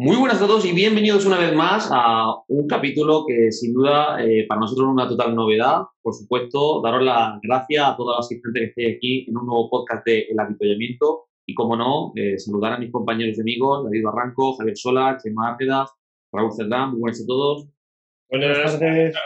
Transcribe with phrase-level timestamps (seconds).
[0.00, 4.24] Muy buenas a todos y bienvenidos una vez más a un capítulo que sin duda
[4.24, 5.86] eh, para nosotros es una total novedad.
[6.00, 9.68] Por supuesto, daros las gracias a todos los asistentes que estéis aquí en un nuevo
[9.68, 14.04] podcast de El Habituallamiento y, como no, eh, saludar a mis compañeros y amigos, David
[14.04, 15.86] Barranco, Javier Sola, Chema Árqueda,
[16.32, 17.66] Raúl Cerdán, muy buenas a todos.
[18.30, 19.16] Buenas tardes.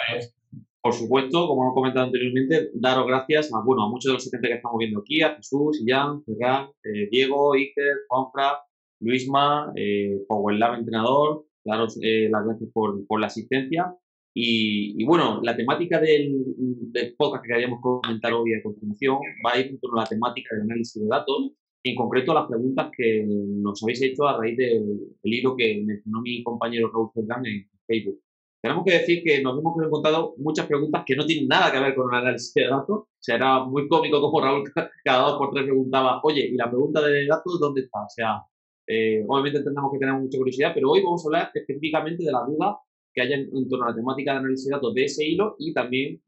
[0.80, 4.48] Por supuesto, como hemos comentado anteriormente, daros gracias a, bueno, a muchos de los asistentes
[4.48, 8.56] que estamos viendo aquí, a Jesús, Ian, Ferran, eh, Diego, Iker, Juanfra,
[9.02, 13.94] Luisma, eh, Power Lab entrenador, daros eh, las gracias por, por la asistencia.
[14.34, 19.52] Y, y, bueno, la temática del, del, podcast que queríamos comentar hoy a continuación va
[19.52, 21.52] a ir con la temática del análisis de datos,
[21.84, 24.84] en concreto las preguntas que nos habéis hecho a raíz del,
[25.22, 28.20] del hilo que mencionó mi compañero Raúl Fergan en Facebook.
[28.62, 31.96] Tenemos que decir que nos hemos encontrado muchas preguntas que no tienen nada que ver
[31.96, 33.00] con el análisis de datos.
[33.00, 34.62] O sea, era muy cómico como Raúl
[35.04, 38.04] cada dos por tres preguntaba, oye, ¿y la pregunta de datos dónde está?
[38.04, 38.42] O sea,
[38.92, 42.44] eh, obviamente entendemos que tenemos mucha curiosidad, pero hoy vamos a hablar específicamente de la
[42.46, 42.78] duda
[43.14, 45.72] que haya en, torno a la temática de análisis de datos de ese hilo y
[45.72, 46.20] también,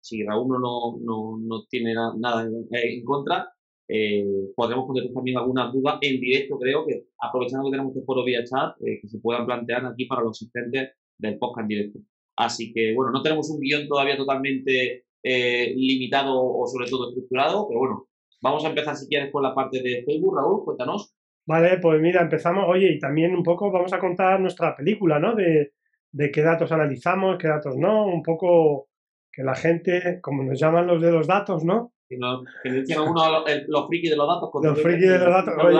[0.00, 3.48] si, Raúl no, no, no tiene na, nada en, en contra,
[3.88, 4.24] eh,
[4.56, 8.44] podremos contestar también algunas dudas en directo, creo que aprovechando que tenemos este foro vía
[8.44, 11.98] chat, eh, que se puedan plantear aquí para los asistentes del podcast en directo.
[12.36, 17.68] Así que, bueno, no tenemos un guion todavía totalmente eh, limitado o sobre todo estructurado,
[17.68, 18.08] pero bueno,
[18.42, 20.36] vamos a empezar si quieres con la parte de Facebook.
[20.36, 21.14] Raúl, cuéntanos.
[21.46, 25.34] Vale, pues mira, empezamos, oye, y también un poco vamos a contar nuestra película, ¿no?
[25.34, 25.72] De,
[26.10, 28.88] de qué datos analizamos, qué datos no, un poco
[29.30, 31.92] que la gente, como nos llaman los de los datos, ¿no?
[32.08, 34.50] Que, nos, uno el, los frikis de los datos.
[34.62, 35.54] Los frikis de los datos.
[35.64, 35.78] Oye,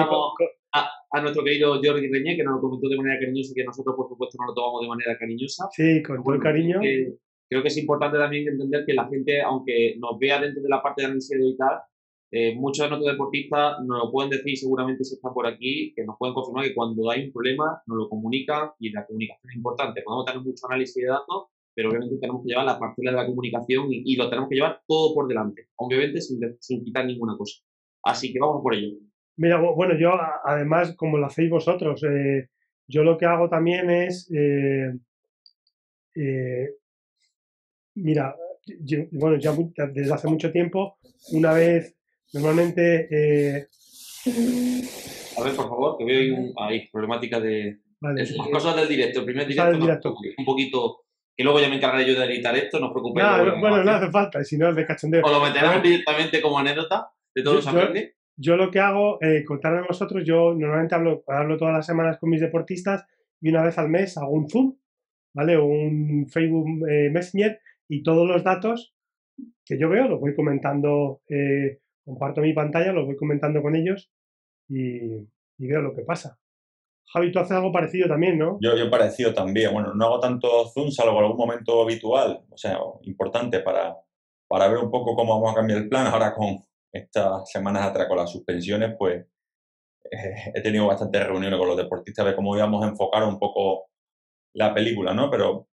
[0.72, 3.64] a, a, nuestro querido Jordi Reñé, que nos lo comentó de manera cariñosa y que
[3.64, 5.68] nosotros, por supuesto, no lo tomamos de manera cariñosa.
[5.70, 6.80] Sí, con todo el cariño.
[6.80, 7.14] Que,
[7.48, 10.82] creo que es importante también entender que la gente, aunque nos vea dentro de la
[10.82, 11.78] parte de análisis de tal,
[12.36, 16.02] eh, muchos de nuestros deportistas nos lo pueden decir seguramente si están por aquí, que
[16.04, 19.56] nos pueden confirmar que cuando hay un problema nos lo comunican y la comunicación es
[19.56, 20.02] importante.
[20.02, 23.26] Podemos tener mucho análisis de datos, pero obviamente tenemos que llevar la parcela de la
[23.26, 27.62] comunicación y, lo tenemos que llevar todo por delante, obviamente sin, sin, quitar ninguna cosa.
[28.02, 28.96] Así que vamos por ello.
[29.36, 30.10] Mira, bueno, yo
[30.44, 32.48] además, como lo hacéis vosotros, eh,
[32.88, 34.92] yo lo que hago también es, eh,
[37.94, 38.34] mira,
[39.12, 39.52] bueno, ya
[39.92, 40.98] desde hace mucho tiempo,
[41.30, 41.94] una vez
[42.34, 43.08] Normalmente.
[43.10, 43.68] Eh...
[45.36, 47.78] A ver, por favor, que veo ahí, un, ahí problemática de.
[48.00, 49.20] Vale, es, cosas del directo.
[49.20, 51.00] El primer directo, un poquito.
[51.36, 53.26] Y luego ya me encargaré yo de editar esto, no os preocupéis.
[53.26, 55.22] No, no, bueno, no hace falta, si no es de cachondeo.
[55.24, 58.00] O lo meteremos directamente como anécdota de todos yo, los yo,
[58.36, 62.18] yo lo que hago, eh, contarme a vosotros, yo normalmente hablo, hablo todas las semanas
[62.18, 63.04] con mis deportistas
[63.40, 64.76] y una vez al mes hago un Zoom,
[65.34, 65.56] ¿vale?
[65.56, 67.58] O un Facebook eh, Messenger
[67.88, 68.94] y todos los datos
[69.64, 71.22] que yo veo los voy comentando.
[71.28, 74.10] Eh, comparto mi pantalla, lo voy comentando con ellos
[74.68, 75.16] y,
[75.58, 76.38] y, veo lo que pasa.
[77.12, 78.58] Javi, tú haces algo parecido también, ¿no?
[78.60, 79.72] Yo, yo parecido también.
[79.72, 83.96] Bueno, no hago tanto Zoom, salvo algún momento habitual, o sea, importante para,
[84.48, 86.06] para ver un poco cómo vamos a cambiar el plan.
[86.06, 86.58] Ahora con
[86.92, 89.26] estas semanas atrás, con las suspensiones, pues
[90.10, 93.86] eh, he tenido bastantes reuniones con los deportistas de cómo íbamos a enfocar un poco
[94.54, 95.30] la película, ¿no?
[95.30, 95.68] Pero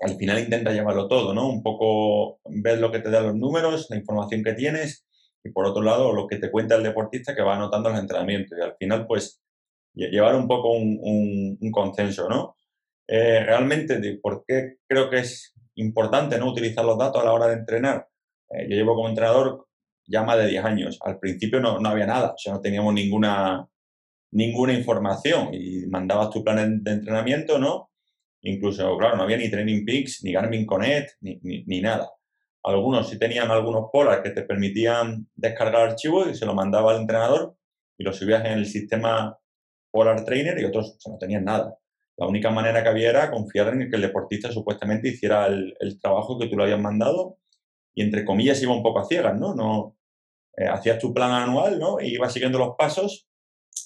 [0.00, 1.48] al final intenta llevarlo todo, ¿no?
[1.48, 5.06] Un poco ver lo que te dan los números, la información que tienes
[5.44, 8.56] y por otro lado lo que te cuenta el deportista que va anotando los entrenamientos
[8.58, 9.42] y al final pues
[9.94, 12.56] llevar un poco un, consenso, ¿no?
[13.08, 17.48] Eh, realmente, ¿por qué creo que es importante no utilizar los datos a la hora
[17.48, 18.08] de entrenar?
[18.50, 19.66] Eh, yo llevo como entrenador
[20.06, 20.98] ya más de 10 años.
[21.02, 23.66] Al principio no, no había nada, o sea, no teníamos ninguna,
[24.32, 27.90] ninguna información y mandabas tu plan de entrenamiento, ¿no?
[28.42, 32.10] Incluso, claro, no había ni Training Peaks, ni Garmin Connect, ni, ni, ni nada.
[32.64, 37.00] Algunos sí tenían algunos polars que te permitían descargar archivos y se lo mandaba al
[37.00, 37.56] entrenador
[37.98, 39.38] y lo subías en el sistema
[39.90, 41.76] Polar Trainer y otros o sea, no tenían nada.
[42.16, 46.00] La única manera que había era confiar en que el deportista supuestamente hiciera el, el
[46.00, 47.38] trabajo que tú le habías mandado
[47.94, 49.54] y entre comillas iba un poco a ciegas, ¿no?
[49.54, 49.96] no
[50.56, 52.00] eh, hacías tu plan anual, ¿no?
[52.00, 53.26] Y ibas siguiendo los pasos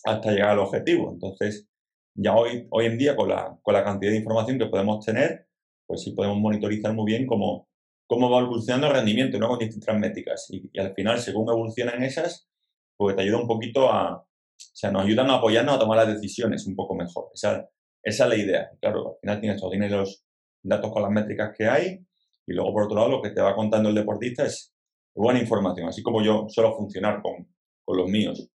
[0.05, 1.13] hasta llegar al objetivo.
[1.13, 1.69] Entonces,
[2.15, 5.47] ya hoy, hoy en día, con la, con la cantidad de información que podemos tener,
[5.87, 7.69] pues sí podemos monitorizar muy bien cómo,
[8.07, 9.49] cómo va evolucionando el rendimiento, ¿no?
[9.49, 10.47] Con distintas métricas.
[10.51, 12.49] Y, al final, según evolucionan esas,
[12.97, 14.27] pues te ayuda un poquito a, o
[14.57, 17.31] sea, nos ayudan a apoyarnos a tomar las decisiones un poco mejor.
[17.35, 17.69] Esa,
[18.03, 18.71] esa es la idea.
[18.81, 20.25] Claro, al final tienes, tienes los
[20.63, 22.07] datos con las métricas que hay
[22.47, 24.73] y luego por otro lado lo que te va contando el deportista es
[25.15, 27.49] buena información, así como yo suelo funcionar con,
[27.85, 28.51] con los míos.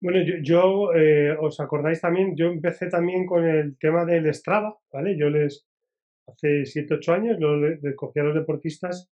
[0.00, 5.16] Bueno, yo, eh, os acordáis también, yo empecé también con el tema del Strava, ¿vale?
[5.18, 5.66] Yo les,
[6.26, 9.10] hace 7, 8 años, lo, le, cogía a los deportistas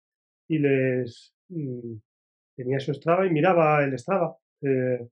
[0.49, 1.95] y les mm,
[2.57, 5.07] tenía su Strava y miraba el Strava eh,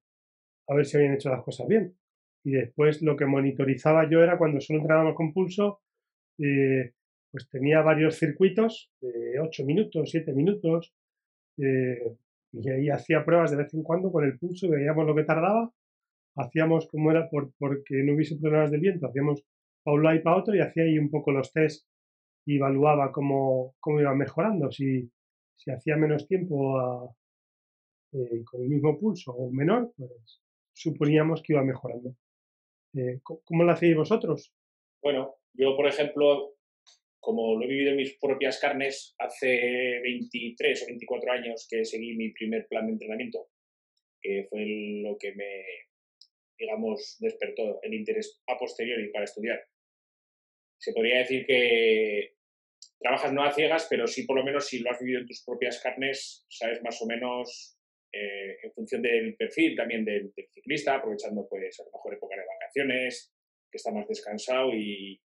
[0.68, 1.96] a ver si habían hecho las cosas bien.
[2.44, 5.80] Y después lo que monitorizaba yo era cuando solo entrenábamos con pulso,
[6.38, 6.92] eh,
[7.30, 10.94] pues tenía varios circuitos de 8 minutos, 7 minutos,
[11.56, 15.72] y ahí hacía pruebas de vez en cuando con el pulso, veíamos lo que tardaba,
[16.36, 19.44] hacíamos como era por, porque no hubiese problemas de viento, hacíamos
[19.82, 21.87] para un lado y para otro y hacía ahí un poco los test
[22.48, 25.06] y evaluaba cómo, cómo iba mejorando, si,
[25.54, 27.14] si hacía menos tiempo
[28.12, 30.40] eh, con el mismo pulso o menor, pues
[30.72, 32.16] suponíamos que iba mejorando.
[32.94, 34.54] Eh, ¿Cómo lo hacéis vosotros?
[35.02, 36.54] Bueno, yo por ejemplo
[37.20, 42.16] como lo he vivido en mis propias carnes, hace 23 o 24 años que seguí
[42.16, 43.50] mi primer plan de entrenamiento,
[44.22, 44.64] que fue
[45.02, 45.64] lo que me,
[46.58, 49.60] digamos, despertó el interés a posteriori para estudiar.
[50.80, 52.37] Se podría decir que
[52.98, 55.44] trabajas no a ciegas, pero sí por lo menos si lo has vivido en tus
[55.44, 57.78] propias carnes, sabes más o menos
[58.12, 62.36] eh, en función del perfil también del, del, ciclista, aprovechando pues a lo mejor época
[62.36, 63.32] de vacaciones,
[63.70, 65.20] que está más descansado y,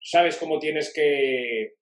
[0.00, 1.74] sabes cómo tienes que,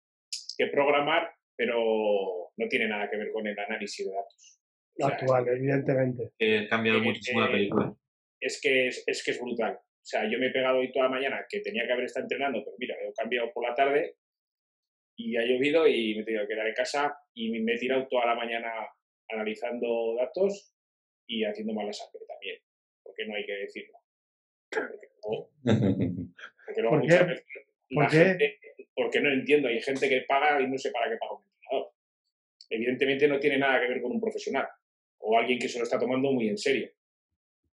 [0.72, 4.60] programar, pero no tiene nada que ver con el análisis de datos.
[5.00, 6.32] Actual, evidentemente.
[6.40, 7.94] Ha cambiado muchísimo la película.
[8.40, 9.74] Es que es, que es brutal.
[9.74, 12.24] O sea, yo me he pegado hoy toda la mañana que tenía que haber estado
[12.24, 14.16] entrenando, pero mira, he cambiado por la tarde
[15.16, 18.06] y ha llovido y me he tenido que quedar en casa y me he tirado
[18.08, 18.70] toda la mañana
[19.28, 20.72] analizando datos
[21.26, 22.60] y haciendo mala sangre también,
[23.02, 23.98] porque no hay que decirlo.
[26.66, 27.44] Porque, luego muchas veces
[27.88, 28.58] ¿Por qué?
[28.94, 29.68] porque no entiendo.
[29.68, 31.92] Hay gente que paga y no sé para qué paga un entrenador.
[32.70, 34.66] Evidentemente no tiene nada que ver con un profesional
[35.18, 36.90] o alguien que se lo está tomando muy en serio.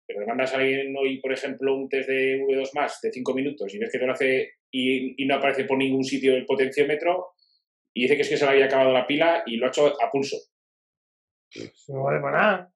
[0.07, 3.35] Pero le mandas a alguien hoy, por ejemplo, un test de V2 más de 5
[3.35, 7.35] minutos y ves que te lo hace y, no aparece por ningún sitio el potenciómetro
[7.95, 9.87] y dice que es que se le había acabado la pila y lo ha hecho
[9.87, 10.37] a pulso.
[11.89, 12.73] No vale para nada.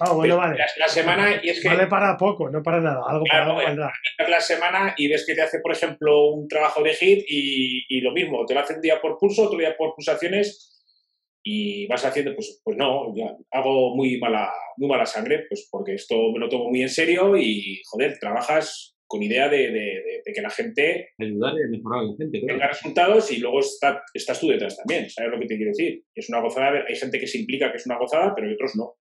[0.00, 0.58] Ah, bueno, vale.
[0.76, 1.68] La, semana y es que...
[1.68, 3.02] Vale para poco, no para nada.
[3.06, 3.90] Algo para algo
[4.28, 8.00] La semana y ves que te hace, por ejemplo, un trabajo de hit y, y,
[8.00, 10.74] lo mismo, te lo hace un día por pulso, otro día por pulsaciones
[11.46, 15.94] y vas haciendo, pues, pues no, ya hago muy mala, muy mala sangre, pues porque
[15.94, 20.32] esto me lo tomo muy en serio y, joder, trabajas con idea de, de, de,
[20.32, 21.10] que la gente...
[21.20, 25.08] Ayudar y mejorar a la gente, Tenga resultados y luego está, estás tú detrás también,
[25.08, 26.02] ¿sabes lo que te quiero decir?
[26.12, 28.74] Es una gozada, hay gente que se implica que es una gozada, pero hay otros
[28.74, 28.96] no.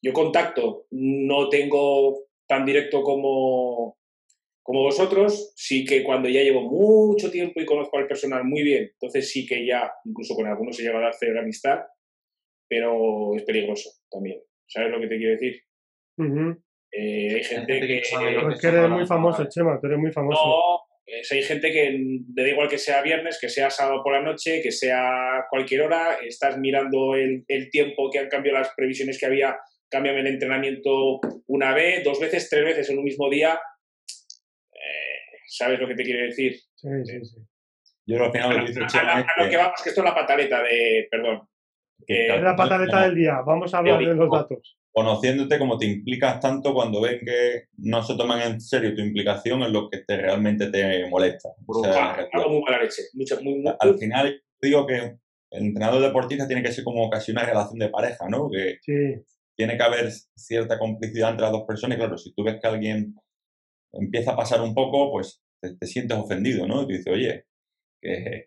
[0.00, 3.98] Yo contacto no tengo tan directo como,
[4.62, 8.84] como vosotros, sí que cuando ya llevo mucho tiempo y conozco al personal muy bien,
[8.84, 11.80] entonces sí que ya, incluso con algunos se llega a hacer amistad,
[12.66, 14.40] pero es peligroso también.
[14.66, 15.62] ¿Sabes lo que te quiero decir?
[16.92, 18.02] Eh, hay gente que...
[18.42, 20.40] Pues que eres muy famoso, Chema, tú eres muy famoso.
[20.44, 20.80] No,
[21.30, 24.60] hay gente que le da igual que sea viernes, que sea sábado por la noche,
[24.62, 29.26] que sea cualquier hora, estás mirando el, el tiempo que han cambiado las previsiones que
[29.26, 29.56] había
[29.90, 33.58] cámbiame el entrenamiento una vez, dos veces, tres veces en un mismo día.
[34.72, 36.56] Eh, ¿Sabes lo que te quiere decir?
[36.74, 37.36] Sí, sí, sí.
[38.06, 41.08] Yo al final lo que a, lo que vamos, que esto es la pataleta de.
[41.10, 41.42] Perdón.
[42.06, 43.40] Es la pataleta del día.
[43.44, 44.78] Vamos a hablar de los datos.
[44.92, 49.62] Conociéndote como te implicas tanto cuando ven que no se toman en serio tu implicación
[49.62, 51.50] en lo que te, realmente te molesta.
[51.66, 53.02] O sea, algo muy mala leche.
[53.78, 55.16] al final digo que
[55.50, 58.50] el entrenador deportista tiene que ser como casi una relación de pareja, ¿no?
[58.50, 59.22] Que sí
[59.58, 61.96] tiene que haber cierta complicidad entre las dos personas.
[61.96, 63.16] Y claro, si tú ves que alguien
[63.92, 66.82] empieza a pasar un poco, pues te, sientes ofendido, ¿no?
[66.82, 67.44] Y tú dices, oye,
[68.00, 68.46] que,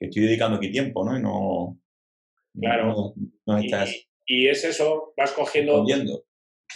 [0.00, 1.18] estoy dedicando aquí tiempo, ¿no?
[1.18, 1.76] Y no.
[2.54, 3.14] Claro.
[3.46, 4.08] No, estás.
[4.26, 5.84] Y, es eso, vas cogiendo.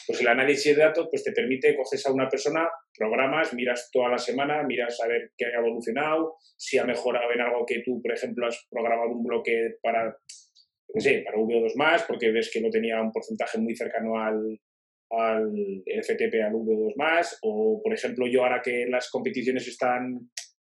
[0.07, 4.09] Pues el análisis de datos pues te permite, coges a una persona, programas, miras toda
[4.09, 8.01] la semana, miras a ver qué ha evolucionado, si ha mejorado en algo que tú,
[8.01, 10.17] por ejemplo, has programado un bloque para
[10.95, 14.61] no sé, para V2 más, porque ves que no tenía un porcentaje muy cercano al,
[15.11, 15.53] al
[15.87, 20.31] FTP al V2 más, o por ejemplo yo ahora que las competiciones están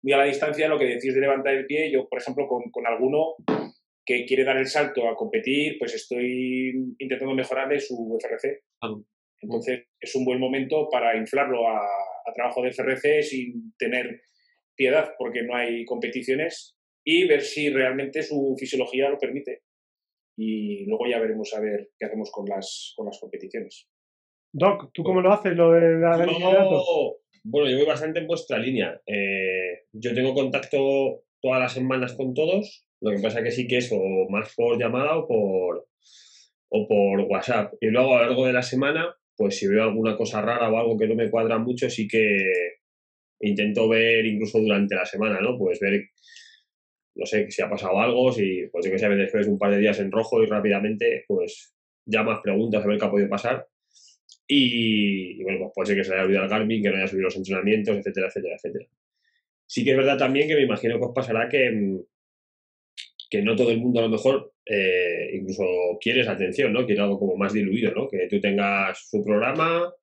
[0.04, 2.70] muy a la distancia, lo que decís de levantar el pie, yo por ejemplo con,
[2.72, 3.36] con alguno
[4.05, 8.63] que quiere dar el salto a competir, pues estoy intentando mejorarle su FRC.
[9.41, 14.21] Entonces es un buen momento para inflarlo a, a trabajo de FRC sin tener
[14.75, 19.63] piedad porque no hay competiciones y ver si realmente su fisiología lo permite
[20.38, 23.88] y luego ya veremos a ver qué hacemos con las, con las competiciones.
[24.51, 26.85] Doc, ¿tú cómo lo haces lo de la datos?
[27.43, 29.01] Bueno, yo voy bastante en vuestra línea.
[29.05, 33.77] Eh, yo tengo contacto todas las semanas con todos, lo que pasa que sí que
[33.77, 35.88] es o más por llamada o por,
[36.69, 37.74] o por WhatsApp.
[37.79, 40.77] Y luego a lo largo de la semana, pues si veo alguna cosa rara o
[40.77, 42.51] algo que no me cuadra mucho, sí que
[43.41, 45.57] intento ver incluso durante la semana, ¿no?
[45.57, 46.09] Pues ver,
[47.15, 49.71] no sé, si ha pasado algo, si, pues yo que sé, veces ves un par
[49.71, 53.67] de días en rojo y rápidamente, pues llamas, preguntas a ver qué ha podido pasar.
[54.47, 57.25] Y, bueno, pues puede ser que se haya olvidado el Garmin, que no haya subido
[57.25, 58.85] los entrenamientos, etcétera, etcétera, etcétera.
[59.67, 62.03] Sí que es verdad también que me imagino que os pasará que,
[63.29, 65.63] que no todo el mundo a lo mejor eh, incluso
[66.01, 66.86] quieres atención, ¿no?
[66.86, 68.08] Quiere algo como más diluido, ¿no?
[68.08, 69.94] Que tú tengas su programa,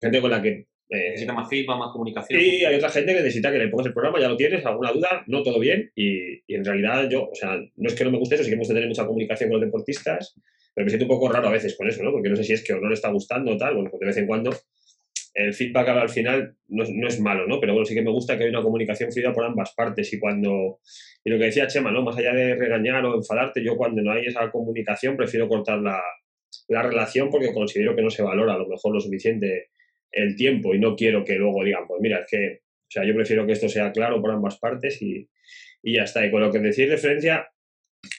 [0.00, 0.66] gente con la que...
[0.92, 2.40] Eh, necesita más feedback, más comunicación.
[2.40, 4.90] Sí, hay otra gente que necesita que le pongas el programa, ya lo tienes, alguna
[4.90, 8.18] duda, no todo bien, y, en realidad yo, o sea, no es que no me
[8.18, 10.34] guste eso, sí que me gusta tener mucha comunicación con los deportistas,
[10.74, 12.10] pero me siento un poco raro a veces con eso, ¿no?
[12.10, 14.00] Porque no sé si es que o no le está gustando o tal, bueno, pues
[14.00, 14.50] de vez en cuando
[15.34, 17.60] el feedback al final no, no, es malo, ¿no?
[17.60, 20.18] Pero bueno, sí que me gusta que haya una comunicación fluida por ambas partes y
[20.18, 20.80] cuando,
[21.24, 22.02] y lo que decía Chema, ¿no?
[22.02, 26.02] Más allá de regañar o enfadarte, yo cuando no hay esa comunicación prefiero cortar la,
[26.68, 29.68] la relación porque considero que no se valora a lo mejor lo suficiente
[30.12, 33.14] el tiempo y no quiero que luego digan, pues mira, es que, o sea, yo
[33.14, 35.28] prefiero que esto sea claro por ambas partes y,
[35.82, 36.26] y ya está.
[36.26, 37.48] Y con lo que decís referencia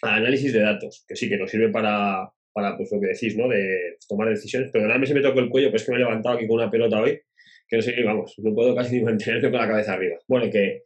[0.02, 3.36] a análisis de datos, que sí que nos sirve para, para pues, lo que decís,
[3.38, 3.48] ¿no?
[3.48, 4.72] De tomar decisiones.
[4.72, 6.72] Perdonadme si me toco el cuello, pero es que me he levantado aquí con una
[6.72, 7.20] pelota hoy,
[7.68, 10.18] que no sé, vamos, no puedo casi ni mantenerme con la cabeza arriba.
[10.28, 10.84] Bueno, que,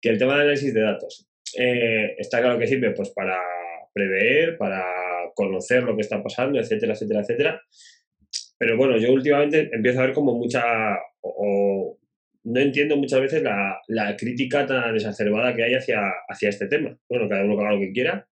[0.00, 3.38] que el tema de análisis de datos eh, está claro que sirve pues para
[3.92, 4.84] prever, para
[5.34, 7.62] conocer lo que está pasando, etcétera, etcétera, etcétera.
[8.58, 10.62] Pero bueno, yo últimamente empiezo a ver como mucha,
[11.20, 11.96] o,
[12.44, 16.96] no entiendo muchas veces la, la, crítica tan exacerbada que hay hacia, hacia este tema.
[17.08, 18.26] Bueno, cada uno haga lo que quiera,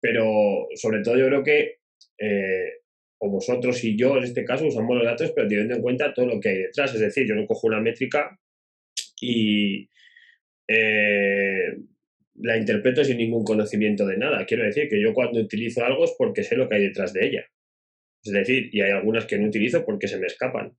[0.00, 1.78] pero sobre todo yo creo que
[2.18, 2.72] eh,
[3.18, 6.26] o vosotros y yo en este caso usamos los datos, pero teniendo en cuenta todo
[6.26, 6.94] lo que hay detrás.
[6.94, 8.38] Es decir, yo no cojo una métrica
[9.20, 9.88] y
[10.68, 11.76] eh,
[12.36, 14.44] la interpreto sin ningún conocimiento de nada.
[14.46, 17.26] Quiero decir que yo cuando utilizo algo es porque sé lo que hay detrás de
[17.26, 17.46] ella.
[18.22, 20.76] Es decir, y hay algunas que no utilizo porque se me escapan.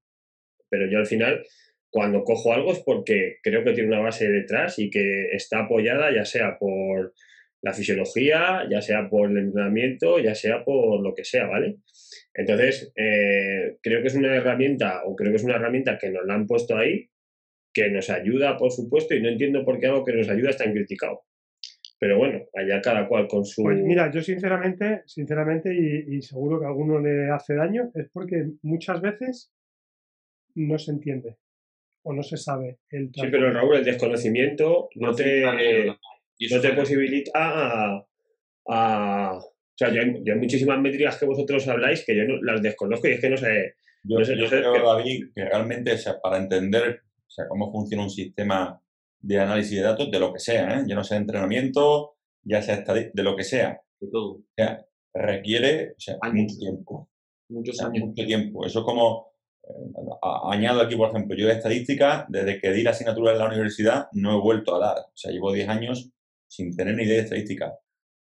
[0.70, 1.46] Pero yo al final,
[1.90, 6.14] cuando cojo algo es porque creo que tiene una base detrás y que está apoyada
[6.14, 7.14] ya sea por
[7.66, 11.78] la fisiología, ya sea por el entrenamiento, ya sea por lo que sea, ¿vale?
[12.32, 16.24] Entonces, eh, creo que es una herramienta, o creo que es una herramienta que nos
[16.28, 17.10] la han puesto ahí,
[17.74, 20.66] que nos ayuda, por supuesto, y no entiendo por qué algo que nos ayuda está
[20.66, 21.24] tan criticado.
[21.98, 23.64] Pero bueno, allá cada cual con su...
[23.64, 28.46] Pues mira, yo sinceramente, sinceramente, y, seguro que a alguno le hace daño, es porque
[28.62, 29.52] muchas veces
[30.54, 31.38] no se entiende
[32.04, 35.44] o no se sabe el Sí, pero Raúl, el desconocimiento no, te,
[36.40, 38.06] no te posibilita a,
[39.38, 39.42] O
[39.76, 43.22] sea, yo hay, muchísimas métricas que vosotros habláis que yo no, las desconozco y es
[43.22, 43.76] que no sé...
[44.04, 48.80] Yo, creo, David, que realmente, o sea, para entender o sea, cómo funciona un sistema
[49.20, 50.84] de análisis de datos de lo que sea, ¿eh?
[50.86, 53.82] ya no sea entrenamiento, ya sea de lo que sea.
[54.00, 54.34] De todo.
[54.34, 57.10] O sea, requiere o sea, mucho tiempo.
[57.50, 58.10] Muchos años.
[58.10, 58.66] Mucho tiempo.
[58.66, 59.32] Eso como,
[59.64, 60.02] eh,
[60.52, 64.08] añado aquí, por ejemplo, yo de estadística, desde que di la asignatura en la universidad,
[64.14, 64.98] no he vuelto a dar.
[65.00, 66.12] O sea, llevo 10 años
[66.48, 67.74] sin tener ni idea de estadística.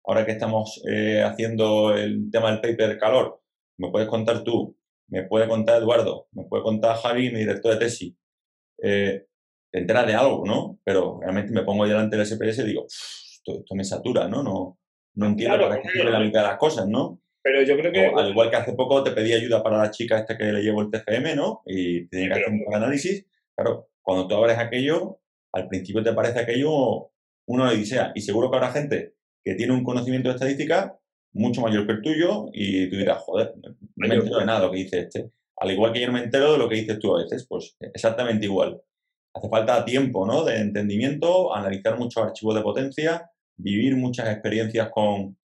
[0.05, 3.41] Ahora que estamos eh, haciendo el tema del paper calor,
[3.77, 4.77] me puedes contar tú,
[5.07, 8.15] me puede contar Eduardo, me puede contar Javi, mi director de tesis.
[8.81, 9.25] Eh,
[9.71, 10.79] te enteras de algo, ¿no?
[10.83, 14.43] Pero realmente me pongo delante del SPS y digo, esto, me satura, ¿no?
[14.43, 14.79] No,
[15.15, 17.21] no entiendo para qué la mitad de las cosas, ¿no?
[17.41, 18.05] Pero yo creo que...
[18.05, 20.81] al igual que hace poco te pedí ayuda para la chica esta que le llevo
[20.81, 21.61] el TFM, ¿no?
[21.65, 23.25] Y tenía que hacer un análisis.
[23.55, 25.19] Claro, cuando tú abres aquello,
[25.51, 27.11] al principio te parece aquello
[27.45, 28.11] una odisea.
[28.15, 30.97] Y seguro que habrá gente que tiene un conocimiento de estadística
[31.33, 33.53] mucho mayor que el tuyo y tú dirás, joder,
[33.95, 35.31] no me entero de nada de lo que dice este.
[35.57, 37.75] Al igual que yo no me entero de lo que dices tú a veces, pues
[37.79, 38.81] exactamente igual
[39.33, 40.43] hace falta tiempo ¿no?
[40.43, 45.37] de entendimiento, analizar muchos archivos de potencia, vivir muchas experiencias con,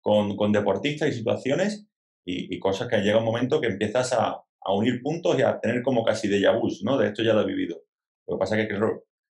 [0.00, 1.86] con, deportistas y situaciones
[2.24, 5.82] y, cosas que llega un momento que empiezas a, a, unir puntos y a tener
[5.82, 6.96] como casi de vu, ¿no?
[6.96, 7.82] De esto ya lo he vivido.
[8.28, 8.74] Lo que pasa es que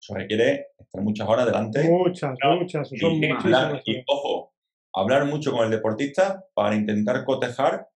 [0.02, 1.88] eso requiere estar muchas horas delante.
[1.88, 2.92] Muchas, muchas.
[2.92, 4.52] Y, y, ojo,
[4.92, 7.88] hablar mucho con el deportista para intentar cotejar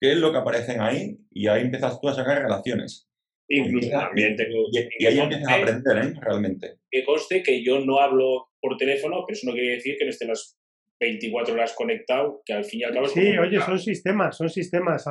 [0.00, 3.08] qué es lo que aparecen ahí y ahí empiezas tú a sacar relaciones.
[3.48, 4.64] Incluso también tengo...
[4.72, 6.14] Y, ahí empiezas a aprender, ¿eh?
[6.20, 6.78] Realmente.
[6.90, 10.10] Que conste que yo no hablo por teléfono, pero eso no quiere decir que no
[10.10, 10.58] esté las
[11.02, 13.06] 24 horas conectado, que al fin y al cabo...
[13.06, 15.04] Sí, oye, son sistemas, son sistemas.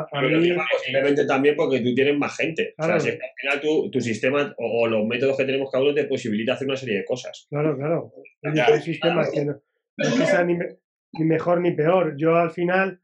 [0.84, 2.74] simplemente también porque tú tienes más gente.
[2.78, 5.94] O sea, si al final tu, tu sistema o, los métodos que tenemos cada uno
[5.94, 7.46] te posibilita hacer una serie de cosas.
[7.50, 8.14] Claro, claro.
[8.44, 9.62] Hay sistemas que no,
[9.98, 12.16] que sea ni, ni, mejor ni peor.
[12.18, 13.00] Yo al final,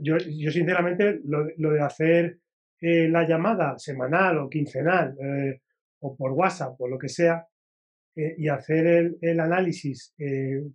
[0.00, 2.38] yo, yo sinceramente, lo, lo de hacer
[2.84, 5.60] eh, la llamada semanal o quincenal eh,
[6.00, 7.46] o por WhatsApp o lo que sea
[8.16, 10.12] eh, y hacer el, el análisis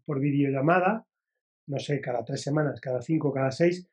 [0.05, 1.05] por videollamada,
[1.67, 3.87] no sé, cada tres semanas, cada cinco, cada seis,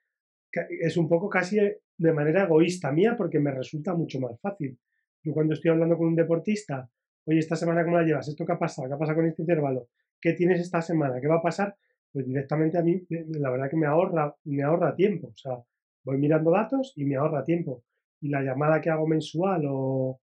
[0.81, 1.59] es un poco casi
[1.97, 4.79] de manera egoísta mía porque me resulta mucho más fácil.
[5.23, 6.89] Yo cuando estoy hablando con un deportista,
[7.25, 9.43] oye, esta semana cómo la llevas, esto qué ha pasado, qué ha pasado con este
[9.43, 9.89] intervalo,
[10.21, 11.77] qué tienes esta semana, qué va a pasar,
[12.13, 15.29] pues directamente a mí la verdad que me ahorra, me ahorra tiempo.
[15.29, 15.59] O sea,
[16.05, 17.83] voy mirando datos y me ahorra tiempo.
[18.21, 20.21] Y la llamada que hago mensual o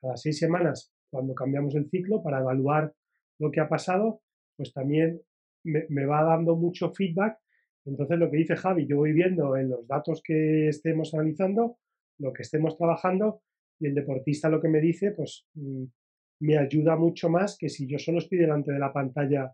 [0.00, 2.94] cada seis semanas, cuando cambiamos el ciclo para evaluar
[3.38, 4.22] lo que ha pasado,
[4.56, 5.20] pues también
[5.64, 7.38] me, me va dando mucho feedback
[7.86, 11.78] entonces, lo que dice Javi, yo voy viendo en los datos que estemos analizando,
[12.18, 13.42] lo que estemos trabajando,
[13.78, 15.84] y el deportista lo que me dice, pues mm,
[16.40, 19.52] me ayuda mucho más que si yo solo estoy delante de la pantalla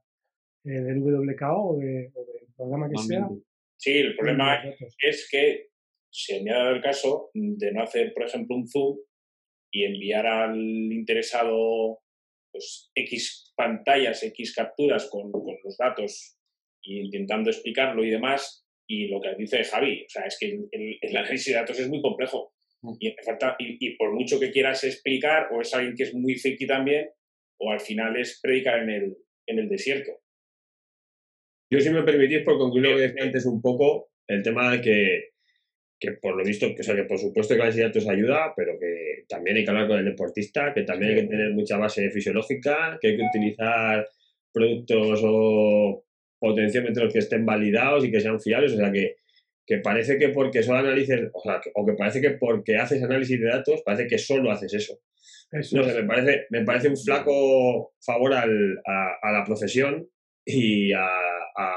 [0.65, 2.13] eh, del WKO o, del
[2.57, 3.29] programa que sea.
[3.77, 4.63] Sí, el problema
[5.03, 5.69] es que
[6.11, 8.99] se me ha dado el caso de no hacer, por ejemplo, un Zoom
[9.73, 12.00] y enviar al interesado
[12.61, 16.37] pues, X pantallas, X capturas con, con los datos
[16.83, 18.67] y intentando explicarlo y demás.
[18.87, 22.03] Y lo que dice Javi, o sea, es que el, análisis de datos es muy
[22.03, 22.53] complejo.
[22.83, 22.95] Mm.
[22.99, 26.67] Y, falta, y, por mucho que quieras explicar, o es alguien que es muy friki
[26.67, 27.09] también,
[27.59, 30.11] o al final es predicar en el, en el desierto.
[31.73, 34.81] Yo, si me permitís, por concluir lo que decía antes un poco, el tema de
[34.81, 35.30] que,
[36.01, 38.09] que por lo visto, que, o sea, que por supuesto que el análisis de datos
[38.09, 41.53] ayuda, pero que también hay que hablar con el deportista, que también hay que tener
[41.53, 44.09] mucha base fisiológica, que hay que utilizar
[44.51, 46.05] productos o
[46.39, 49.17] potenciómetros que estén validados y que sean fiables, o sea que,
[49.67, 53.39] que parece que porque solo analices, o, sea, o que parece que porque haces análisis
[53.39, 54.99] de datos, parece que solo haces eso.
[55.53, 60.09] no sé, me parece, me parece un flaco favor al, a, la profesión
[60.47, 61.75] y a, a,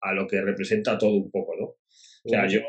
[0.00, 1.76] a, lo que representa todo un poco, ¿no?
[2.24, 2.60] O sea, yo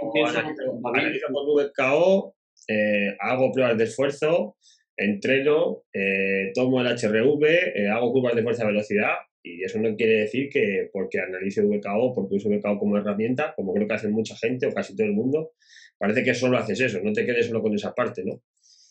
[0.84, 2.36] analizo, con VKO,
[2.68, 4.58] eh, hago pruebas de esfuerzo,
[4.98, 7.44] entreno, eh, tomo el HRV,
[7.76, 9.14] eh, hago curvas de fuerza-velocidad
[9.44, 13.74] y eso no quiere decir que porque analice VKO, porque uso VKO como herramienta, como
[13.74, 15.52] creo que hace mucha gente o casi todo el mundo,
[15.98, 18.42] parece que solo haces eso, no te quedes solo con esa parte, ¿no?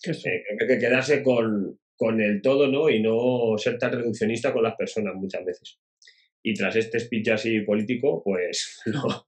[0.06, 2.90] Eh, hay que quedarse con, con, el todo, ¿no?
[2.90, 5.78] Y no ser tan reduccionista con las personas muchas veces.
[6.46, 9.26] Y tras este speech así político, pues no.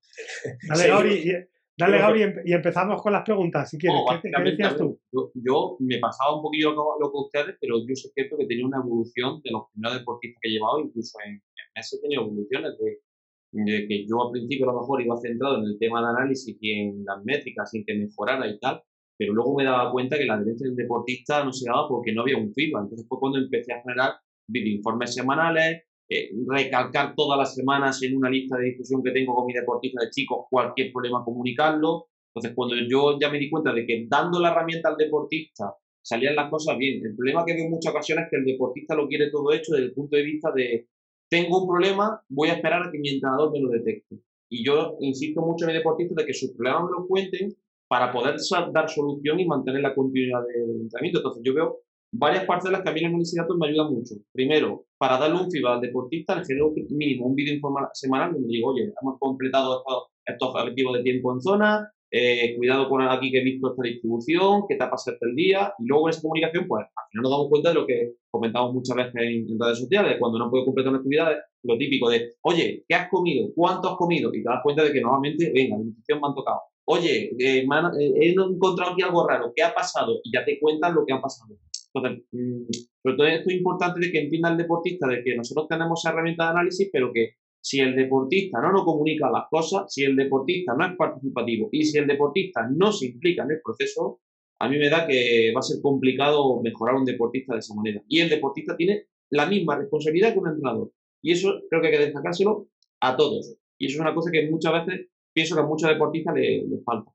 [1.79, 4.00] Dale, Gauri, y empezamos con las preguntas, si quieres.
[4.22, 4.98] ¿Qué, decías tú?
[5.35, 8.79] Yo, me pasaba un poquillo lo, que ustedes, pero yo sé cierto que tenía una
[8.79, 11.42] evolución de los primeros deportistas que he llevado, incluso en,
[11.74, 15.64] meses he tenido evoluciones de, que yo al principio a lo mejor iba centrado en
[15.64, 18.83] el tema de análisis y en las métricas sin que mejorara y tal,
[19.18, 22.22] pero luego me daba cuenta que la adherencia del deportista no se daba porque no
[22.22, 22.85] había un feedback.
[22.85, 24.12] Entonces fue cuando empecé a generar
[24.48, 29.46] informes semanales, eh, recalcar todas las semanas en una lista de difusión que tengo con
[29.46, 32.06] mi deportista de chicos cualquier problema comunicarlo.
[32.32, 36.36] Entonces, cuando yo ya me di cuenta de que dando la herramienta al deportista salían
[36.36, 39.08] las cosas bien, el problema que veo en muchas ocasiones es que el deportista lo
[39.08, 40.88] quiere todo hecho desde el punto de vista de
[41.28, 44.20] tengo un problema, voy a esperar a que mi entrenador me lo detecte.
[44.48, 47.56] Y yo insisto mucho en el deportista de que sus problemas me los cuenten
[47.88, 48.36] para poder
[48.72, 51.18] dar solución y mantener la continuidad del entrenamiento.
[51.18, 51.80] Entonces, yo veo
[52.18, 54.14] varias parcelas que a mí en el datos me ayudan mucho.
[54.33, 57.61] Primero, para darle un feedback al deportista, le genero mínimo un vídeo
[57.92, 59.85] semanal donde digo, oye, hemos completado
[60.24, 64.62] estos, objetivos de tiempo en zona, eh, cuidado con aquí que he visto esta distribución,
[64.68, 67.22] qué te ha pasado este el día, y luego en esa comunicación, pues al final
[67.22, 70.64] nos damos cuenta de lo que comentamos muchas veces en, redes sociales, cuando no puedo
[70.64, 71.33] completar una actividad,
[71.64, 73.48] lo típico de, oye, ¿qué has comido?
[73.55, 74.33] ¿Cuánto has comido?
[74.33, 76.61] Y te das cuenta de que normalmente, venga, la nutrición me han tocado.
[76.88, 80.20] Oye, eh, eh, he encontrado aquí algo raro, ¿qué ha pasado?
[80.22, 81.57] Y ya te cuentan lo que ha pasado.
[81.96, 82.62] Entonces, mm,
[83.02, 86.46] sobre todo esto es importante de que entienda el deportista de que nosotros tenemos herramientas
[86.46, 90.74] de análisis, pero que si el deportista no nos comunica las cosas, si el deportista
[90.76, 94.20] no es participativo y si el deportista no se implica en el proceso,
[94.59, 98.02] a mí me da que va a ser complicado mejorar un deportista de esa manera.
[98.09, 100.92] Y el deportista tiene la misma responsabilidad que un entrenador.
[101.22, 102.68] Y eso creo que hay que destacárselo
[103.00, 103.56] a todos.
[103.78, 107.11] Y eso es una cosa que muchas veces pienso que a muchos deportistas les, falta.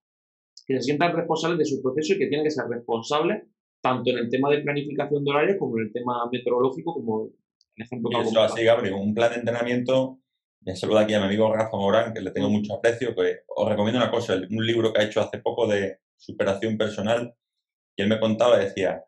[0.67, 3.43] Que se sientan responsables de su proceso y que tienen que ser responsables
[3.81, 7.29] tanto en el tema de planificación de horarios como en el tema meteorológico, como
[7.75, 10.19] el ejemplo que Eso así, Gabriel, un plan de entrenamiento.
[10.61, 13.67] Me saludo aquí a mi amigo Rafa Morán, que le tengo mucho aprecio, que os
[13.67, 17.33] recomiendo una cosa, un libro que ha hecho hace poco de superación personal,
[17.95, 19.03] y él me contaba, decía,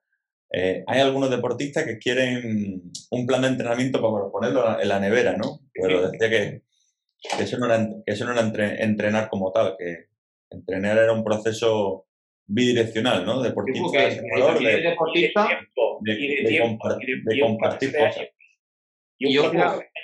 [0.52, 5.38] eh, hay algunos deportistas que quieren un plan de entrenamiento para ponerlo en la nevera,
[5.38, 5.60] ¿no?
[5.74, 6.64] Pero decía que,
[7.40, 8.42] eso no era, que eso no era
[8.82, 10.08] entrenar como tal, que
[10.50, 12.08] entrenar era un proceso
[12.48, 13.42] bidireccional, ¿no?
[13.42, 15.48] Deportista, de, deportista
[16.02, 18.28] de, compartir cosas.
[19.18, 19.38] Y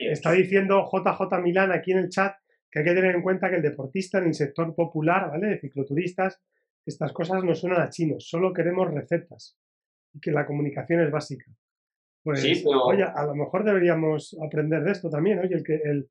[0.08, 2.34] está diciendo JJ Milán aquí en el chat
[2.72, 5.48] que hay que tener en cuenta que el deportista en el sector popular, ¿vale?
[5.48, 6.40] De cicloturistas,
[6.86, 9.58] estas cosas nos suenan a chinos, solo queremos recetas
[10.14, 11.46] y que la comunicación es básica.
[12.24, 16.10] Pues, oye, a lo mejor deberíamos aprender de esto también, oye, el que, el,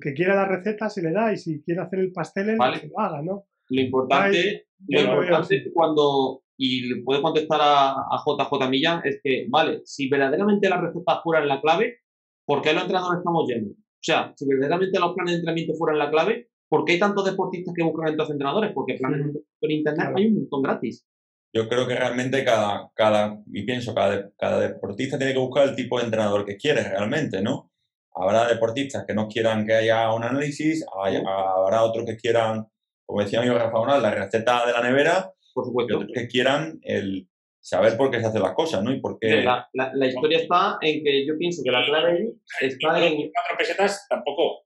[0.00, 2.88] que quiera la receta se le da y si quiere hacer el pastel, él se
[2.88, 3.46] lo haga, ¿no?
[3.70, 9.46] Lo importante, lo importante cuando, y le puedo contestar a, a, JJ Millán, es que,
[9.48, 12.00] vale, si verdaderamente la receta fuera en la clave,
[12.44, 13.70] ¿por qué los entrenadores estamos yendo?
[13.70, 17.24] O sea, si verdaderamente los planes de entrenamiento fueran la clave, ¿por qué hay tantos
[17.24, 18.72] deportistas que buscan a estos entrenadores?
[18.74, 19.26] Porque planes
[19.60, 21.06] por internet hay un montón gratis.
[21.52, 25.74] Yo creo que realmente cada, cada y pienso, cada, cada deportista tiene que buscar el
[25.74, 27.70] tipo de entrenador que quiere realmente, ¿no?
[28.14, 32.66] Habrá deportistas que no quieran que haya un análisis, habrá otros que quieran,
[33.10, 36.06] como decía mi Rafa la receta de la nevera, por supuesto.
[36.14, 37.28] Que quieran el
[37.60, 38.92] saber por qué se hacen las cosas, ¿no?
[38.92, 39.42] Y por qué...
[39.42, 43.16] La, la, historia está en que yo pienso que la clave está en...
[43.16, 44.60] Cuatro pesetas tampoco.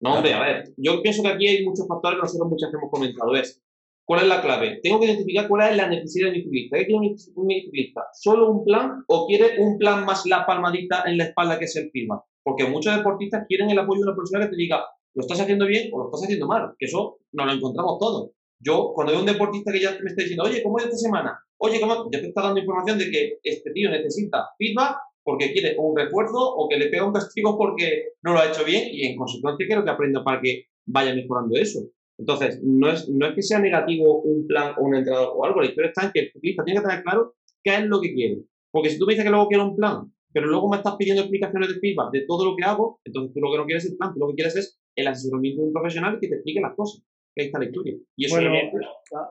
[0.00, 2.90] No, hombre, a ver, yo pienso que aquí hay muchos factores que nosotros muchas hemos
[2.92, 3.34] comentado.
[3.34, 3.60] Es,
[4.06, 4.78] ¿cuál es la clave?
[4.80, 6.78] Tengo que identificar cuál es la necesidad de mi ciclista.
[6.78, 8.06] ¿Qué quiere un ciclista?
[8.12, 11.74] ¿Solo un plan o quiere un plan más la palmadita en la espalda que es
[11.74, 12.22] el firma?
[12.44, 14.84] Porque muchos deportistas quieren el apoyo de una persona que te diga,
[15.14, 18.30] lo estás haciendo bien o lo estás haciendo mal, que eso nos lo encontramos todos.
[18.60, 21.38] Yo, cuando veo un deportista que ya me está diciendo, oye, ¿cómo es esta semana?
[21.58, 22.10] Oye, ¿cómo?
[22.10, 26.38] Ya te está dando información de que este tío necesita feedback porque quiere un refuerzo
[26.38, 29.66] o que le pega un castigo porque no lo ha hecho bien y en consecuencia
[29.66, 31.80] quiero que aprenda para que vaya mejorando eso.
[32.18, 35.60] Entonces, no es, no es que sea negativo un plan o un entrenador o algo,
[35.60, 38.14] la historia está en que el futbolista tiene que tener claro qué es lo que
[38.14, 38.38] quiere.
[38.70, 41.22] Porque si tú me dices que luego quiero un plan, pero luego me estás pidiendo
[41.22, 43.92] explicaciones de feedback de todo lo que hago, entonces tú lo que no quieres es
[43.92, 46.60] el plan, tú lo que quieres es el asesoramiento de un profesional que te explique
[46.60, 47.04] las cosas.
[47.34, 47.94] Que ahí está la historia.
[48.16, 48.54] Y eso bueno,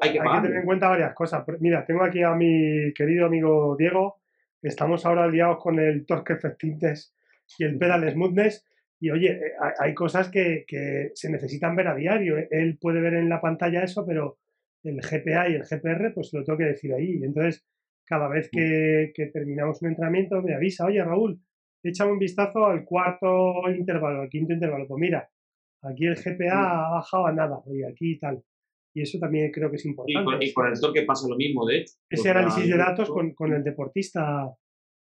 [0.01, 1.45] hay, que, hay que tener en cuenta varias cosas.
[1.59, 4.23] Mira, tengo aquí a mi querido amigo Diego,
[4.63, 7.13] Estamos ahora liados con el Torque Effectiveness
[7.59, 8.65] y el Pedal Smoothness.
[8.97, 10.65] Y oye, eh, hay cosas que,
[11.13, 12.37] se necesitan ver a diario.
[12.37, 12.47] ¿eh?
[12.49, 14.39] Él puede ver en la pantalla eso, pero
[14.83, 17.21] el GPA y el GPR, pues lo tengo que decir ahí.
[17.21, 17.65] Entonces,
[18.05, 21.41] cada vez que, terminamos un entrenamiento, me avisa, oye Raúl,
[21.83, 24.87] echa un vistazo al cuarto intervalo, al quinto intervalo.
[24.87, 25.29] Pues mira,
[25.83, 28.43] aquí el GPA ha bajado a nada, oye, aquí y tal.
[28.95, 30.45] Y eso también creo que es importante.
[30.45, 31.93] Y con, el torque pasa lo mismo, de hecho.
[32.09, 34.53] Ese análisis de datos con, con el deportista,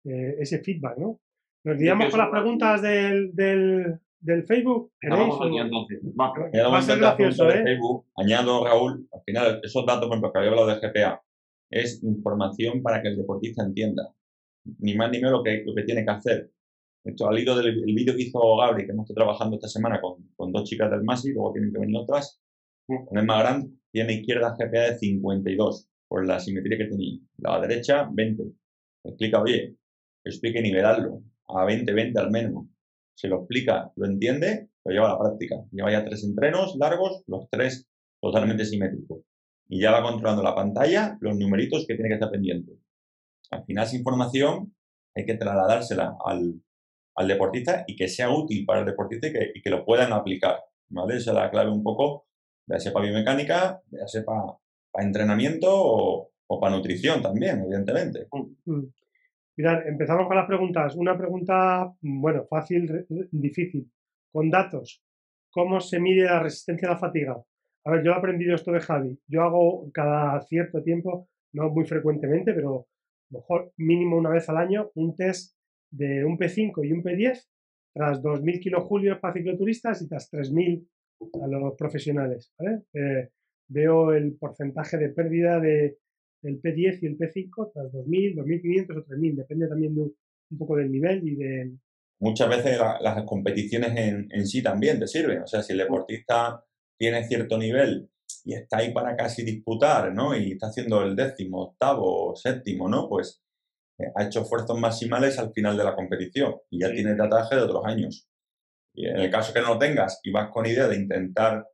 [0.04, 1.20] eh, ese feedback, ¿no?
[1.64, 4.92] Nos guiamos con las preguntas del, del, del Facebook.
[5.10, 6.00] Vamos aquí, entonces.
[6.18, 6.32] Va.
[6.70, 7.62] Va a ser gracioso, ¿eh?
[7.64, 11.22] Facebook, añado, Raúl, al final, esos datos, por ejemplo, que había hablado de GPA,
[11.70, 14.14] es información para que el deportista entienda,
[14.78, 16.50] ni más ni menos lo que, lo que tiene que hacer.
[17.06, 20.28] Esto al hilo del vídeo que hizo Gabri, que hemos estado trabajando esta semana con,
[20.34, 22.40] con dos chicas del MASI, luego tienen que venir otras,
[22.84, 27.20] con el más grande, tiene izquierda GPA de 52, por la simetría que tenía.
[27.38, 28.42] La derecha, 20.
[29.04, 29.76] explica, oye,
[30.24, 32.66] esto hay que nivelarlo a 20, 20 al menos.
[33.14, 35.56] Se lo explica, lo entiende, lo lleva a la práctica.
[35.70, 37.86] Lleva ya tres entrenos largos, los tres
[38.20, 39.20] totalmente simétricos.
[39.68, 42.72] Y ya va controlando la pantalla, los numeritos que tiene que estar pendiente.
[43.52, 44.74] Al final, esa información
[45.14, 46.60] hay que trasladársela al,
[47.16, 50.60] al deportista y que sea útil para el deportista y que, lo puedan aplicar.
[50.88, 51.16] ¿vale?
[51.16, 52.26] Esa es la clave un poco
[52.66, 54.56] ya sea para biomecánica, ya sea para,
[54.98, 58.26] entrenamiento o, para nutrición también, evidentemente.
[58.32, 58.72] Mm.
[58.72, 58.92] Mm.
[59.58, 60.94] Mirad, empezamos con las preguntas.
[60.96, 63.90] Una pregunta, bueno, fácil, difícil.
[64.30, 65.02] Con datos,
[65.50, 67.42] ¿cómo se mide la resistencia a la fatiga?
[67.84, 69.18] A ver, yo he aprendido esto de Javi.
[69.26, 72.86] Yo hago cada cierto tiempo, no muy frecuentemente, pero
[73.30, 75.55] mejor mínimo una vez al año, un test
[75.90, 77.46] de un P5 y un P10
[77.94, 80.86] tras 2.000 kilojulios para cicloturistas y tras 3.000
[81.42, 82.52] a los profesionales.
[82.92, 83.30] Eh,
[83.68, 85.98] veo el porcentaje de pérdida de,
[86.42, 90.14] del P10 y el P5 tras 2.000, 2.500 o 3.000, depende también de un,
[90.58, 91.72] poco del nivel y de...
[92.20, 96.64] Muchas veces las competiciones en, en, sí también te sirven, o sea, si el deportista
[96.98, 98.08] tiene cierto nivel
[98.44, 100.36] y está ahí para casi disputar, ¿no?
[100.36, 103.08] Y está haciendo el décimo, octavo, séptimo, ¿no?
[103.08, 103.42] Pues
[104.14, 107.84] ha hecho esfuerzos maximales al final de la competición y ya tiene dataje de otros
[107.84, 108.28] años.
[108.94, 111.66] Y en el caso que no lo tengas y vas con idea de intentar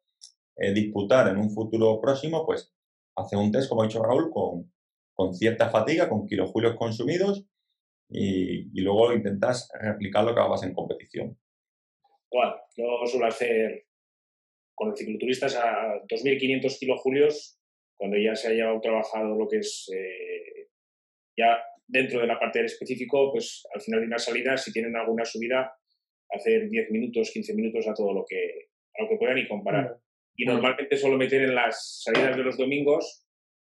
[0.56, 2.72] eh, disputar en un futuro próximo, pues
[3.16, 4.72] hace un test, como ha dicho Raúl, con,
[5.14, 7.44] con cierta fatiga, con kilojulios consumidos
[8.08, 11.38] y, y, luego intentas replicar lo que hagas en competición.
[12.30, 13.86] Igual, yo suelo hacer
[14.74, 17.58] con el cicloturistas a 2.500 kilojulios
[17.96, 20.68] cuando ya se haya trabajado lo que es eh,
[21.36, 24.96] ya dentro de la parte del específico, pues al final de una salida, si tienen
[24.96, 25.72] alguna subida,
[26.30, 29.98] hacer 10 minutos, 15 minutos a todo lo que, a lo que puedan y comparar.
[30.34, 33.26] Y normalmente solo meter en las salidas de los domingos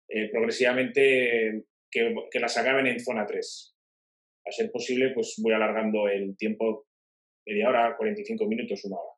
[0.08, 3.76] eh, progresivamente que, que, las acaben en zona 3.
[4.46, 6.86] A ser posible, pues voy alargando el tiempo
[7.48, 9.14] media hora, 45 minutos, una hora.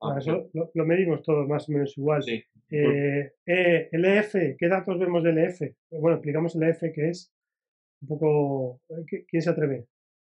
[0.00, 2.22] Ah, eso lo, medimos todos más o menos igual.
[2.22, 2.42] Sí.
[2.70, 5.60] Eh, eh, LF, ¿qué datos vemos de LF?
[5.90, 7.34] Bueno, explicamos LF que es
[8.00, 8.80] un poco...
[9.06, 9.86] ¿Quién se atreve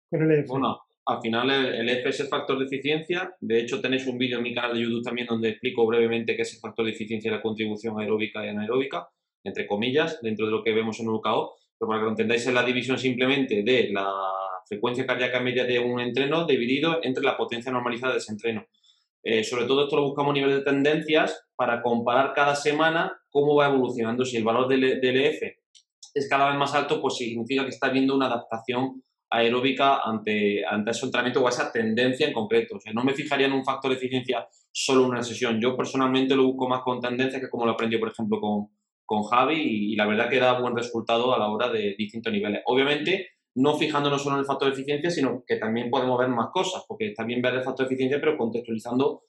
[0.09, 0.47] con LF?
[0.47, 3.35] Bueno, al final el, LF es el factor de eficiencia.
[3.39, 6.43] De hecho, tenéis un vídeo en mi canal de YouTube también donde explico brevemente qué
[6.43, 9.07] es el factor de eficiencia y la contribución aeróbica y anaeróbica,
[9.43, 11.55] entre comillas, dentro de lo que vemos en UKO.
[11.77, 14.11] Pero para que lo entendáis, es la división simplemente de la
[14.67, 18.65] frecuencia cardíaca media de un entreno dividido entre la potencia normalizada de ese entreno.
[19.23, 23.55] Eh, sobre todo esto lo buscamos a nivel de tendencias para comparar cada semana cómo
[23.55, 24.23] va evolucionando.
[24.23, 25.41] Si el valor del, EF
[26.13, 30.91] es cada vez más alto, pues significa que está habiendo una adaptación aeróbica ante, ante
[30.91, 32.77] ese entrenamiento o esa tendencia en concreto.
[32.77, 35.59] O sea, no me fijaría en un factor de eficiencia solo en una sesión.
[35.61, 38.69] Yo personalmente lo busco más con tendencia que como lo aprendí, por ejemplo, con,
[39.05, 42.33] con Javi y, y, la verdad que da buen resultado a la hora de distintos
[42.33, 42.61] niveles.
[42.65, 46.49] Obviamente, no fijándonos solo en el factor de eficiencia, sino que también podemos ver más
[46.51, 49.23] cosas, porque está bien ver el factor de eficiencia, pero contextualizando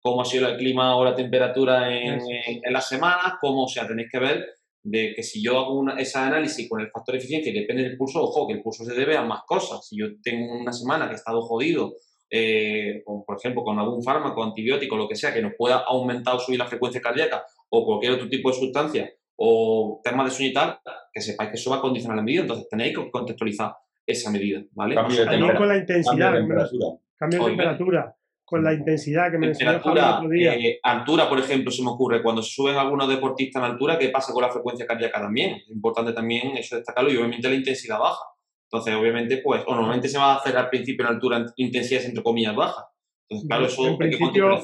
[0.00, 3.86] cómo ha sido el clima o la temperatura en, en, las semanas, cómo, o sea,
[3.86, 4.46] tenéis que ver
[4.84, 7.82] de que si yo hago una, ese análisis con el factor de eficiencia y depende
[7.82, 9.88] del pulso, ojo, que el pulso se debe a más cosas.
[9.88, 11.94] Si yo tengo una semana que he estado jodido,
[12.30, 16.38] eh, por ejemplo, con algún fármaco, antibiótico, lo que sea, que nos pueda aumentar o
[16.38, 20.54] subir la frecuencia cardíaca o cualquier otro tipo de sustancia, o temas de sueño y
[20.54, 20.78] tal,
[21.12, 23.74] que sepáis que eso va a condicionar la medida, entonces tenéis que contextualizar
[24.06, 24.94] esa medida, ¿vale?
[24.94, 25.58] Cambio de temperatura.
[25.58, 29.70] con la intensidad, cambio de temperatura, cambio de temperatura con la intensidad que me enseñó
[29.70, 30.54] el otro día.
[30.54, 34.10] Eh, altura, por ejemplo, se me ocurre, cuando se suben algunos deportistas en altura, ¿qué
[34.10, 35.56] pasa con la frecuencia cardíaca también?
[35.56, 38.24] Es importante también eso destacarlo y obviamente la intensidad baja.
[38.70, 42.22] Entonces, obviamente, pues, o normalmente se va a hacer al principio en altura intensidades entre
[42.22, 42.84] comillas bajas.
[43.28, 44.60] Entonces, claro, eso en principio,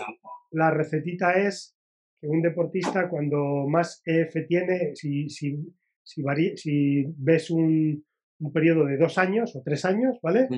[0.50, 1.76] la recetita es
[2.20, 5.56] que un deportista cuando más EF tiene, si, si,
[6.04, 6.22] si,
[6.56, 8.04] si ves un,
[8.40, 10.48] un, periodo de dos años o tres años, ¿vale?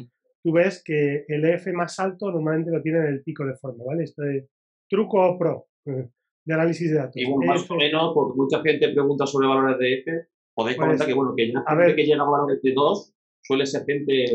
[0.42, 3.84] Tú ves que el EF más alto normalmente lo tiene en el pico de forma,
[3.84, 4.04] ¿vale?
[4.04, 4.48] Este
[4.88, 6.08] truco pro eh,
[6.44, 7.16] de análisis de datos.
[7.16, 10.06] Y más o menos, porque mucha gente pregunta sobre valores de EF,
[10.54, 13.66] podéis pues, comentar que, bueno, que a gente que llega a valores de 2 suele
[13.66, 14.26] ser gente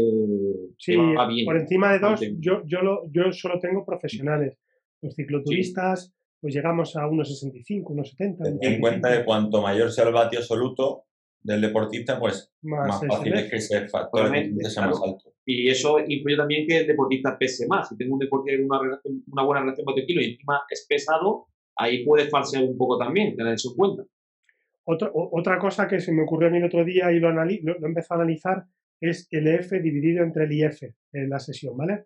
[0.78, 1.46] sí, que va bien.
[1.46, 4.58] por encima de 2 yo, yo, lo, yo solo tengo profesionales.
[5.02, 8.44] Los cicloturistas, pues llegamos a unos 65, unos 70.
[8.44, 11.06] Ten en cuenta que cuanto mayor sea el vatio absoluto
[11.48, 14.30] del deportista, pues más, fácil es que ese factor
[14.70, 15.34] sea más alto.
[15.46, 17.88] Y eso influye también que el deportista pese más.
[17.88, 19.00] Si tengo un deportista con una,
[19.32, 23.54] una buena relación vatio-kilo y encima es pesado, ahí puede falsear un poco también, tener
[23.54, 24.04] eso en cuenta.
[24.84, 27.44] Otra, otra cosa que se me ocurrió a mí el otro día y lo, lo,
[27.44, 28.66] lo empecé a analizar
[29.00, 30.84] es el EF dividido entre el IF
[31.14, 32.06] en la sesión, ¿vale?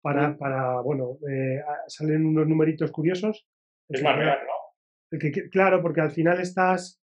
[0.00, 3.46] Para, para bueno, eh, salen unos numeritos curiosos
[3.88, 5.18] es más real, ¿no?
[5.50, 7.00] claro, porque al final estás.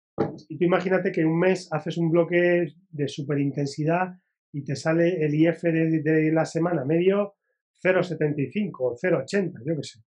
[0.48, 4.14] Y tú imagínate que un mes haces un bloque de super intensidad
[4.52, 7.34] y te sale el IF de, la semana medio
[7.82, 10.00] 0,75 o 0,80, yo qué sé.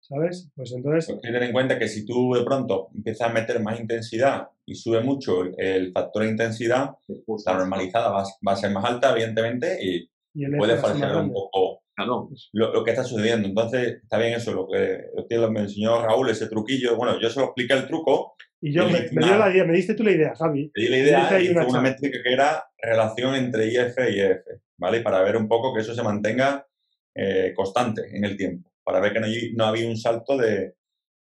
[0.00, 0.50] ¿Sabes?
[0.56, 1.06] Pues entonces.
[1.06, 4.74] Pues tener en cuenta que si tú de pronto empiezas a meter más intensidad y
[4.74, 6.96] sube mucho el, factor de intensidad,
[7.44, 10.08] la normalizada va, va, a ser más alta, evidentemente, y,
[10.56, 13.48] puede falsear un poco lo, que está sucediendo.
[13.48, 16.96] Entonces, está bien eso, lo que, lo me enseñó Raúl, ese truquillo.
[16.96, 18.34] Bueno, yo se lo expliqué el truco.
[18.60, 20.70] Y yo me, me, dio la idea, me diste tú la idea, Javi.
[20.74, 24.44] Me di la idea y una, una métrica que era relación entre IF y EF,
[24.76, 25.00] ¿vale?
[25.00, 26.66] Para ver un poco que eso se mantenga
[27.14, 30.74] eh, constante en el tiempo, para ver que no, no había un salto de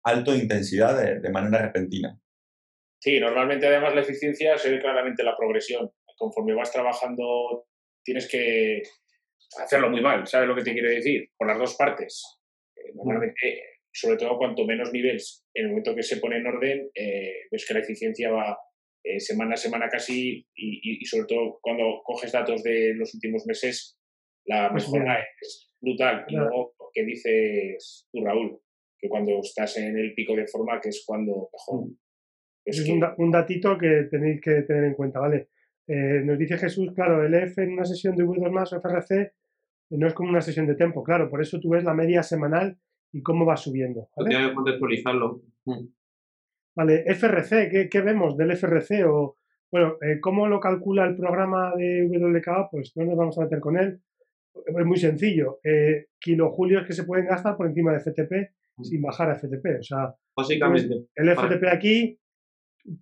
[0.03, 2.19] alto de intensidad de, de manera repentina.
[3.01, 5.91] Sí, normalmente además la eficiencia se ve claramente la progresión.
[6.17, 7.67] Conforme vas trabajando,
[8.03, 8.83] tienes que
[9.57, 11.31] hacerlo muy mal, ¿sabes lo que te quiero decir?
[11.37, 12.39] Por las dos partes.
[12.77, 16.91] Eh, normalmente, sobre todo cuanto menos niveles, en el momento que se pone en orden,
[16.95, 18.59] eh, ves que la eficiencia va
[19.05, 23.99] eh, semana a semana casi y, sobre todo cuando coges datos de los últimos meses,
[24.45, 26.25] la pues mejora es brutal.
[26.29, 28.61] Y luego, ¿qué dices tú, Raúl?
[28.99, 31.87] Que cuando estás en el pico de forma, que es cuando mejor.
[31.87, 31.97] Mm.
[32.65, 35.49] Es, un, datito que tenéis que tener en cuenta, ¿vale?
[35.87, 39.33] nos dice Jesús, claro, el F en una sesión de V2 más o FRC
[39.91, 42.79] no es como una sesión de tiempo, claro, por eso tú ves la media semanal
[43.13, 44.09] y cómo va subiendo.
[44.17, 44.49] ¿vale?
[44.49, 45.43] que contextualizarlo.
[45.65, 45.87] Mm.
[46.77, 49.05] Vale, FRC, ¿qué, vemos del FRC?
[49.05, 49.37] O,
[49.73, 52.69] bueno, eh, ¿cómo lo calcula el programa de WKA?
[52.71, 54.01] Pues no nos vamos a meter con él.
[54.55, 55.59] Es muy sencillo.
[55.65, 58.33] Eh, kilojulios que se pueden gastar por encima de FTP
[58.77, 58.85] mm.
[58.85, 59.81] sin bajar a FTP.
[59.81, 61.07] O sea, básicamente.
[61.15, 62.21] El FTP aquí,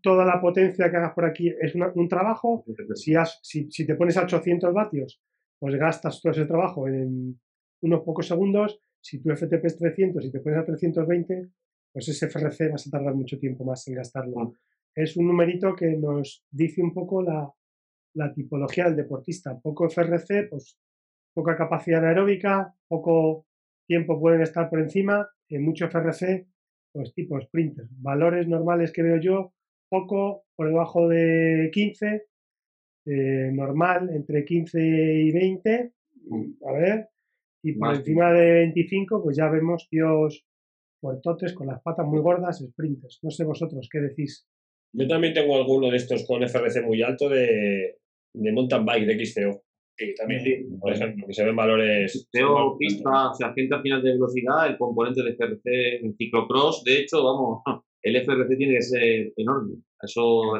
[0.00, 2.64] toda la potencia que hagas por aquí es un trabajo.
[2.94, 5.20] Si, si, si, te pones a 800 vatios
[5.58, 7.38] pues gastas todo ese trabajo en
[7.82, 8.78] unos pocos segundos.
[9.00, 11.48] Si tu FTP es 300 y te pones a 320,
[11.92, 14.54] pues ese FRC vas a tardar mucho tiempo más en gastarlo.
[14.94, 17.50] Es un numerito que nos dice un poco la,
[18.14, 19.58] la tipología del deportista.
[19.58, 20.78] Poco FRC, pues
[21.34, 23.46] poca capacidad aeróbica, poco
[23.86, 26.46] tiempo pueden estar por encima en mucho FRC,
[26.92, 27.86] pues tipo sprinter.
[27.90, 29.52] Valores normales que veo yo,
[29.88, 32.26] poco por debajo de 15,
[33.06, 35.92] eh, normal entre 15 y 20,
[36.66, 37.08] a ver,
[37.62, 40.44] y por encima de 25, pues ya vemos tíos
[41.00, 43.20] puertotes con las patas muy gordas, sprinters.
[43.22, 44.46] No sé vosotros, ¿qué decís?
[44.92, 47.98] Yo también tengo alguno de estos con FRC muy alto de,
[48.34, 49.62] de mountain bike, de XCO.
[49.98, 50.42] Sí, también.
[50.42, 52.28] Sí, por ejemplo, que se ven valores.
[52.32, 57.00] XCO, pista, o sea, gente final de velocidad, el componente de FRC en ciclocross, de
[57.00, 57.62] hecho, vamos,
[58.06, 59.78] el FRC tiene que ser enorme.
[60.00, 60.52] Eso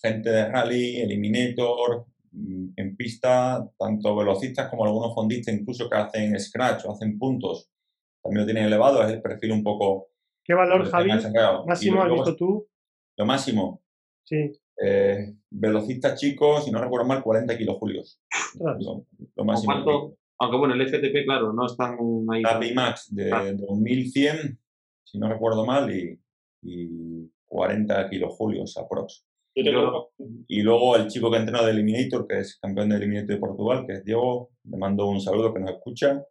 [0.00, 6.38] gente, de rally, eliminator, mm, en pista, tanto velocistas como algunos fondistas incluso que hacen
[6.40, 7.70] scratch o hacen puntos,
[8.22, 10.08] también lo tienen elevado, es el perfil un poco...
[10.44, 11.10] ¿Qué valor, Javi?
[11.66, 12.66] Máximo has visto tú.
[13.18, 13.82] Lo máximo.
[14.24, 14.50] Sí.
[14.82, 18.20] Eh, velocistas chicos, si no recuerdo mal, 40 kilojulios.
[18.58, 19.06] Lo,
[19.36, 20.16] lo máximo.
[20.38, 21.96] Aunque bueno, el FTP, claro, no están
[22.32, 22.42] ahí.
[22.42, 24.58] La Pimax de 2100,
[25.04, 26.18] si no recuerdo mal, y,
[26.62, 29.26] y 40 kilojulios aprox.
[29.54, 33.84] Y luego el chico que entrenó de Eliminator, que es campeón de Eliminator de Portugal,
[33.86, 36.24] que es Diego, le mando un saludo que nos escucha,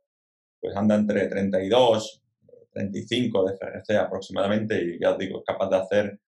[0.59, 2.23] pues anda entre 32,
[2.71, 6.19] 35 de FRC aproximadamente y ya os digo, es capaz de hacer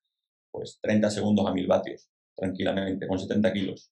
[0.51, 3.91] pues 30 segundos a 1000 vatios, tranquilamente, con 70 kilos.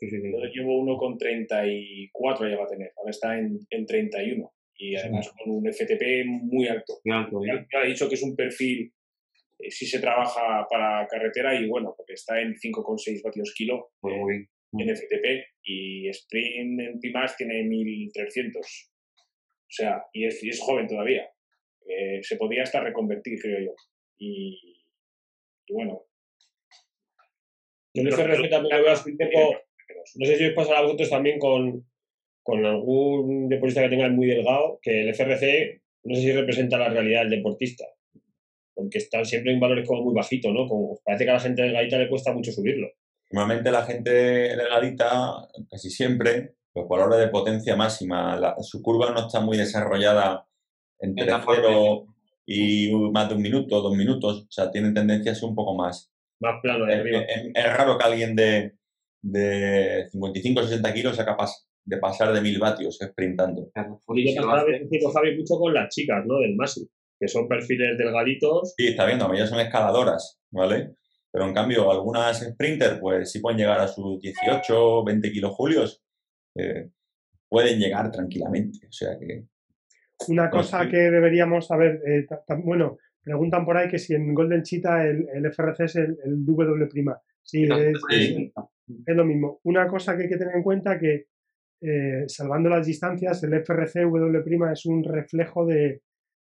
[0.00, 0.08] Yo
[0.54, 5.30] llevo uno con 34 ya va a tener, ahora está en, en 31 y además
[5.36, 7.00] con un FTP muy alto.
[7.04, 7.80] Muy alto ya.
[7.80, 8.90] ha dicho que es un perfil,
[9.62, 14.48] eh, si se trabaja para carretera y bueno, porque está en 5,6 vatios kilo muy
[14.78, 18.64] en FTP y Sprint en Pimax tiene 1300.
[18.64, 21.28] O sea, y es, y es joven todavía.
[21.86, 23.74] Eh, se podría hasta reconvertir, creo yo.
[24.18, 24.82] Y,
[25.66, 26.04] y bueno.
[27.94, 28.10] Yo en
[28.50, 29.60] también lo veo un poco.
[30.16, 31.84] No sé si os pasará a vosotros también con,
[32.42, 36.88] con algún deportista que tenga muy delgado, que el FRC no sé si representa la
[36.88, 37.84] realidad del deportista.
[38.80, 40.66] Porque están siempre en valores como muy bajitos, ¿no?
[40.66, 42.88] Como parece que a la gente delgadita le cuesta mucho subirlo.
[43.30, 49.40] Normalmente la gente delgadita, casi siempre, los valores de potencia máxima, su curva no está
[49.40, 50.46] muy desarrollada
[50.98, 52.06] entre cero
[52.46, 55.74] y más de un minuto, dos minutos, o sea, tienen tendencia a ser un poco
[55.74, 56.10] más.
[56.40, 57.20] Más plano de arriba.
[57.54, 58.72] Es, raro que alguien de,
[59.22, 63.70] de 55 o 60 kilos sea capaz de pasar de mil vatios sprintando.
[64.14, 66.38] Y yo Javi, mucho con las chicas, ¿no?
[66.38, 66.88] Del Masi,
[67.20, 68.74] que son perfiles delgaditos.
[68.76, 70.94] Sí, está viendo, ya son escaladoras, ¿vale?
[71.30, 76.02] Pero en cambio, algunas sprinters, pues sí pueden llegar a sus 18, 20 kilojulios.
[76.56, 76.88] Eh,
[77.48, 78.86] pueden llegar tranquilamente.
[78.88, 79.44] O sea que
[80.28, 82.26] una pues cosa que deberíamos saber, eh,
[82.62, 87.16] bueno, preguntan por ahí que si en Golden Cheetah el, FRC es el, W'.
[87.42, 89.60] Sí, es, lo mismo.
[89.64, 91.26] Una cosa que hay que tener en cuenta que,
[91.82, 96.02] eh, salvando las distancias, el FRC W' es un reflejo de,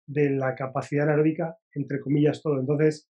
[0.09, 2.59] la capacidad aeróbica, entre comillas, todo.
[2.59, 3.09] Entonces,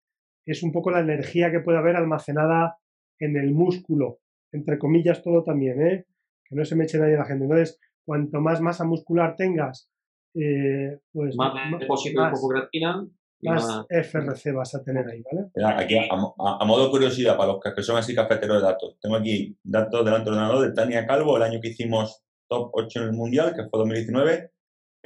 [0.47, 2.79] es un poco la energía que puede haber almacenada
[3.19, 4.21] en el músculo,
[4.53, 6.07] entre comillas, todo también, ¿eh?
[6.45, 7.45] Que no se me eche nadie la gente.
[7.45, 9.91] Entonces, cuanto más masa muscular tengas,
[10.35, 13.07] eh, pues más, depósito de hipogratina
[13.43, 15.49] más, FRC vas a tener ahí, ¿vale?
[15.77, 19.57] aquí, a, modo de curiosidad, para los que son así cafeteros de datos, tengo aquí
[19.63, 23.13] datos delante del ordenador de Tania Calvo, el año que hicimos top 8 en el
[23.13, 24.53] Mundial, que fue 2019,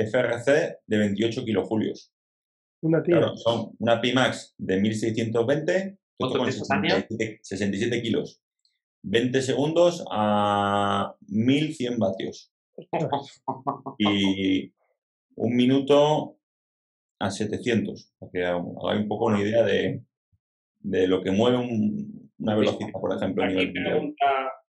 [0.06, 2.12] FRC de 28 kilojulios.
[2.82, 3.20] Una tía.
[3.36, 8.40] son una Pimax de 1620, con 67, 67 kilos.
[9.02, 12.52] 20 segundos a 1100 vatios.
[13.98, 14.72] y
[15.36, 16.38] un minuto
[17.18, 20.02] a 700, para que hagáis un poco una idea de,
[20.80, 21.58] de lo que mueve
[22.38, 23.44] una velocidad, por ejemplo.
[23.44, 24.26] Aquí me pregunta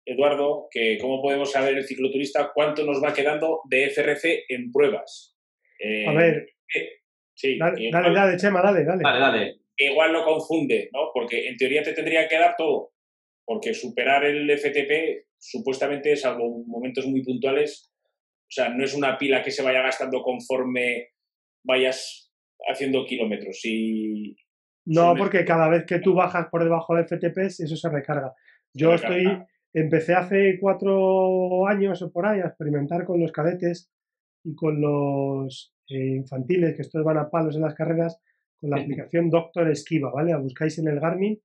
[0.09, 5.37] Eduardo que cómo podemos saber el cicloturista cuánto nos va quedando de FRC en pruebas.
[5.79, 6.49] Eh, a ver.
[6.75, 6.89] Eh,
[7.35, 9.03] sí, dale, dale, dale, Chema, dale, dale.
[9.03, 9.57] Dale, dale.
[9.77, 11.11] Igual lo confunde, ¿no?
[11.13, 12.93] Porque en teoría te tendría que dar todo.
[13.45, 17.93] Porque superar el FTP, supuestamente, salvo momentos muy puntuales,
[18.49, 21.11] o sea, no es una pila que se vaya gastando conforme
[21.65, 22.33] vayas
[22.67, 23.61] haciendo kilómetros.
[23.65, 24.37] Y
[24.87, 28.35] no, porque cada vez que tú bajas por debajo de FTPs, eso se recarga.
[28.73, 29.27] Yo estoy,
[29.75, 33.91] empecé hace cuatro años o por ahí a experimentar con los cadetes
[34.45, 38.21] y con los eh, infantiles, que estos van a palos en las carreras,
[38.61, 40.37] con la aplicación Doctor Esquiva, ¿vale?
[40.37, 41.41] buscáis en el Garmin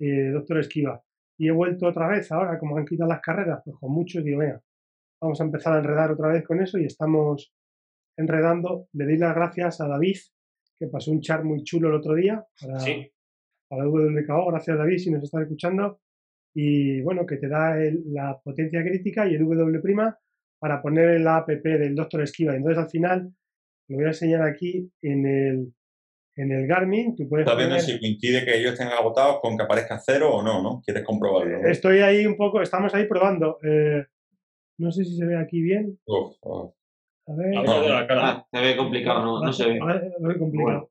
[0.00, 1.02] eh, Doctor Esquiva.
[1.38, 4.40] Y he vuelto otra vez ahora, como han quitado las carreras, pues con muchos digo,
[4.40, 4.60] vea,
[5.20, 7.52] Vamos a empezar a enredar otra vez con eso y estamos
[8.16, 8.88] enredando.
[8.92, 10.16] Le doy las gracias a David,
[10.78, 13.10] que pasó un chat muy chulo el otro día para, sí.
[13.68, 14.46] para WKO.
[14.46, 16.00] Gracias David si nos está escuchando.
[16.60, 20.12] Y bueno, que te da la potencia crítica y el W'
[20.58, 22.56] para poner en la app del Doctor Esquiva.
[22.56, 23.32] Entonces al final
[23.86, 25.72] lo voy a enseñar aquí en el,
[26.34, 27.14] en el Garmin.
[27.14, 30.42] Tú puedes Estás viendo si coincide que ellos estén agotados con que aparezca cero o
[30.42, 30.82] no, ¿no?
[30.84, 31.64] ¿Quieres comprobarlo?
[31.68, 33.58] Estoy ahí un poco, estamos ahí probando.
[33.62, 34.04] Eh,
[34.78, 36.00] no sé si se ve aquí bien.
[36.08, 37.54] A ver.
[37.56, 39.78] Ah, se ve complicado, no, no se ve.
[40.18, 40.90] ve complicado.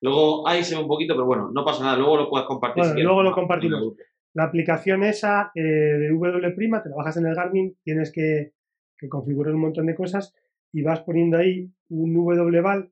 [0.00, 1.98] luego ahí se ve un poquito, pero bueno, no pasa nada.
[1.98, 2.84] Luego lo puedes compartir.
[3.04, 3.96] luego lo compartimos.
[4.34, 8.52] La aplicación esa eh, de W', te la bajas en el Garmin, tienes que,
[8.98, 10.34] que configurar un montón de cosas
[10.72, 12.90] y vas poniendo ahí un W-val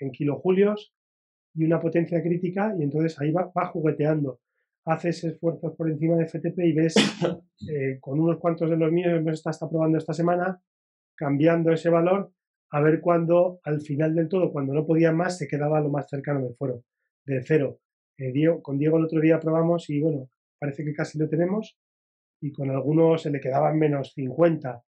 [0.00, 0.94] en kilojulios
[1.54, 4.40] y una potencia crítica y entonces ahí va, jugueteando.
[4.84, 6.94] Haces esfuerzos por encima de FTP y ves
[7.70, 10.60] eh, con unos cuantos de los míos, hemos estado probando esta semana,
[11.14, 12.32] cambiando ese valor
[12.70, 16.08] a ver cuándo al final del todo, cuando no podía más, se quedaba lo más
[16.08, 16.84] cercano del foro,
[17.24, 17.78] de cero.
[18.18, 20.28] Eh, con Diego el otro día probamos y bueno,
[20.62, 21.76] parece que casi lo tenemos
[22.40, 24.80] y con algunos se le quedaban menos 50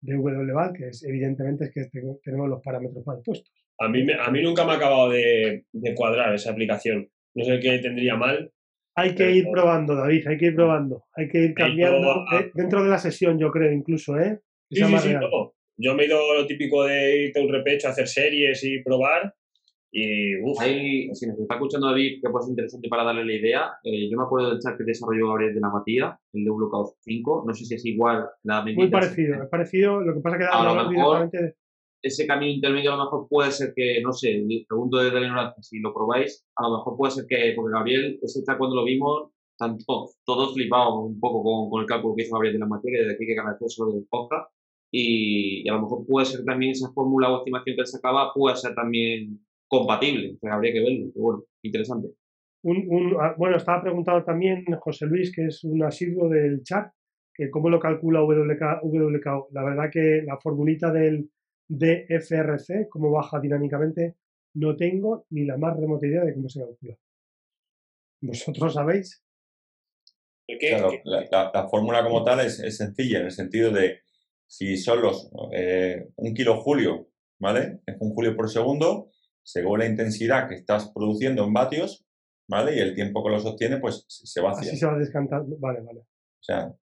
[0.00, 3.52] de WVAL, que es evidentemente es que tenemos los parámetros mal puestos.
[3.78, 7.08] A mí, a mí nunca me ha acabado de, cuadrar esa aplicación.
[7.34, 8.50] No sé qué tendría mal.
[8.96, 11.04] Hay que ir probando, David, hay que ir probando.
[11.14, 14.40] Hay que ir cambiando dentro de la sesión, yo creo, incluso, ¿eh?
[14.70, 15.14] Sí, sí, sí,
[15.78, 19.34] Yo me he ido lo típico de irte a un repecho, hacer series y probar
[19.94, 23.72] y, Ahí, si nos está escuchando David, que puede ser interesante para darle la idea,
[23.84, 26.94] eh, yo me acuerdo del chat que desarrolló Gabriel de la Matía, el de Blockout
[27.00, 28.80] 5, no sé si es igual la medida.
[28.80, 31.30] Muy parecido, es parecido, lo que pasa que a lo mejor
[32.00, 35.62] ese camino intermedio a lo mejor puede ser que, no sé, pregunto desde la ignorancia,
[35.62, 38.84] si lo probáis, a lo mejor puede ser que, porque Gabriel, ese chat cuando lo
[38.84, 42.66] vimos, tanto, todos flipamos un poco con, con, el cálculo que hizo Gabriel de la
[42.66, 44.50] Matía, que desde aquí que agradecer solo del podcast,
[44.90, 48.32] y, y, a lo mejor puede ser también esa fórmula o estimación que él sacaba,
[48.34, 49.38] puede ser también
[49.72, 50.36] compatible.
[50.42, 52.08] habría que verlo, pero bueno, interesante.
[53.18, 56.92] Ah, bueno, estaba preguntado también José Luis, que es un asiduo del chat,
[57.34, 59.48] que cómo lo calcula WK, WKO.
[59.52, 61.30] La verdad que la formulita del
[61.68, 64.16] DFRC, cómo baja dinámicamente,
[64.54, 66.98] no tengo ni la más remota idea de cómo se calcula.
[68.20, 69.24] ¿Vosotros sabéis?
[70.60, 74.00] Claro, la, fórmula como tal es, sencilla, en el sentido de
[74.46, 77.08] si son los eh, un kilo julio,
[77.40, 77.80] ¿vale?
[77.86, 79.08] Es un julio por segundo,
[79.42, 82.04] según la intensidad que estás produciendo en vatios,
[82.48, 82.76] ¿vale?
[82.76, 84.70] Y el tiempo que lo sostiene, pues se va haciendo.
[84.70, 86.00] Así se va descantando, vale, vale.
[86.00, 86.72] O sea,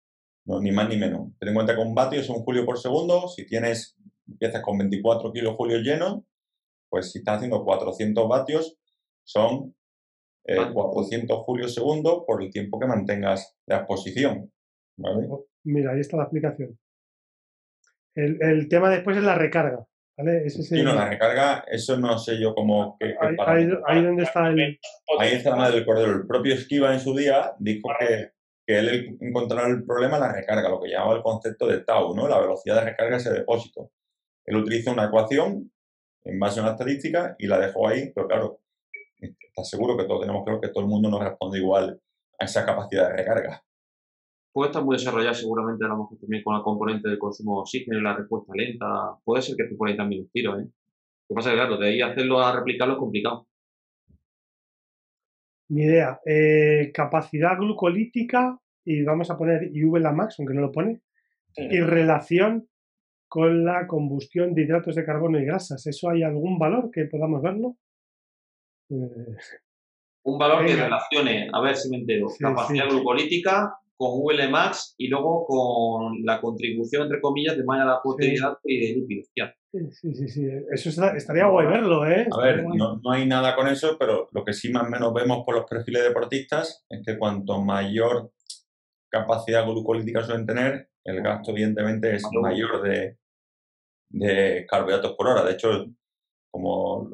[0.47, 1.31] no, ni más ni menos.
[1.39, 3.29] Ten en cuenta que un vatio es un julio por segundo.
[3.29, 3.97] Si tienes,
[4.27, 6.23] empiezas con 24 kilojulios llenos,
[6.89, 8.79] pues si estás haciendo 400 vatios,
[9.25, 9.75] son
[10.45, 14.51] 400 eh, julios segundo por el tiempo que mantengas la exposición.
[14.97, 15.27] ¿vale?
[15.31, 16.79] Oh, mira, ahí está la explicación.
[18.15, 19.87] El, el tema después es la recarga.
[20.23, 20.83] ¿Vale?
[20.83, 22.97] no, la recarga, eso no sé yo cómo...
[23.47, 24.79] ahí, donde está el...
[25.19, 26.13] Ahí está la del cordero.
[26.13, 28.33] El propio Esquiva en su día dijo que,
[28.67, 32.29] que él encontró el problema la recarga, lo que llamaba el concepto de tau, ¿no?
[32.29, 33.91] La velocidad de recarga ese depósito.
[34.45, 35.71] Él utiliza una ecuación
[36.25, 38.61] en base a una estadística y la dejó ahí, pero claro,
[39.19, 42.01] está seguro que todos tenemos claro que todo el mundo no responde igual
[42.39, 43.63] a esa capacidad de recarga
[44.53, 47.61] puede estar muy desarrollado seguramente a lo mejor también con la componente de consumo de
[47.61, 48.87] oxígeno y la respuesta lenta.
[49.25, 50.65] Puede ser que esté por ahí también un tiro, ¿eh?
[50.65, 53.47] Lo que pasa es que, claro, de ahí hacerlo a replicarlo es complicado.
[55.69, 56.21] Ni idea.
[56.27, 61.01] Eh, capacidad glucolítica, y vamos a poner IV la max, aunque no lo pone,
[61.57, 62.69] y relación
[63.29, 65.87] con la combustión de hidratos de carbono y grasas.
[65.87, 67.77] ¿Eso hay algún valor que podamos verlo?
[70.23, 75.45] un valor que relacione, a ver si me entero, capacidad glucolítica con VLMAX y luego
[75.45, 79.29] con la contribución, entre comillas, de malla de proteína y de lípidos.
[79.91, 80.49] Sí, sí, sí.
[80.73, 82.27] Eso estaría guay verlo, ¿eh?
[82.33, 85.45] A ver, no, hay nada con eso, pero lo que sí más o menos vemos
[85.45, 88.33] por los perfiles deportistas es que cuanto mayor
[89.11, 93.19] capacidad glucolítica suelen tener, el gasto evidentemente es mayor de,
[94.09, 95.45] de carbohidratos por hora.
[95.45, 95.85] De hecho,
[96.51, 97.11] como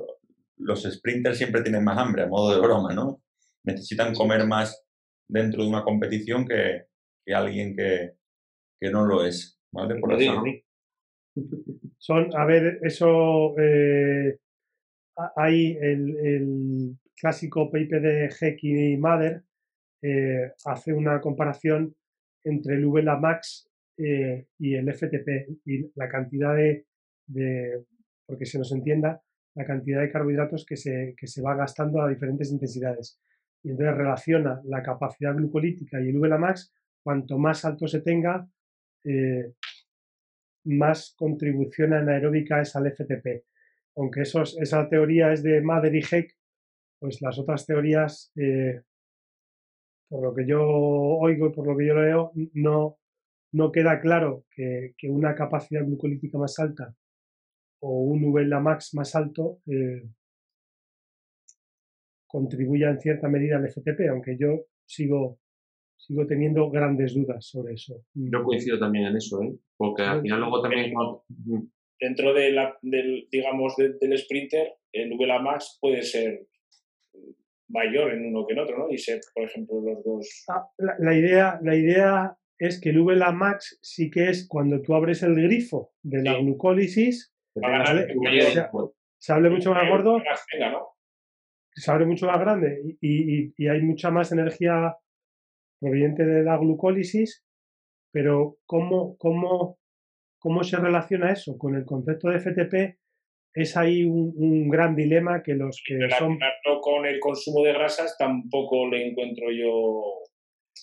[0.58, 3.22] los sprinters siempre tienen más hambre, a modo de broma, ¿no?
[3.64, 4.85] Necesitan comer más
[5.28, 6.86] dentro de una competición que,
[7.32, 8.12] alguien que,
[8.90, 9.60] no lo es.
[9.72, 9.96] ¿vale?
[9.96, 10.16] Por
[11.98, 14.38] Son, a ver, eso eh,
[15.36, 19.42] hay el, clásico paper de Hecky y Mather,
[20.02, 21.94] eh, hace una comparación
[22.44, 26.84] entre el VLA Max eh, y el FTP y la cantidad de,
[28.26, 29.22] porque se nos entienda,
[29.54, 33.18] la cantidad de carbohidratos que se, que se va gastando a diferentes intensidades
[33.66, 38.48] y entonces relaciona la capacidad glucolítica y el VLAMAX, cuanto más alto se tenga,
[39.02, 39.54] eh,
[40.66, 43.42] más contribución anaeróbica es al FTP.
[43.96, 46.32] Aunque esa teoría es de Mather y Heck,
[47.00, 48.82] pues las otras teorías, eh,
[50.08, 54.94] por lo que yo oigo y por lo que yo leo, no, queda claro que,
[55.08, 56.94] una capacidad glucolítica más alta
[57.80, 60.04] o un VLA max más alto eh,
[62.36, 65.38] contribuya en cierta medida al FTP, aunque yo sigo
[65.96, 68.04] sigo teniendo grandes dudas sobre eso.
[68.12, 69.54] Yo coincido también en eso, ¿eh?
[69.78, 70.92] porque al final luego también...
[71.98, 76.46] Dentro de la, del, digamos, del sprinter, el VLA Max puede ser
[77.68, 78.90] mayor en uno que en otro, ¿no?
[78.90, 80.44] Y ser, por ejemplo, los dos...
[80.48, 80.68] Ah,
[80.98, 85.22] la, idea, la idea es que el VLA Max sí que es cuando tú abres
[85.22, 87.32] el grifo de la glucólisis,
[89.18, 90.20] se, abre mucho más gordo,
[91.76, 94.96] se abre mucho más grande y, y hay mucha más energía
[95.80, 97.44] proveniente de la glucólisis,
[98.12, 99.78] pero ¿cómo, cómo,
[100.38, 102.98] cómo se relaciona eso con el concepto de FTP?
[103.54, 106.38] Es ahí un, gran dilema que los que son...
[106.82, 110.02] con el consumo de grasas tampoco le encuentro yo...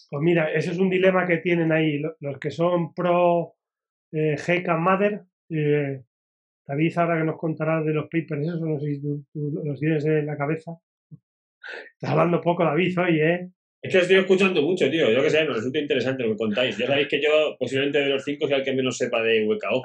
[0.09, 3.53] Pues mira, ese es un dilema que tienen ahí los que son pro
[4.11, 5.21] eh, GK Mother.
[5.49, 6.01] Eh,
[6.65, 10.05] David, ahora que nos contará de los papers, eso no sé si tú, los tienes
[10.05, 10.71] en la cabeza.
[11.93, 13.49] Estás hablando poco, David, hoy, ¿eh?
[13.83, 15.11] Es que estoy escuchando mucho, tío.
[15.11, 16.77] Yo que sé, nos resulta interesante lo que contáis.
[16.77, 19.81] Ya sabéis que yo, posiblemente de los cinco, sea el que menos sepa de VKO.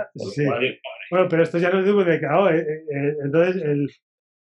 [1.10, 2.50] Bueno, pero esto ya no es de VKO.
[2.50, 2.58] ¿eh?
[2.58, 3.88] Eh, eh, entonces, el,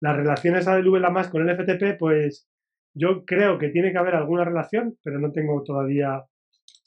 [0.02, 2.46] la relación esa del VLA más con el FTP, pues
[2.94, 6.22] yo creo que tiene que haber alguna relación, pero no tengo todavía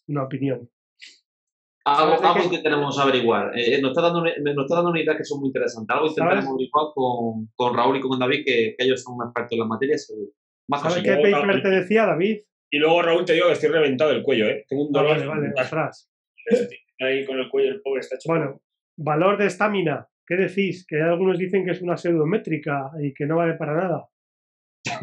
[0.08, 0.70] una opinión.
[1.86, 3.48] Algo, que tenemos que averiguar.
[3.82, 5.92] nos, está dando, nos está dando una idea que son muy interesantes.
[5.92, 9.60] Algo intentaremos averiguar con, con, Raúl y con David, que, ellos son más expertos en
[9.60, 10.30] la materia, seguro.
[10.78, 12.40] ¿Sabes qué paper te decía, David?
[12.72, 14.66] Y luego Raúl te digo que estoy reventado el cuello, ¿eh?
[14.68, 15.18] Tengo un dolor.
[15.18, 16.12] vale, vale, atrás.
[17.00, 18.30] Ahí con el cuello el pobre está hecho.
[18.30, 18.62] Bueno,
[18.98, 20.08] valor de estamina.
[20.28, 20.86] ¿Qué decís?
[20.88, 24.08] Que algunos dicen que es una pseudométrica y que no vale para nada.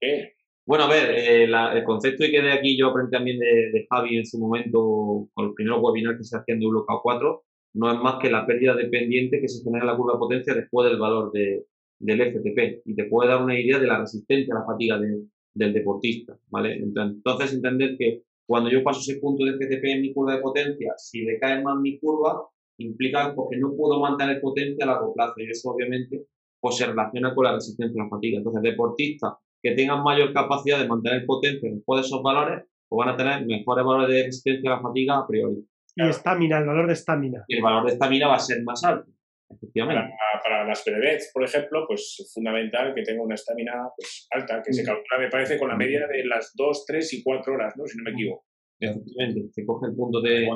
[0.00, 0.34] ¿Qué?
[0.64, 4.18] Bueno, a ver, eh, el concepto y que de aquí yo aprendí también de, Javi
[4.18, 7.44] en su momento con el primer webinar que se hacía en WK 4
[7.74, 10.18] no es más que la pérdida de pendiente que se genera en la curva de
[10.18, 11.64] potencia después del valor de,
[11.98, 15.72] del FTP y te puede dar una idea de la resistencia a la fatiga del
[15.72, 16.76] deportista, ¿vale?
[16.76, 20.94] Entonces, entender que cuando yo paso ese punto de FTP en mi curva de potencia,
[20.96, 22.46] si le cae más mi curva,
[22.78, 26.26] implica porque no puedo mantener potencia a largo plazo y eso obviamente
[26.60, 28.38] pues se relaciona con la resistencia a la fatiga.
[28.38, 33.14] Entonces, deportistas que tengan mayor capacidad de mantener potencia después de esos valores, pues van
[33.14, 35.66] a tener mejores valores de resistencia a la fatiga a priori.
[35.96, 37.44] Y estamina, el valor de estamina.
[37.48, 39.10] Y el valor de estamina va a ser más alto.
[39.50, 40.14] Efectivamente.
[40.42, 44.72] Para, las PDBs, por ejemplo, pues es fundamental que tenga una estamina pues, alta, que
[44.72, 47.86] se calcula, me parece, con la media de las 2, 3 y 4 horas, ¿no?
[47.86, 48.44] Si no me equivoco.
[48.80, 50.48] Efectivamente, se coge el punto de...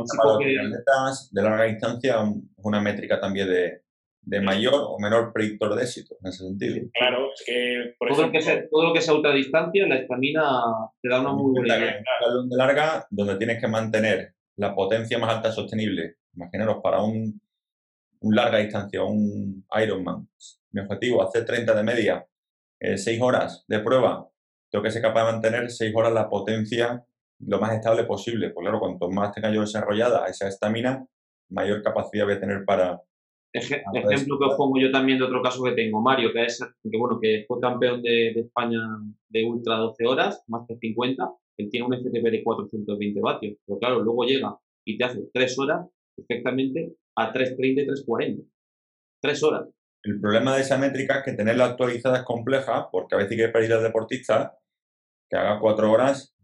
[1.32, 3.82] de larga distancia es una métrica también de,
[4.22, 6.88] de mayor o menor predictor de éxito, en ese sentido.
[6.94, 7.94] Claro, es que...
[7.98, 10.42] Por todo, lo que sea, todo lo que sea ultradistancia, la estamina
[11.00, 11.96] te da una muy buena idea.
[11.96, 17.40] de larga, donde tienes que mantener la potencia más alta sostenible, imaginaros, para un
[18.22, 20.28] un larga distancia, un Ironman.
[20.72, 22.26] Mi objetivo, hacer 30 de media,
[22.80, 24.28] 6 eh, horas de prueba.
[24.70, 27.04] Tengo que ser capaz de mantener 6 horas la potencia
[27.46, 28.50] lo más estable posible.
[28.50, 31.06] Pues claro, cuanto más tenga yo desarrollada esa estamina,
[31.50, 33.00] mayor capacidad voy a tener para...
[33.52, 36.98] ejemplo que os pongo yo también de otro caso que tengo, Mario, que es que
[36.98, 38.80] bueno, que fue campeón de, España
[39.28, 43.78] de ultra 12 horas, más de 50, él tiene un FTP de 420 vatios, pero
[43.78, 44.56] claro, luego llega
[44.86, 48.46] y te hace 3 horas perfectamente a 3.30 y 3.40.
[49.20, 49.68] Tres horas.
[50.04, 53.46] El problema de esa métrica es que tenerla actualizada es compleja, porque a veces hay
[53.46, 54.58] que pedir al deportista
[55.30, 56.36] que haga cuatro horas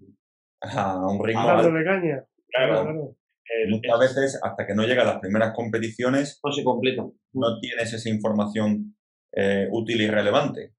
[0.61, 2.25] a un ritmo de caña.
[2.49, 3.15] Claro.
[3.69, 7.03] Muchas veces, hasta que no llega a las primeras competiciones, no se completa.
[7.33, 8.95] No tienes esa información
[9.33, 10.75] eh, útil y relevante.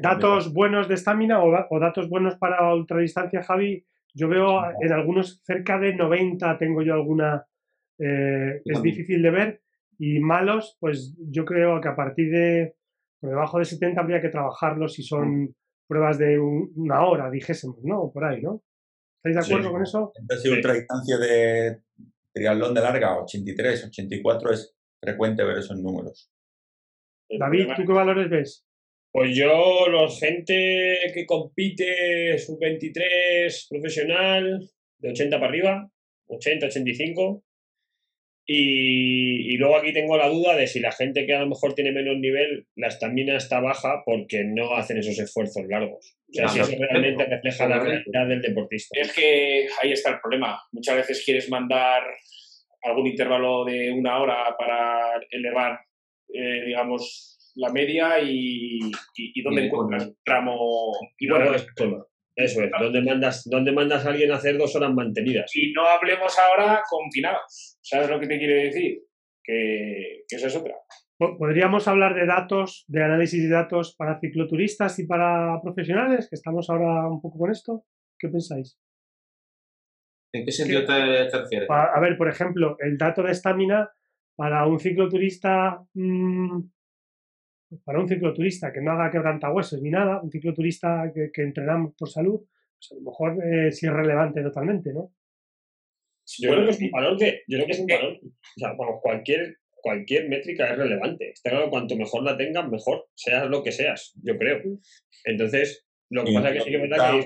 [0.00, 3.86] datos buenos de estamina o, datos buenos para ultradistancia, Javi.
[4.12, 7.46] Yo veo en algunos cerca de 90, tengo yo alguna
[8.00, 9.62] eh, es difícil de ver.
[9.98, 12.74] Y malos, pues yo creo que a partir de
[13.20, 15.54] por debajo de 70 habría que trabajarlos si son
[15.86, 18.10] pruebas de una hora, dijésemos, ¿no?
[18.12, 18.62] Por ahí, ¿no?
[19.22, 20.12] ¿Estáis de acuerdo con eso?
[20.18, 21.80] Entonces, ultra distancia de
[22.32, 26.32] triatlón de larga, 83, 84, es frecuente ver esos números.
[27.28, 28.64] David, ¿tú qué valores ves?
[29.12, 34.60] Pues yo, los gente que compite sub-23 profesional,
[34.98, 35.90] de 80 para arriba,
[36.28, 37.44] 80, 85,
[38.52, 41.92] y, luego aquí tengo la duda de si la gente que a lo mejor tiene
[41.92, 46.16] menos nivel, la estamina está baja porque no hacen esos esfuerzos largos.
[46.30, 48.98] O sea, si eso realmente refleja la realidad del deportista.
[49.00, 50.60] Es que ahí está el problema.
[50.72, 52.02] Muchas veces quieres mandar
[52.82, 55.78] algún intervalo de una hora para elevar,
[56.34, 58.80] eh, digamos, la media y,
[59.14, 60.90] y, dónde encuentras el tramo.
[61.20, 61.52] Y bueno,
[62.36, 65.50] eso es, ¿dónde mandas, ¿dónde mandas a alguien a hacer dos horas mantenidas?
[65.54, 69.02] Y no hablemos ahora confinados, ¿sabes lo que te quiere decir?
[69.44, 70.74] que, esa es otra.
[71.18, 76.28] ¿Podríamos hablar de datos, de análisis de datos para cicloturistas y para profesionales?
[76.30, 77.84] Que estamos ahora un poco con esto.
[78.18, 78.78] ¿Qué pensáis?
[80.32, 81.68] ¿En qué sentido te, refieres?
[81.68, 83.90] A, ver, por ejemplo, el dato de estamina
[84.34, 86.60] para un cicloturista, mm,
[87.84, 92.08] para un cicloturista que no haga quebrantahuesos ni nada, un cicloturista que, que entrenamos por
[92.08, 95.12] salud, pues a lo mejor eh, sí es relevante totalmente, ¿no?
[96.38, 98.76] Yo creo que es un valor que, yo creo que es un valor, o sea,
[99.02, 101.30] cualquier, cualquier métrica es relevante.
[101.30, 104.60] Está claro, cuanto mejor la tengas, mejor, seas lo que seas, yo creo.
[105.24, 107.20] Entonces, lo que pasa es que sí que es verdad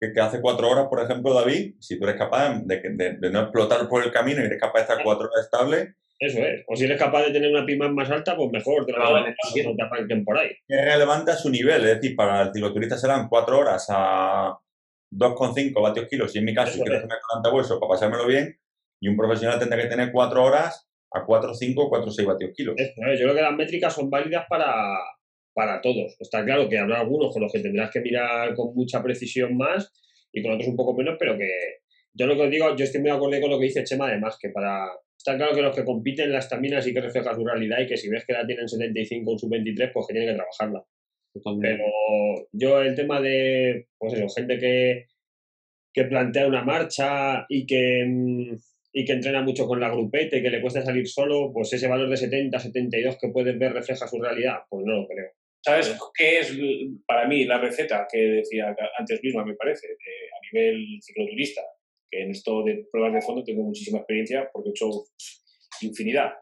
[0.00, 2.80] que, que, hace cuatro horas, por ejemplo, David, si tú eres capaz de,
[3.20, 5.94] de, no explotar por el camino y eres capaz de estar cuatro horas estable.
[6.18, 6.64] Eso es.
[6.66, 9.24] O si eres capaz de tener una PIMA más alta, pues mejor, te la vas
[9.24, 10.50] a por ahí.
[10.66, 14.58] Es relevante a su nivel, es decir, para el cicloturista serán cuatro horas a
[15.12, 18.58] 2,5 vatios kilos, y en mi caso, si quiero hacerme 40 huesos para pasármelo bien,
[19.00, 22.74] y un profesional tendrá que tener 4 horas a 4,5 o 4,6 vatios kilos.
[22.76, 24.98] yo creo que las métricas son válidas para,
[25.54, 26.16] para todos.
[26.18, 29.92] Está claro que habrá algunos con los que tendrás que mirar con mucha precisión más
[30.32, 31.48] y con otros un poco menos, pero que
[32.12, 34.08] yo lo que os digo, yo estoy muy de acuerdo con lo que dice Chema,
[34.08, 34.86] además, que para.
[35.18, 37.96] Está claro que los que compiten las taminas sí que refleja su realidad y que
[37.96, 40.84] si ves que la tienen 75 o sub-23, pues que tienen que trabajarla.
[41.60, 41.84] Pero
[42.52, 45.06] yo el tema de, pues eso, gente que,
[45.92, 48.56] que plantea una marcha y que, mm,
[48.92, 51.88] y que entrena mucho con la grupete y que le cuesta salir solo, pues ese
[51.88, 55.32] valor de 70, 72 que puedes ver refleja su realidad, pues no lo creo.
[55.60, 56.56] ¿Sabes qué es
[57.06, 61.60] para mí la receta que decía antes misma, me parece, a nivel cicloturista?
[62.10, 64.90] Que en esto de pruebas de fondo tengo muchísima experiencia porque he hecho
[65.82, 66.32] infinidad.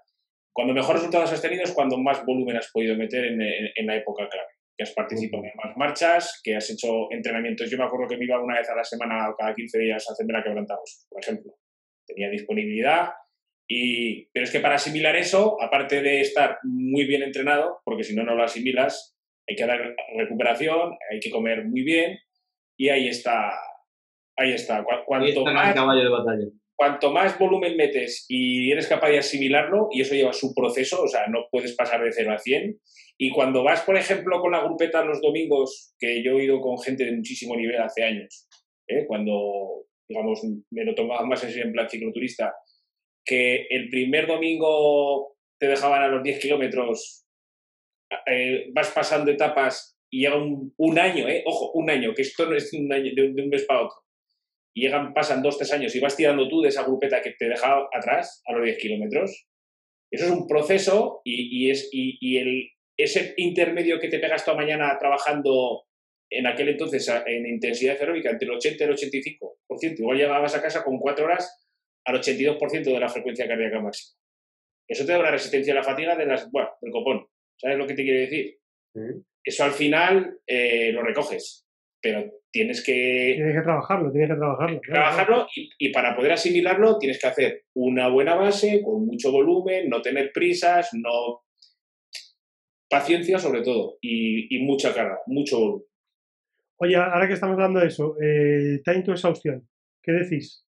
[0.52, 4.28] Cuando mejores resultados has tenido es cuando más volumen has podido meter en, la época
[4.28, 7.70] clave que has participado en más marchas, que has hecho entrenamientos.
[7.70, 10.06] Yo me acuerdo que me iba una vez a la semana o cada 15 días
[10.06, 11.54] a hacerme la quebrantados, por ejemplo.
[12.06, 13.10] Tenía disponibilidad.
[13.66, 18.14] Y, pero es que para asimilar eso, aparte de estar muy bien entrenado, porque si
[18.14, 19.16] no, no lo asimilas,
[19.48, 22.18] hay que dar recuperación, hay que comer muy bien
[22.76, 23.52] y ahí está.
[24.37, 24.84] Ahí está.
[25.07, 30.03] Cuanto más, caballo de batalla cuanto más volumen metes y eres capaz de asimilarlo, y
[30.03, 32.78] eso lleva su proceso, o sea, no puedes pasar de 0 a 100.
[33.18, 36.78] Y cuando vas, por ejemplo, con la grupeta los domingos, que yo he ido con
[36.78, 38.47] gente de muchísimo nivel hace años,
[38.87, 39.07] ¿eh?
[39.07, 42.55] cuando, digamos, me lo tomaba más en serio en plan cicloturista,
[43.24, 47.24] que el primer domingo te dejaban a los 10 kilómetros,
[48.26, 51.43] eh, vas pasando etapas y llega un, un año, ¿eh?
[51.47, 54.05] ojo, un año, que esto no es un año, de, de un mes para otro
[54.76, 57.48] y llegan, pasan dos, tres años y vas tirando tú de esa grupeta que te
[57.48, 59.48] dejaba atrás a los 10 kilómetros,
[60.10, 64.98] eso es un proceso y, es, y, el, ese intermedio que te pegas toda mañana
[64.98, 65.86] trabajando
[66.30, 70.60] en aquel entonces en intensidad aeróbica entre el 80 y el 85%, igual llegabas a
[70.60, 71.66] casa con cuatro horas
[72.04, 74.18] al 82% de la frecuencia cardíaca máxima.
[74.86, 77.26] Eso te da una resistencia a la fatiga de las, bueno, del copón.
[77.56, 78.58] ¿Sabes lo que te quiere decir?
[79.42, 81.66] Eso al final eh, lo recoges,
[82.00, 83.34] pero tienes que...
[83.36, 84.80] Tienes que trabajarlo, tienes que trabajarlo.
[84.80, 90.00] Trabajarlo y, para poder asimilarlo tienes que hacer una buena base, con mucho volumen, no
[90.00, 91.42] tener prisas, no...
[92.88, 95.86] Paciencia sobre todo y, mucha carga, mucho volumen.
[96.78, 99.68] Oye, ahora que estamos hablando de eso, eh, time to exhaustión,
[100.02, 100.64] ¿qué decís?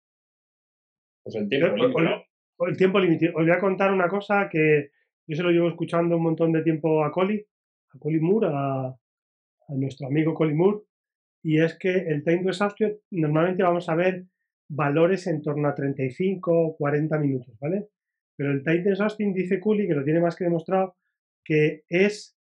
[1.23, 2.67] Pues el tiempo límite, ¿no?
[2.67, 3.29] El tiempo límite.
[3.29, 4.91] Os voy a contar una cosa que
[5.27, 7.47] yo se lo llevo escuchando un montón de tiempo a Coli,
[7.95, 10.81] a Coli Moore, a, a nuestro amigo Coli Moore,
[11.43, 14.27] y es que el time to exhaustion normalmente vamos a ver
[14.69, 17.89] valores en torno a 35 o 40 minutos, ¿vale?
[18.37, 20.97] Pero el time to exhaustion dice Cooley, que lo tiene más que demostrado,
[21.45, 22.37] que es,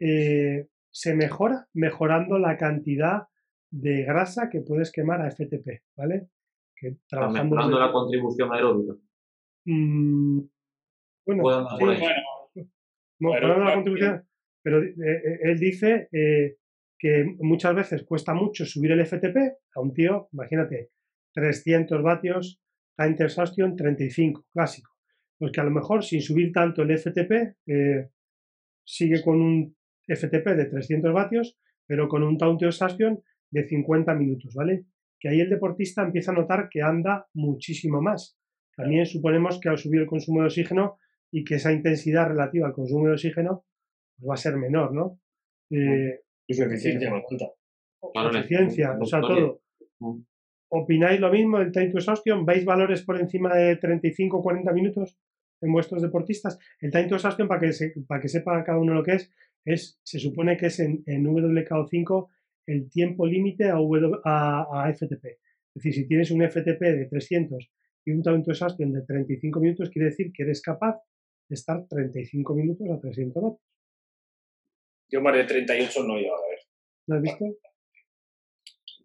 [0.00, 3.28] eh, se mejora mejorando la cantidad
[3.70, 6.28] de grasa que puedes quemar a FTP, ¿vale?
[6.76, 8.94] Que trabajando mejorando la contribución aeróbica.
[9.66, 10.40] Mm,
[11.26, 11.68] bueno, bueno,
[13.64, 14.26] la contribución,
[14.62, 16.08] pero eh, eh, él dice
[16.98, 19.36] que muchas veces cuesta mucho subir el FTP
[19.74, 20.90] a un tío, imagínate,
[21.34, 22.60] 300 vatios,
[22.96, 24.92] time exhaustion 35, clásico.
[25.38, 28.08] Pues que a lo mejor sin subir tanto el FTP, eh,
[28.84, 29.76] sigue con un
[30.06, 34.86] FTP de 300 vatios, pero con un time exhaustion de 50 minutos, ¿vale?
[35.18, 38.38] Que ahí el deportista empieza a notar que anda muchísimo más.
[38.76, 40.98] También suponemos que al subir el consumo de oxígeno
[41.30, 43.64] y que esa intensidad relativa al consumo de oxígeno
[44.16, 45.20] pues va a ser menor, ¿no?
[45.70, 48.38] Eh, y su eficiencia más alta.
[48.38, 49.60] eficiencia, o sea, todo.
[50.00, 50.20] Mm.
[50.68, 52.44] ¿Opináis lo mismo del time to exhaustion?
[52.44, 55.16] ¿Veis valores por encima de 35 o 40 minutos
[55.60, 56.58] en vuestros deportistas?
[56.80, 57.70] El time to exhaustion, para que,
[58.08, 59.30] para que sepa cada uno lo que es,
[59.64, 62.28] es se supone que es en, en WKO5
[62.66, 65.24] el tiempo límite a, a, FTP.
[65.24, 67.70] Es decir, si tienes un FTP de 300
[68.06, 71.00] y un time to exhaustion de 35 minutos quiere decir que eres capaz
[71.48, 73.73] de estar 35 minutos a 300 vatios.
[75.10, 76.58] Yo más de 38 no yo, a ver.
[77.06, 77.44] ¿Lo has visto?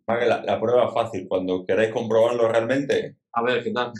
[0.08, 1.28] La, la prueba es fácil.
[1.28, 3.91] Cuando queráis comprobarlo realmente, A ver, ¿qué tal?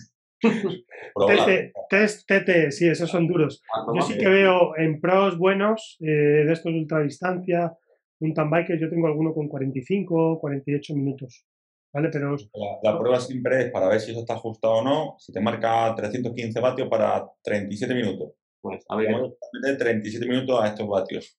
[0.42, 3.62] TT, test TT, sí, esos son duros.
[3.68, 7.78] Cuanto Yo sí que veo en pros buenos, eh, de estos de ultradistancia,
[8.22, 11.46] un bike yo tengo alguno con 45, 48 minutos.
[11.92, 12.10] ¿Vale?
[12.12, 15.16] Pero La, la prueba siempre es para ver si eso está ajustado o no.
[15.18, 18.34] Si te marca 315 vatios para 37 minutos.
[18.62, 21.39] Pues, a ver, Tenemos que meter 37 minutos a estos vatios.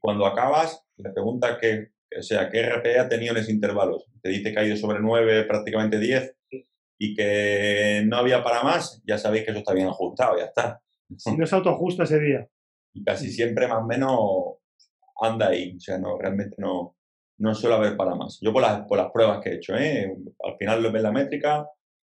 [0.00, 4.02] Cuando acabas, le preguntas qué, o sea, qué RPE ha tenido en ese intervalo.
[4.22, 6.36] Te dice que ha ido sobre 9, prácticamente 10,
[6.98, 10.82] y que no había para más, ya sabéis que eso está bien ajustado, ya está.
[11.16, 12.48] si no se autoajusta ese día.
[12.92, 14.10] Y casi siempre más o menos
[15.20, 15.76] anda ahí.
[15.76, 16.96] O sea, no, realmente no,
[17.38, 18.38] no suele haber para más.
[18.40, 20.14] Yo por las, por las pruebas que he hecho, ¿eh?
[20.44, 21.66] al final lo ves la métrica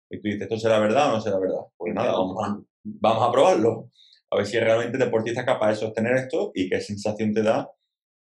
[0.10, 1.62] y tú dices, ¿esto será verdad o no será verdad?
[1.76, 3.89] Pues nada, vamos a, vamos a probarlo.
[4.30, 7.41] A ver si realmente el deportista es capaz de sostener esto y qué sensación te
[7.41, 7.70] da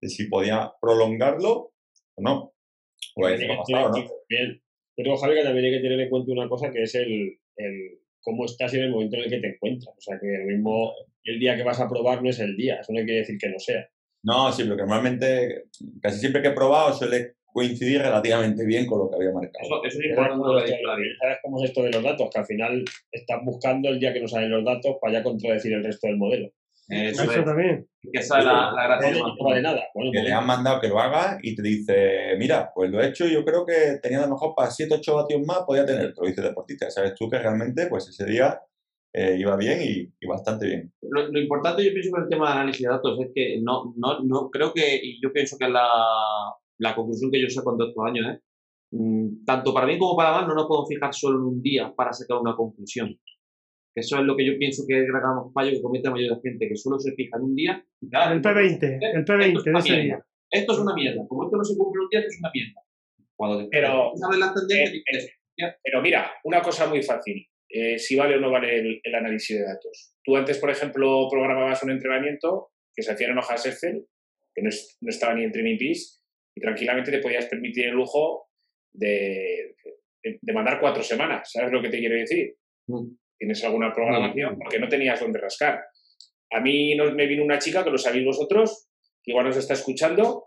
[0.03, 1.73] de si podía prolongarlo
[2.17, 2.53] o no.
[4.29, 4.61] Bien.
[4.95, 7.99] Pero Javi, que también hay que tener en cuenta una cosa que es el, el
[8.21, 9.97] cómo estás en el momento en el que te encuentras.
[9.97, 10.93] O sea, que el mismo
[11.25, 12.81] el día que vas a probar no es el día.
[12.81, 13.89] Eso no quiere decir que no sea.
[14.25, 15.65] No, sí, pero que normalmente,
[16.01, 19.65] casi siempre que he probado suele coincidir relativamente bien con lo que había marcado.
[19.65, 21.19] Eso, eso es ¿Sabes importante lo.
[21.21, 22.31] ¿Sabes cómo es esto de los datos?
[22.31, 25.73] Que al final estás buscando el día que no salen los datos para ya contradecir
[25.73, 26.51] el resto del modelo.
[26.93, 27.89] Eso Eso es, también.
[28.03, 29.11] que esa es la, la gracia.
[29.11, 29.81] No de no vale nada.
[29.95, 33.01] Bueno, que pues, le han mandado que lo haga y te dice, mira, pues lo
[33.01, 35.61] he hecho y yo creo que tenía a lo mejor para 7, 8 vatios más,
[35.67, 36.91] podía tener, te lo dice el deportista.
[36.91, 38.61] Sabes tú que realmente pues ese día
[39.15, 40.93] eh, iba bien y, y bastante bien.
[41.03, 43.95] Lo, lo importante, yo pienso, con el tema de análisis de datos es que no,
[43.97, 45.87] no, no creo que, y yo pienso que es la,
[46.79, 48.41] la conclusión que yo saco en todos estos años, ¿eh?
[48.95, 51.93] Mm, tanto para bien como para mal, no nos podemos fijar solo en un día
[51.97, 53.19] para sacar una conclusión.
[53.95, 56.31] Eso es lo que yo pienso que es el gran fallo que comete la mayoría
[56.31, 57.85] de la gente, que solo se fija en un día.
[58.01, 60.05] y claro, El P20, el esto P20 es de una ese mierda.
[60.05, 60.27] día.
[60.51, 61.27] Esto es una mierda.
[61.29, 62.81] Como esto no se cumple un día, esto es una mierda.
[63.37, 67.47] Cuando te Pero- tendencias, eh, dices, Pero mira, una cosa muy fácil.
[67.75, 70.15] eh, si vale o no vale el, el análisis de datos.
[70.23, 74.05] Tú antes, por ejemplo, programabas un entrenamiento que se hacía en hojas Excel,
[74.55, 76.23] que no, es- no estaba ni en Training Peaks,
[76.55, 78.51] y tranquilamente te podías permitir el lujo
[78.93, 79.75] de,
[80.23, 81.51] de, de mandar cuatro semanas.
[81.51, 82.55] ¿Sabes lo que te quiero decir?
[82.89, 83.07] mm,
[83.43, 85.83] Tienes alguna programación porque no tenías dónde rascar.
[86.53, 88.87] A mí nos, me vino una chica, que lo sabéis vosotros,
[89.21, 90.45] que igual nos está escuchando,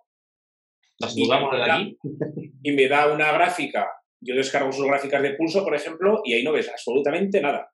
[0.98, 1.98] las dudamos de aquí.
[2.64, 3.86] y me da una gráfica.
[4.22, 7.70] Yo descargo sus gráficas de pulso, por ejemplo, y ahí no ves absolutamente nada.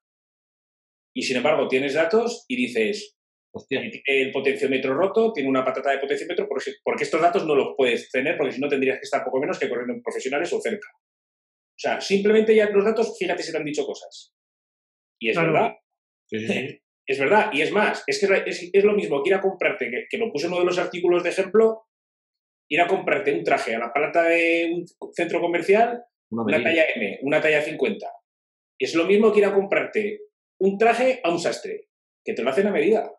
[1.14, 3.16] Y sin embargo, tienes datos y dices,
[3.54, 7.76] Hostia, el potenciómetro roto, tiene una patata de potenciómetro, porque, porque estos datos no los
[7.78, 10.60] puedes tener, porque si no tendrías que estar poco menos que corriendo en profesionales o
[10.60, 10.88] cerca.
[10.96, 14.34] O sea, simplemente ya los datos, fíjate si te han dicho cosas.
[15.22, 15.54] Y es Claro.
[15.54, 15.76] verdad,
[16.28, 16.82] sí, sí, sí.
[17.08, 17.50] es verdad.
[17.54, 18.44] Y es más, es que
[18.74, 20.80] es, lo mismo que ir a comprarte, que, que lo puse en uno de los
[20.80, 21.84] artículos de ejemplo,
[22.70, 27.20] ir a comprarte un traje a la plata de un centro comercial Una talla M,
[27.24, 28.08] una talla 50.
[28.80, 30.22] Es lo mismo que ir a comprarte
[30.60, 31.90] un traje a un sastre,
[32.24, 33.12] que te lo hacen a medida.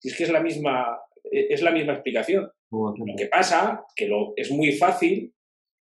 [0.00, 2.50] Si es que es la misma, e, es la misma explicación.
[2.70, 5.32] Lo que pasa que lo, es muy fácil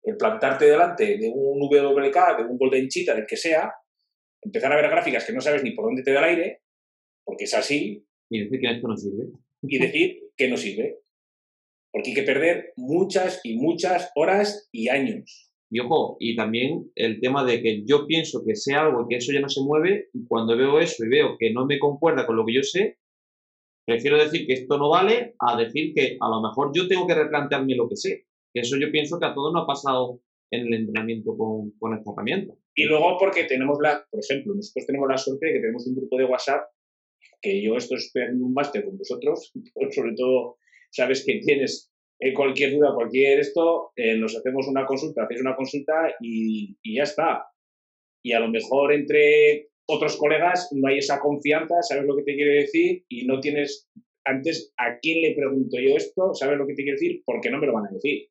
[0.03, 3.73] el plantarte delante de un WK, de un Golden Cheetah, del que sea,
[4.41, 6.61] empezar a ver gráficas que no sabes ni por dónde te da el aire,
[7.25, 9.25] porque es así, Y decir que esto no sirve.
[9.61, 10.99] y decir que no sirve.
[11.91, 15.51] Porque hay que perder muchas y muchas horas y años.
[15.69, 19.17] Y ojo, y también el tema de que yo pienso que sé algo y que
[19.17, 22.25] eso ya no se mueve, y cuando veo eso y veo que no me concuerda
[22.25, 22.97] con lo que yo sé,
[23.85, 27.15] prefiero decir que esto no vale a decir que a lo mejor yo tengo que
[27.15, 28.25] replantearme lo que sé.
[28.53, 30.21] Que eso yo pienso que a todos nos ha pasado
[30.51, 32.53] en el entrenamiento con, con esta herramienta.
[32.75, 35.95] Y luego porque tenemos la, por ejemplo, nosotros tenemos la suerte de que tenemos un
[35.95, 36.67] grupo de WhatsApp
[37.41, 40.57] que yo esto estoy en un máster con vosotros, pues sobre todo
[40.91, 45.55] sabes que tienes eh, cualquier duda, cualquier esto, eh, nos hacemos una consulta, hacéis una
[45.55, 47.45] consulta y, y ya está.
[48.23, 52.35] Y a lo mejor entre otros colegas no hay esa confianza, sabes lo que te
[52.35, 53.89] quiero decir, y no tienes,
[54.25, 56.33] antes, ¿a quién le pregunto yo esto?
[56.33, 57.21] ¿Sabes lo que te quiero decir?
[57.25, 58.27] Porque no me lo van a decir.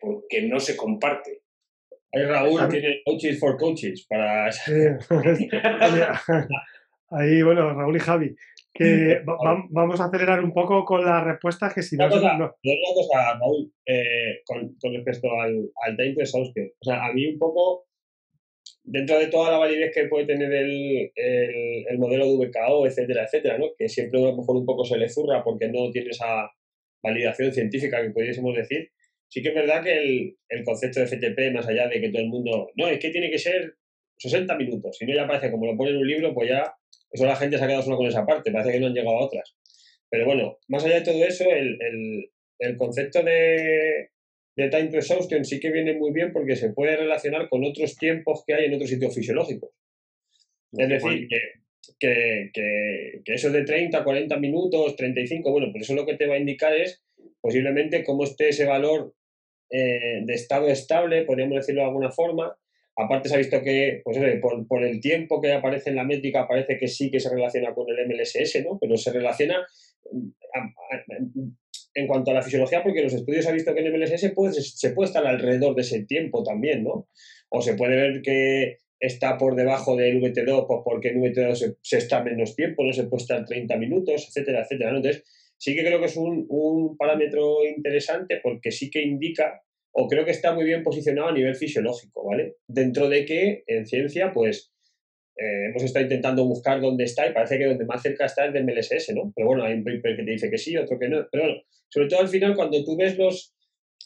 [0.00, 1.42] Porque no se comparte.
[2.12, 4.48] ahí Raúl tiene coaches for coaches para
[5.10, 5.48] oye,
[7.10, 8.36] ahí, bueno, Raúl y Javi,
[8.72, 12.36] que va- va- vamos a acelerar un poco con las respuestas, que si no, cosa,
[12.38, 12.54] no-
[12.94, 16.70] cosa, Raúl, eh, con, con respecto al, al time exhaustion.
[16.80, 17.86] O sea, a mí un poco,
[18.84, 23.24] dentro de toda la validez que puede tener el, el, el modelo de VKO, etcétera,
[23.24, 23.66] etcétera, ¿no?
[23.76, 26.50] que siempre a lo mejor un poco se le zurra porque no tiene esa
[27.02, 28.90] validación científica que pudiésemos decir,
[29.28, 32.22] sí que es verdad que el, el concepto de FTP, más allá de que todo
[32.22, 33.74] el mundo, no, es que tiene que ser
[34.18, 34.96] 60 minutos.
[34.98, 36.74] Si no, ya parece como lo pone en un libro, pues ya
[37.10, 39.16] eso la gente se ha quedado solo con esa parte, parece que no han llegado
[39.16, 39.54] a otras.
[40.10, 41.78] Pero bueno, más allá de todo eso, el,
[42.58, 44.10] el, concepto de,
[44.56, 47.96] de time to exhaustion sí que viene muy bien porque se puede relacionar con otros
[47.96, 49.70] tiempos que hay en otros sitios fisiológicos.
[50.72, 56.06] Es decir, que, que, que, eso de 30, 40 minutos, 35, bueno, pues eso lo
[56.06, 57.02] que te va a indicar es
[57.40, 59.14] posiblemente cómo esté ese valor
[59.70, 62.56] eh, de estado estable, podríamos decirlo de alguna forma.
[62.96, 66.48] Aparte se ha visto que, pues, por, por, el tiempo que aparece en la métrica,
[66.48, 68.78] parece que sí que se relaciona con el MLSS, ¿no?
[68.80, 69.64] Pero se relaciona
[71.94, 75.06] en cuanto a la fisiología, porque los estudios han visto que en MLSS se puede
[75.06, 77.08] estar alrededor de ese tiempo también, ¿no?
[77.50, 81.98] O se puede ver que está por debajo del VT2 pues porque en VT2 se,
[81.98, 84.90] está menos tiempo, no se puede estar 30 minutos, etcétera, etcétera.
[84.90, 85.24] Entonces,
[85.58, 89.60] sí que creo que es un, un, parámetro interesante porque sí que indica,
[89.92, 92.56] o creo que está muy bien posicionado a nivel fisiológico, ¿vale?
[92.66, 94.72] Dentro de que en ciencia, pues,
[95.36, 98.52] eh, hemos estado intentando buscar dónde está y parece que donde más cerca está es
[98.52, 99.32] de MLSS, ¿no?
[99.34, 101.26] Pero bueno, hay un paper que te dice que sí, otro que no.
[101.30, 103.54] Pero bueno, sobre todo al final, cuando tú ves los,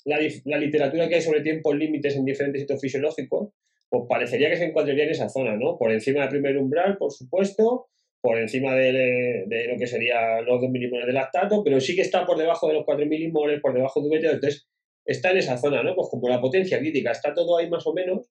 [0.05, 3.51] la, la literatura que hay sobre tiempos límites en diferentes sitios fisiológicos,
[3.89, 5.79] pues parecería que se encontraría en esa zona, ¿no?
[5.79, 7.89] Por encima del primer umbral, por supuesto,
[8.23, 12.03] por encima de, de lo que serían los 2 milimoles de lactato, pero sí que
[12.03, 14.69] está por debajo de los 4 milimoles, por debajo de VT, entonces
[15.05, 15.97] está en esa zona, ¿no?
[15.97, 18.31] Pues como la potencia crítica está todo ahí más o menos,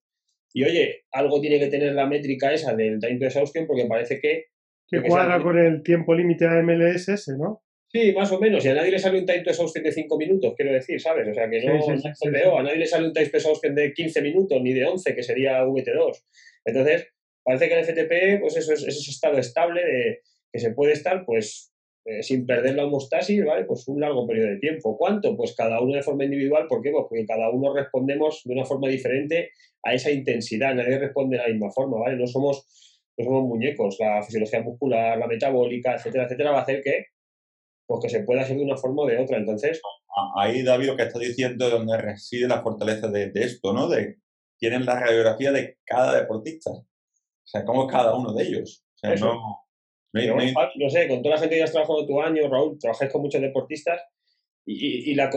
[0.54, 4.20] y oye, algo tiene que tener la métrica esa del time to exhaustion porque parece
[4.20, 4.46] que...
[4.88, 7.62] Que cuadra con el tiempo límite a MLSS, ¿no?
[7.88, 8.64] Sí, más o menos.
[8.66, 11.28] Y a nadie le sale un time to exhaustion de 5 minutos, quiero decir, ¿sabes?
[11.28, 14.22] O sea, que no, sí, a nadie le sale un time to exhaustion de 15
[14.22, 16.24] minutos ni de 11, que sería VT2.
[16.66, 17.08] Entonces,
[17.44, 20.20] parece que el FTP, pues eso es, ese estado estable de
[20.52, 21.72] que se puede estar, pues,
[22.06, 23.66] eh, sin perder la homostasis, ¿vale?
[23.66, 24.98] Pues un largo periodo de tiempo.
[24.98, 25.38] ¿Cuánto?
[25.38, 26.66] Pues cada uno de forma individual.
[26.68, 26.92] ¿Por qué?
[26.92, 29.52] Pues porque cada uno respondemos de una forma diferente
[29.84, 30.74] a esa intensidad.
[30.74, 32.18] Nadie responde de la misma forma, ¿vale?
[32.18, 32.66] No somos,
[33.18, 33.98] no somos muñecos.
[34.00, 37.06] La fisiología muscular, la metabólica, etcétera, etcétera, va a hacer que,
[37.86, 39.38] pues que se pueda hacer de una forma o de otra.
[39.38, 39.80] Entonces...
[40.36, 43.88] Ahí, David, lo que está diciendo es donde reside la fortaleza de, de esto, ¿no?
[43.88, 44.18] De,
[44.60, 46.72] tienen la radiografía de cada deportista.
[47.52, 48.84] Sea, cómo es cada uno de ellos.
[48.96, 49.62] O sea, no
[50.14, 53.42] no, sé, con toda la gente que has trabajado tu año, Raúl, trabajáis con muchos
[53.42, 54.02] deportistas
[54.66, 55.30] y, y, la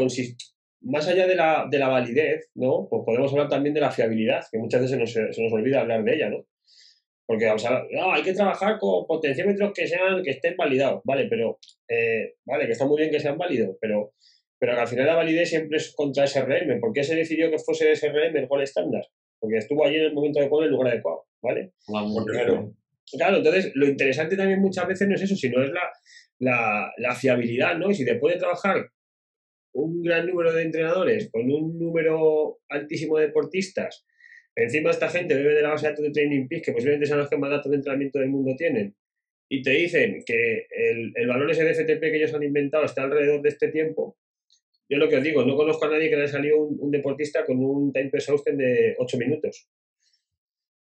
[0.80, 2.86] más allá de la, de la, validez, ¿no?
[2.90, 5.80] Pues podemos hablar también de la fiabilidad, que muchas veces se nos, se nos olvida
[5.80, 6.44] hablar de ella, ¿no?
[7.26, 7.46] Porque
[7.92, 11.58] no, hay que trabajar con potenciómetros que sean, que estén validados, vale, pero,
[11.88, 14.12] eh, vale, que está muy bien que sean válidos, pero,
[14.58, 16.80] pero que al final la validez siempre es contra SRM.
[16.80, 19.06] ¿Por qué se decidió que fuese SRM el gol estándar?
[19.40, 21.72] Porque estuvo allí en el momento adecuado en el lugar adecuado, ¿vale?
[23.12, 25.82] Claro, entonces lo interesante también muchas veces no es eso, sino es la,
[26.38, 27.90] la, la fiabilidad, ¿no?
[27.90, 28.88] Y si te puede trabajar
[29.74, 34.06] un gran número de entrenadores con un número altísimo de deportistas,
[34.56, 37.18] encima esta gente bebe de la base de datos de Training Peaks, que posiblemente son
[37.18, 38.94] los que más datos de entrenamiento del mundo tienen,
[39.50, 43.02] y te dicen que el, el valor ese de FTP que ellos han inventado está
[43.02, 44.16] alrededor de este tiempo,
[44.88, 46.90] yo lo que os digo, no conozco a nadie que le haya salido un, un
[46.90, 49.68] deportista con un time exhaustion de 8 minutos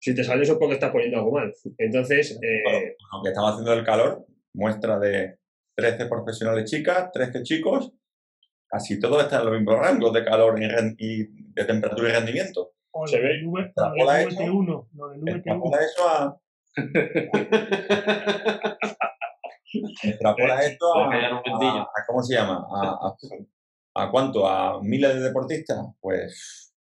[0.04, 1.50] si te sale eso es porque estás poniendo algo mal.
[1.78, 2.38] Entonces...
[2.42, 5.38] Eh, aunque estamos haciendo el calor, muestra de
[5.76, 7.90] 13 profesionales chicas, 13 chicos,
[8.68, 10.60] casi todos están en los mismos rangos de calor
[10.98, 11.24] y,
[11.54, 12.72] de temperatura y rendimiento.
[13.06, 13.40] Se ve.
[13.62, 14.86] Extrapola eso,
[15.26, 16.38] extrapola eso a...
[20.02, 22.62] extrapola esto a, ¿Cómo se llama?
[22.70, 23.16] A,
[23.94, 24.46] a, cuánto?
[24.46, 25.78] ¿A miles de deportistas?
[25.98, 26.73] Pues...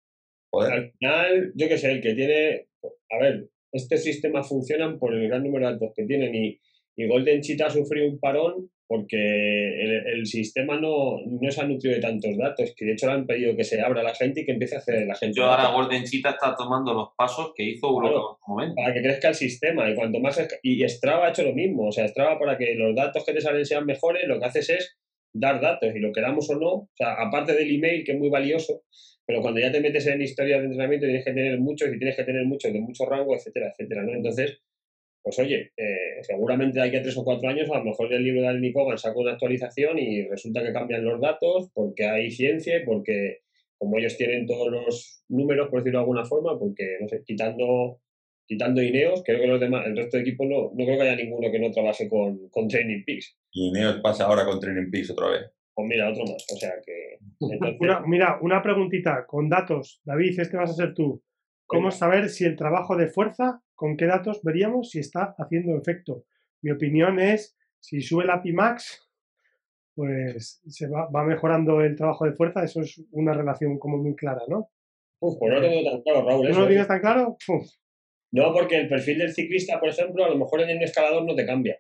[0.53, 2.67] Al final, yo qué sé, el que tiene
[3.13, 6.59] a ver, este sistema funciona por el gran número de datos que tienen y,
[6.95, 12.01] Golden Cheat ha sufrido un parón porque el, sistema no, no, se ha nutrido de
[12.01, 14.51] tantos datos, que de hecho le han pedido que se abra la gente y que
[14.51, 15.35] empiece a hacer la gente.
[15.35, 18.75] Yo ahora Golden Cheetah está tomando los pasos que hizo Europa en su momento.
[18.75, 20.47] Para que crezca el sistema y cuanto más...
[20.61, 23.41] Y Strava ha hecho lo mismo, o sea, Strava para que los datos que te
[23.41, 24.97] salen sean mejores, lo que haces es
[25.33, 28.29] dar datos y lo queramos o no, o sea, aparte del email que es muy
[28.29, 28.83] valioso,
[29.25, 32.15] pero cuando ya te metes en historias de entrenamiento tienes que tener muchos y tienes
[32.15, 34.13] que tener muchos de mucho rango, etcétera, etcétera, ¿no?
[34.13, 34.59] Entonces,
[35.21, 38.41] pues oye, eh, seguramente hay que tres o cuatro años, a lo mejor el libro
[38.41, 42.81] de Allen Kogan saca una actualización y resulta que cambian los datos porque hay ciencia
[42.85, 43.39] porque
[43.77, 47.99] como ellos tienen todos los números, por decirlo de alguna forma, porque, no sé, quitando
[48.45, 51.15] quitando Ineos, creo que los demás, el resto de equipos no, no creo que haya
[51.15, 53.37] ninguno que no trabaje con, con Training Peaks.
[53.51, 55.51] Y Ineos pasa ahora con Training Peaks otra vez.
[55.75, 56.45] Pues mira, otro más.
[56.53, 57.17] O sea que.
[58.07, 60.01] mira, una preguntita con datos.
[60.05, 61.23] David, este vas a ser tú.
[61.65, 66.25] ¿Cómo saber si el trabajo de fuerza, con qué datos veríamos si está haciendo efecto?
[66.61, 69.09] Mi opinión es, si sube la Pimax,
[69.95, 72.63] pues se va, va mejorando el trabajo de fuerza.
[72.63, 74.69] Eso es una relación como muy clara, ¿no?
[75.19, 76.49] Uf, pues no lo tengo tan claro, Raúl.
[76.49, 77.37] ¿No lo tienes tan claro?
[78.31, 81.35] No, porque el perfil del ciclista, por ejemplo, a lo mejor en el escalador no
[81.35, 81.79] te cambia.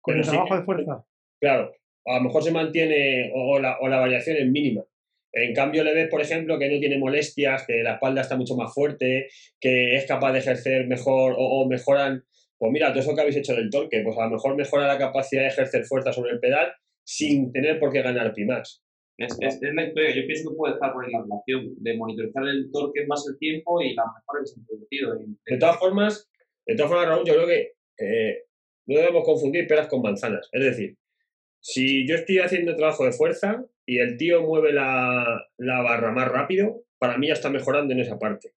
[0.00, 1.04] Con el trabajo de fuerza.
[1.40, 1.72] Claro,
[2.06, 4.84] a lo mejor se mantiene o, la, o la variación es mínima.
[5.32, 8.54] En cambio, le ves, por ejemplo, que no tiene molestias, que la espalda está mucho
[8.54, 9.28] más fuerte,
[9.60, 12.24] que es capaz de ejercer mejor o, mejoran.
[12.56, 14.96] Pues mira, todo eso que habéis hecho del torque, pues a lo mejor mejora la
[14.96, 18.80] capacidad de ejercer fuerza sobre el pedal sin tener por qué ganar Pimax.
[19.18, 20.14] Es, es, es, la historia.
[20.14, 23.36] Yo pienso que puede estar por ahí la relación de monitorizar el torque más el
[23.38, 25.36] tiempo y las mejoras que se han producido.
[25.46, 26.30] De todas formas,
[26.64, 28.44] de todas formas, Raúl, yo creo que eh,
[28.86, 30.48] no debemos confundir peras con manzanas.
[30.52, 30.96] Es decir,
[31.64, 36.84] si yo estoy haciendo trabajo de fuerza y el tío mueve la, barra más rápido,
[36.98, 38.52] para mí ya está mejorando en esa parte.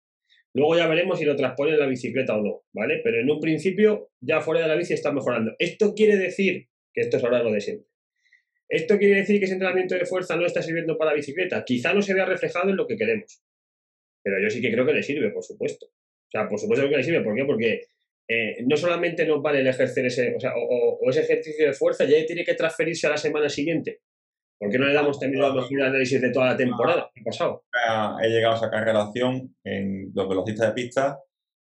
[0.55, 3.01] Luego ya veremos si lo transpone en la bicicleta o no, ¿vale?
[3.03, 5.53] Pero en un principio, ya fuera de la bici está mejorando.
[5.59, 7.87] Esto quiere decir que esto es ahora lo de siempre.
[8.67, 11.63] Esto quiere decir que ese entrenamiento de fuerza no está sirviendo para la bicicleta.
[11.63, 13.43] Quizá no se vea reflejado en lo que queremos.
[14.23, 15.85] Pero yo sí que creo que le sirve, por supuesto.
[15.85, 17.21] O sea, por supuesto que le sirve.
[17.21, 17.45] ¿Por qué?
[17.45, 17.81] Porque
[18.27, 22.05] eh, no solamente nos vale el ejercer ese, o, sea, o, ese ejercicio de fuerza,
[22.05, 24.01] ya tiene que transferirse a la semana siguiente.
[24.57, 27.11] ¿Por qué no le damos también la mejor análisis de toda la temporada?
[27.13, 27.65] ¿Qué ha pasado?
[28.23, 31.19] He llegado a sacar relación en los velocistas de pista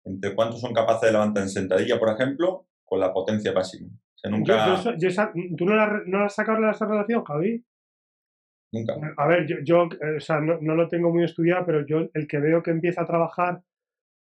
[0.05, 3.91] entre cuántos son capaces de levantar en sentadilla, por ejemplo, con la potencia máxima.
[4.31, 4.81] nunca...
[5.57, 7.65] ¿Tú no la, no has sacado esa relación, Javi?
[8.73, 8.95] Nunca.
[9.17, 12.27] A ver, yo, yo o sea, no, no, lo tengo muy estudiado, pero yo el
[12.29, 13.63] que veo que empieza a trabajar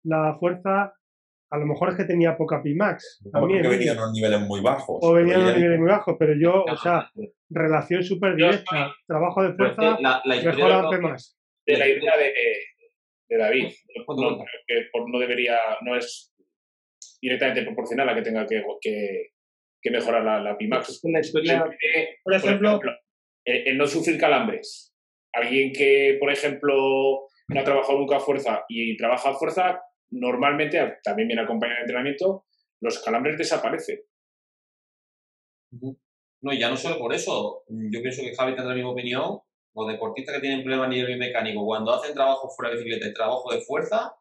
[0.05, 0.95] la fuerza
[1.51, 3.20] a lo mejor es que tenía poca Pimax.
[3.32, 4.98] También, porque venían a unos niveles muy bajos.
[5.03, 7.11] O venían a unos niveles muy bajos, pero yo, o sea,
[7.51, 11.36] relación súper directa, trabajo de fuerza, la, la Pimax.
[11.66, 12.32] De la idea de,
[13.28, 13.72] de David,
[14.09, 16.32] no, que no debería, no es
[17.20, 21.01] directamente proporcional a que tenga que, que, mejorar la, la Pimax.
[21.05, 21.64] La historia,
[22.22, 22.80] por ejemplo,
[23.44, 24.94] el, no sufrir calambres.
[25.32, 29.80] Alguien que, por ejemplo, no ha trabajado nunca a fuerza y trabaja a fuerza,
[30.11, 32.47] normalmente también viene acompañado de entrenamiento,
[32.81, 34.01] los calambres desaparecen.
[36.43, 37.65] No, ya no solo por eso.
[37.69, 39.41] Yo pienso que Javi tendrá la misma opinión.
[39.75, 43.15] Los deportistas que tienen problemas a nivel biomecánico, cuando hacen trabajo fuera de bicicleta y
[43.15, 44.17] trabajo de fuerza,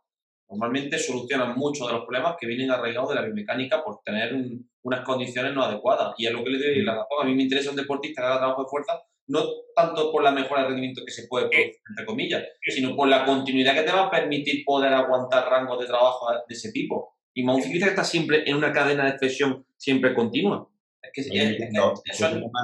[0.48, 4.36] normalmente solucionan muchos de los problemas que vienen arraigados de la biomecánica por tener
[4.84, 6.14] unas condiciones no adecuadas.
[6.18, 7.18] Y es lo que le doy la razón.
[7.22, 9.44] A mí me interesa un deportista que haga trabajo de fuerza no
[9.76, 13.26] tanto por la mejora de rendimiento que se puede producir, entre comillas, sino por la
[13.26, 17.16] continuidad que te va a permitir poder aguantar rangos de trabajo de ese tipo.
[17.34, 20.68] Y más un ciclista que está siempre en una cadena de flexión siempre continua.
[21.02, 21.70] Es que,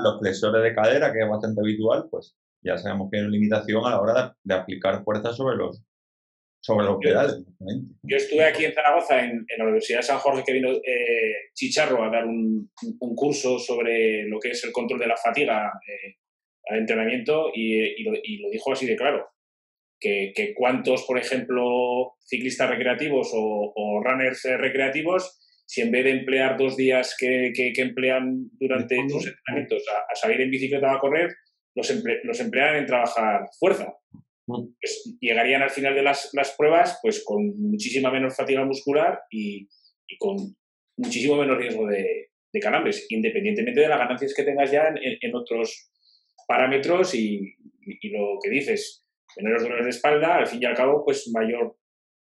[0.04, 3.86] los flexores de cadera, que es bastante habitual, pues ya sabemos que hay una limitación
[3.86, 5.82] a la hora de, aplicar fuerza sobre los,
[6.60, 7.42] sobre los pedales.
[8.02, 12.04] Yo estuve aquí en Zaragoza, en, la Universidad de San Jorge, que vino eh, Chicharro
[12.04, 16.16] a dar un, un, curso sobre lo que es el control de la fatiga eh,
[16.68, 19.28] al entrenamiento y, lo, dijo así de claro.
[20.00, 26.58] Que, cuántos, por ejemplo, ciclistas recreativos o, runners eh, recreativos, si en vez de emplear
[26.58, 31.32] dos días que, emplean durante sus entrenamientos a, salir en bicicleta a correr,
[31.76, 33.96] los, los emplean en trabajar fuerza.
[34.48, 34.68] Mm.
[34.80, 39.68] Pues llegarían al final de las, pruebas pues con muchísima menos fatiga muscular y,
[40.20, 40.38] con
[40.98, 42.30] muchísimo menos riesgo de,
[42.62, 45.92] calambres, independientemente de las ganancias que tengas ya en otros
[46.48, 47.56] parámetros y,
[48.12, 49.06] lo que dices,
[49.38, 51.78] menores dolores de espalda, al fin y al cabo, pues mayor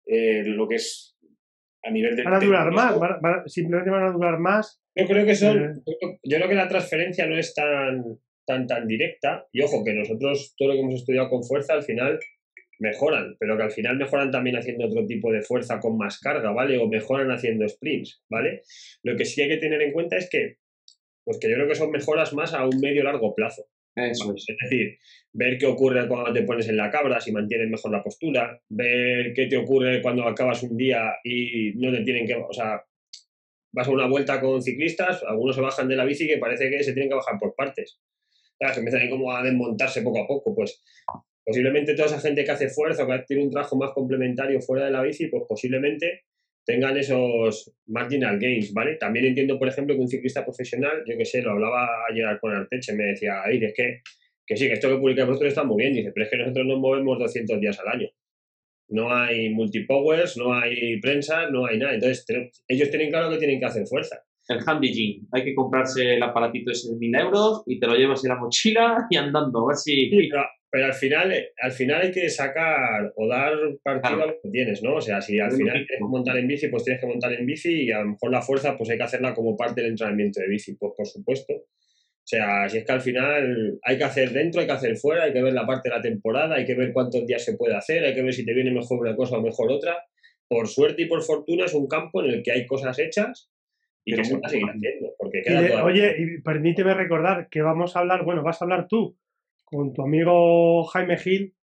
[0.05, 1.17] eh, lo que es
[1.83, 2.23] a nivel de...
[2.23, 4.81] Van a durar más, simplemente van a durar más.
[4.95, 6.19] Yo creo que son, eh.
[6.23, 10.53] yo creo que la transferencia no es tan, tan, tan directa, y ojo, que nosotros
[10.57, 12.19] todo lo que hemos estudiado con fuerza al final
[12.81, 16.51] mejoran, pero que al final mejoran también haciendo otro tipo de fuerza con más carga,
[16.51, 16.77] ¿vale?
[16.79, 18.63] O mejoran haciendo sprints, ¿vale?
[19.03, 20.57] Lo que sí hay que tener en cuenta es que,
[21.23, 24.19] pues que yo creo que son mejoras más a un medio largo plazo, es.
[24.61, 24.97] decir,
[25.33, 29.33] ver qué ocurre cuando te pones en la cabra, si mantienes mejor la postura, ver
[29.33, 32.83] qué te ocurre cuando acabas un día y no te tienen que, o sea,
[33.73, 36.83] vas a una vuelta con ciclistas, algunos se bajan de la bici que parece que
[36.83, 37.99] se tienen que bajar por partes.
[38.57, 40.83] Claro, que empiezan como a desmontarse poco a poco, pues
[41.43, 44.91] posiblemente toda esa gente que hace fuerza, que tiene un trabajo más complementario fuera de
[44.91, 46.25] la bici, pues posiblemente
[46.65, 48.95] tengan esos marginal gains, ¿vale?
[48.95, 52.53] También entiendo, por ejemplo, que un ciclista profesional, yo que sé, lo hablaba ayer con
[52.53, 54.01] Arteche, me decía, ay, es que,
[54.45, 56.65] que sí, que esto que publica vosotros está muy bien, dice, pero es que nosotros
[56.65, 58.09] nos movemos 200 días al año.
[58.89, 61.93] No hay multipowers, no hay prensa, no hay nada.
[61.93, 62.25] Entonces,
[62.67, 64.21] ellos tienen claro que tienen que hacer fuerza.
[64.49, 65.27] El handy gym.
[65.31, 68.35] Hay que comprarse el aparatito ese de 1000 euros y te lo llevas en la
[68.35, 69.63] mochila y andando.
[69.63, 70.09] A ver si...
[70.09, 70.43] Pero
[70.73, 73.53] al final, al final hay que sacar o dar
[73.83, 74.95] partido a lo que tienes, ¿no?
[74.95, 77.83] O sea, si al final quieres montar en bici, pues tienes que montar en bici
[77.83, 80.47] y a lo mejor la fuerza, pues hay que hacerla como parte del entrenamiento de
[80.47, 81.53] bici, pues por supuesto.
[81.53, 85.23] O sea, si es que al final hay que hacer dentro, hay que hacer fuera,
[85.23, 87.75] hay que ver la parte de la temporada, hay que ver cuántos días se puede
[87.75, 89.97] hacer, hay que ver si te viene mejor una cosa o mejor otra.
[90.47, 93.51] por suerte y por fortuna, es un campo en el que hay cosas hechas
[94.05, 95.13] y que se van a seguir haciendo.
[95.17, 95.43] Porque
[95.83, 99.17] oye, y permíteme recordar que vamos a hablar, bueno, vas a hablar tú
[99.71, 101.55] con tu amigo Jaime Gil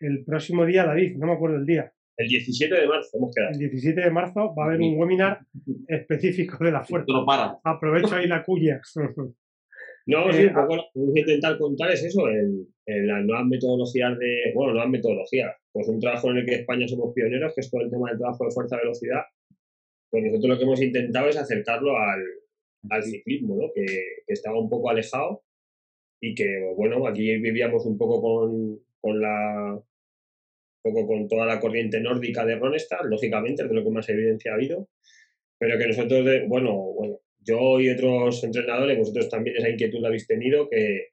[0.00, 1.92] el próximo día, David, no me acuerdo el día.
[2.16, 3.52] El 17 de marzo, hemos quedado.
[3.52, 5.40] El 17 de marzo va a haber un webinar
[5.88, 7.06] específico de la fuerza.
[7.64, 8.80] Aprovecho ahí la cuya.
[10.06, 12.68] No, sí, eh, un poco lo que vamos a intentar contar es eso, en,
[13.08, 17.14] las nuevas metodologías de, bueno, nuevas metodologías, pues un trabajo en el que España somos
[17.14, 19.22] pioneros, que es todo el tema del trabajo de fuerza-velocidad,
[20.10, 22.22] pues nosotros lo que hemos intentado es acercarlo al,
[22.90, 23.72] al ciclismo, ¿no?
[23.74, 25.43] que, que, estaba un poco alejado
[26.26, 29.78] y que, bueno, aquí vivíamos un poco con, con la
[30.82, 34.52] poco con toda la corriente nórdica de Ronestad, lógicamente, es de lo que más evidencia
[34.52, 34.88] ha habido,
[35.58, 40.08] pero que nosotros, de, bueno, bueno, yo y otros entrenadores, vosotros también esa inquietud la
[40.08, 41.08] habéis tenido, que,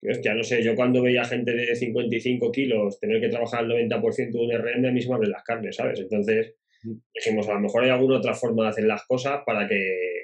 [0.00, 3.70] que ya no sé, yo cuando veía gente de 55 kilos tener que trabajar el
[3.90, 6.00] 90% de un RM, a mí se me abren las carnes, ¿sabes?
[6.00, 6.94] Entonces mm.
[7.14, 10.19] dijimos, a lo mejor hay alguna otra forma de hacer las cosas para que,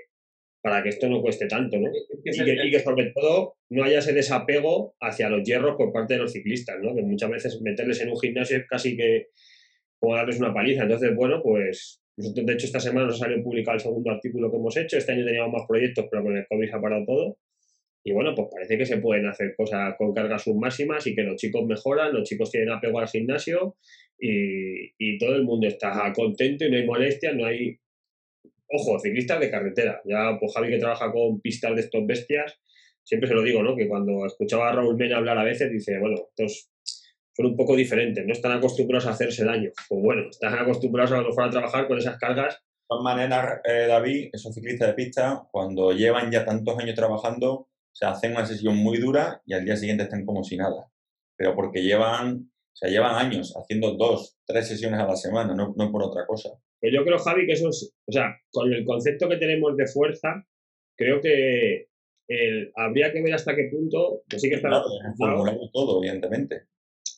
[0.67, 1.93] para que esto no cueste tanto, ¿no?
[2.25, 6.33] Y que, sobre todo no haya ese desapego hacia los hierros por parte de los
[6.33, 6.93] ciclistas, ¿no?
[6.93, 9.29] Que muchas veces meterles en un gimnasio es casi que
[10.01, 10.83] como darles una paliza.
[10.83, 14.57] Entonces, bueno, pues nosotros, de hecho, esta semana nos salió publicado el segundo artículo que
[14.57, 14.99] hemos hecho.
[14.99, 17.39] Este año teníamos más proyectos, pero con el COVID se ha parado todo.
[18.03, 21.37] Y bueno, pues parece que se pueden hacer cosas con cargas submáximas y que los
[21.37, 23.77] chicos mejoran, los chicos tienen apego al gimnasio
[24.19, 27.79] y, y todo el mundo está contento y no hay molestias, no hay...
[28.69, 30.01] Ojo, ciclistas de carretera.
[30.05, 32.59] Ya, pues Javi que trabaja con pistas de estos bestias,
[33.05, 33.77] siempre se lo digo, ¿no?
[33.77, 36.71] Que cuando escuchaba a Raúl Mena hablar a veces, dice, bueno, estos
[37.37, 39.71] son un poco diferentes, no están acostumbrados a hacerse daño.
[39.89, 42.55] Pues bueno, están acostumbrados a lo mejor a trabajar con esas cargas.
[42.55, 47.69] De todas maneras, eh, David, esos ciclistas de pista, cuando llevan ya tantos años trabajando,
[47.93, 50.91] se hacen una sesión muy dura y al día siguiente están como si nada.
[51.37, 52.51] Pero porque llevan,
[52.83, 56.51] o llevan años haciendo dos, tres sesiones a la semana, no por otra cosa.
[56.81, 59.87] Pues yo creo, Javi, que eso es, o sea, con el concepto que tenemos de
[59.87, 60.47] fuerza,
[60.97, 61.89] creo que
[62.75, 64.69] habría que ver hasta qué punto, que sí que está...
[64.69, 66.63] Claro, todo, evidentemente.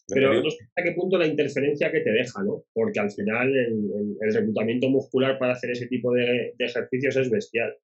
[0.08, 2.64] Pero no sé hasta qué punto la interferencia que te deja, ¿no?
[2.72, 7.76] Porque al final el, el, reclutamiento muscular para hacer ese tipo de, ejercicios es bestial.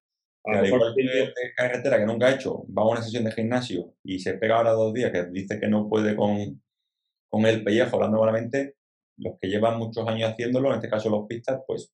[0.43, 3.93] A lo mejor de carretera que nunca ha hecho, va a una sesión de gimnasio
[4.03, 6.61] y se pega ahora dos días que dice que no puede con,
[7.29, 8.75] con el pellejo hablando malamente,
[9.17, 11.93] los que llevan muchos años haciéndolo, en este caso los pistas, pues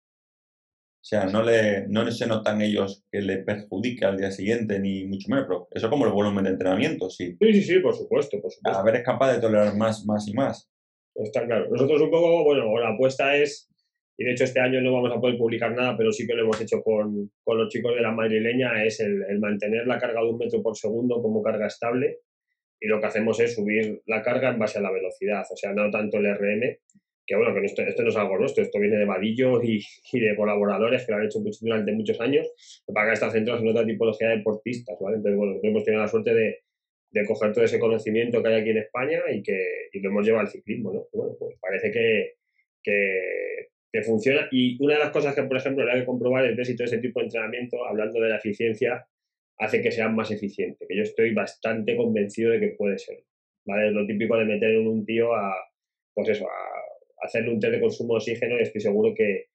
[1.01, 5.07] o sea, no, le, no se notan ellos que le perjudique al día siguiente, ni
[5.07, 7.35] mucho menos, pero eso como el volumen de entrenamiento, sí.
[7.41, 8.79] Sí, sí, sí, por supuesto, por supuesto.
[8.79, 10.69] A ver, es capaz de tolerar más, más y más.
[11.15, 11.69] Está claro.
[11.71, 13.67] Nosotros un poco, bueno, la apuesta es,
[14.15, 16.43] y de hecho este año no vamos a poder publicar nada, pero sí que lo
[16.43, 20.21] hemos hecho con, con los chicos de la madrileña, es el, el mantener la carga
[20.21, 22.19] de un metro por segundo como carga estable,
[22.79, 25.73] y lo que hacemos es subir la carga en base a la velocidad, o sea,
[25.73, 26.77] no tanto el RM,
[27.31, 29.79] que bueno, que esto, esto, no es algo nuestro, esto viene de Vadillo y,
[30.11, 32.45] de colaboradores que lo han hecho durante muchos años,
[32.93, 35.15] para que está centrados en otra tipología de deportistas, ¿vale?
[35.15, 36.59] Entonces, bueno, hemos tenido la suerte de,
[37.11, 39.57] de, coger todo ese conocimiento que hay aquí en España y que
[39.93, 41.07] y lo hemos llevado al ciclismo, ¿no?
[41.13, 42.33] Bueno, pues parece que,
[42.83, 46.65] que, funciona y una de las cosas que, por ejemplo, hay que comprobar es ver
[46.65, 49.07] si todo ese tipo de entrenamiento, hablando de la eficiencia,
[49.57, 53.23] hace que sea más eficiente, que yo estoy bastante convencido de que puede ser,
[53.65, 53.87] ¿vale?
[53.87, 55.55] Es lo típico de meter en un tío a,
[56.13, 56.80] pues eso, a
[57.21, 59.47] hacerle un test de consumo de oxígeno y estoy seguro que,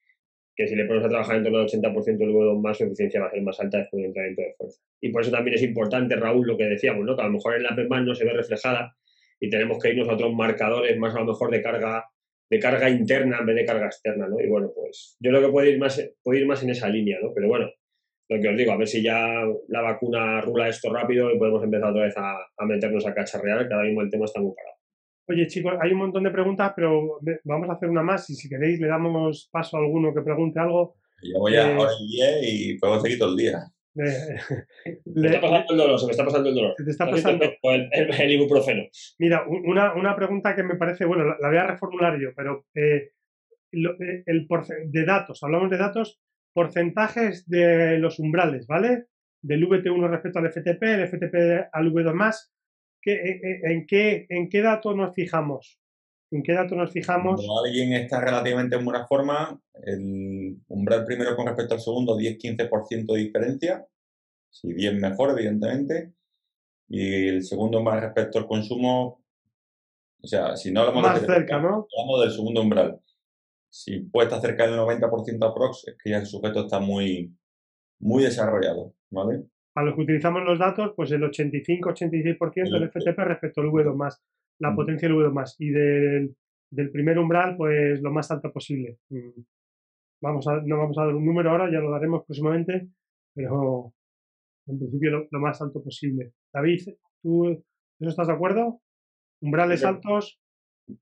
[0.54, 3.26] que si le ponemos a trabajar en torno al 80% luego más, su eficiencia va
[3.26, 4.80] a ser más alta después del entrenamiento de fuerza.
[5.00, 7.14] Y por eso también es importante, Raúl, lo que decíamos, ¿no?
[7.14, 8.96] que a lo mejor en la PEMAN no se ve reflejada
[9.38, 12.06] y tenemos que irnos a otros marcadores más a lo mejor de carga
[12.48, 14.40] de carga interna en vez de carga externa, ¿no?
[14.40, 17.18] Y bueno, pues yo creo que puede ir más, puede ir más en esa línea,
[17.20, 17.32] ¿no?
[17.34, 17.68] Pero bueno,
[18.28, 21.62] lo que os digo, a ver si ya la vacuna rula esto rápido y podemos
[21.62, 24.54] empezar otra vez a, a meternos a cacharrear, que ahora mismo el tema está muy
[24.54, 24.75] parado.
[25.28, 28.48] Oye, chicos, hay un montón de preguntas, pero vamos a hacer una más y si
[28.48, 30.96] queréis le damos paso a alguno que pregunte algo.
[31.22, 33.58] Yo voy a eh, y diez y puedo seguir todo el día.
[33.96, 36.74] me está pasando el dolor, se me está pasando el dolor.
[36.76, 38.84] te está pasando el, el, ibuprofeno.
[39.18, 43.12] Mira, una, una, pregunta que me parece, bueno, la, voy a reformular yo, pero eh,
[43.72, 44.46] eh el
[44.86, 46.20] de datos, hablamos de datos,
[46.52, 49.04] porcentajes de los umbrales, ¿vale?
[49.40, 52.55] Del VT1 respecto al FTP, el FTP al V2+, eh, eh,
[53.12, 55.78] en, qué, ¿en qué dato nos fijamos?
[56.30, 57.36] ¿En qué dato nos fijamos?
[57.36, 63.12] Cuando alguien está relativamente en buena forma, el umbral primero con respecto al segundo, 10-15%
[63.12, 63.86] de diferencia,
[64.50, 66.12] si bien mejor, evidentemente,
[66.88, 69.22] y el segundo más respecto al consumo,
[70.22, 71.86] o sea, si no hablamos más cerca, ¿no?
[71.96, 73.00] hablamos del segundo umbral.
[73.68, 77.32] Si puede estar cerca del 90% aprox, es que ya el sujeto está muy,
[77.98, 79.44] muy desarrollado, ¿vale?
[79.76, 84.18] A los que utilizamos los datos, pues el 85-86% del FTP respecto al V2+,
[84.58, 86.36] la potencia del V2+, y del,
[86.70, 88.98] del primer umbral, pues lo más alto posible.
[89.10, 89.40] Mm.
[90.22, 92.88] vamos a, no vamos a dar un número ahora, ya lo daremos próximamente,
[93.34, 93.92] pero
[94.66, 96.32] en principio lo, más alto posible.
[96.54, 98.80] David, ¿tú eso estás de acuerdo?
[99.42, 100.40] ¿Umbrales altos?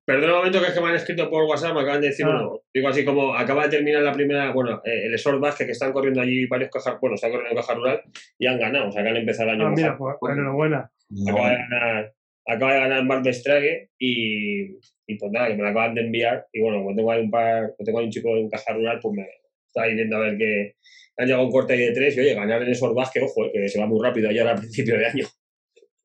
[0.07, 2.25] Perdón un momento que es que me han escrito por WhatsApp, me acaban de decir,
[2.27, 2.49] ah.
[2.73, 5.93] digo así como acaba de terminar la primera, bueno, eh, el Sport Basket que están
[5.93, 8.03] corriendo allí varios cajas, bueno, están corriendo caja rural
[8.39, 9.67] y han ganado, o sea que han empezado el año.
[9.67, 10.91] Ah, mira, pues, enhorabuena.
[11.29, 12.15] Acaba de ganar,
[12.47, 14.63] acaba de ganar Mark Bestrague y,
[15.07, 17.31] y pues nada, que me la acaban de enviar y bueno, como tengo ahí un
[17.31, 19.27] par, tengo ahí un chico de un caja rural, pues me
[19.67, 20.77] está yendo a ver que
[21.19, 23.45] han llegado un corte ahí de tres y oye, ganar en el Sport Basket, ojo,
[23.47, 25.27] eh, que se va muy rápido ayer al principio de año.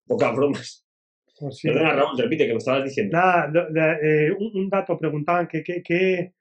[0.06, 0.89] Pocas bromas.
[1.64, 3.18] Perdona, Raúl, repite, que me estabas diciendo.
[4.04, 6.34] Eh, un, dato, preguntaban que, qué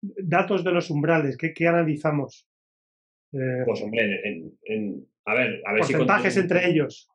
[0.00, 2.48] datos de los umbrales, qué, analizamos.
[3.32, 4.22] Eh, pues hombre,
[4.64, 7.08] en, a ver, a ver porcentajes entre ellos.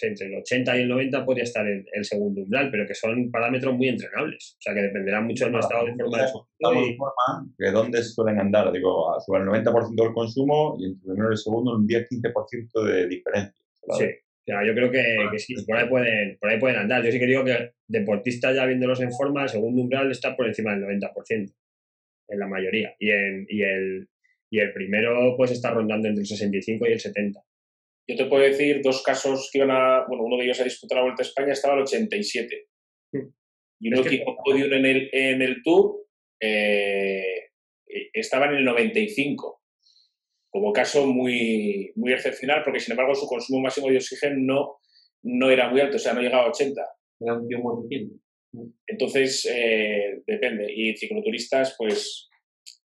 [0.01, 3.31] entre el 80 y el 90 podría estar el, el, segundo umbral, pero que son
[3.31, 7.65] parámetros muy entrenables, o sea que dependerá mucho del estado de forma de y...
[7.65, 11.33] de dónde suelen andar, digo, sobre el 90% del consumo y entre el primero y
[11.33, 13.65] el segundo un 10-15% de diferencia.
[13.97, 14.05] Sí,
[14.45, 17.03] yo creo que, que, sí, por ahí, pueden, por ahí pueden andar.
[17.03, 20.47] Yo sí que digo que deportistas ya viéndolos en forma, el segundo umbral está por
[20.47, 21.53] encima del 90%
[22.31, 22.95] en la mayoría.
[22.99, 24.07] Y, en, y, el,
[24.49, 27.39] y el primero pues está rondando entre el 65 y el 70.
[28.07, 30.97] Yo te puedo decir dos casos que iban a, bueno, uno de ellos a disputar
[30.97, 32.67] la Vuelta a España estaba al 87.
[33.13, 33.29] Hmm.
[33.79, 36.05] Y uno que hizo podio en el, en el Tour
[36.39, 37.49] eh,
[38.13, 39.61] estaba en el 95.
[40.49, 44.77] Como caso muy, muy excepcional, porque sin embargo su consumo máximo de oxígeno no,
[45.23, 46.81] no era muy alto, o sea, no llegaba a 80.
[47.21, 47.87] Era un tío muy
[48.87, 50.71] entonces, eh, depende.
[50.73, 52.29] Y cicloturistas, pues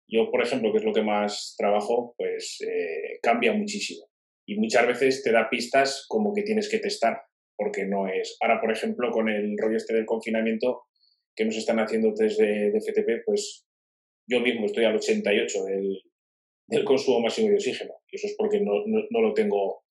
[0.07, 4.05] yo, por ejemplo, que es lo que más trabajo, pues eh, cambia muchísimo.
[4.47, 7.21] Y muchas veces te da pistas como que tienes que testar,
[7.55, 8.37] porque no es.
[8.41, 10.83] Ahora, por ejemplo, con el rollo este del confinamiento
[11.35, 13.65] que nos están haciendo desde de FTP, pues
[14.27, 16.01] yo mismo estoy al 88 del,
[16.67, 17.93] del consumo máximo de oxígeno.
[18.09, 19.83] Y eso es porque no, no lo tengo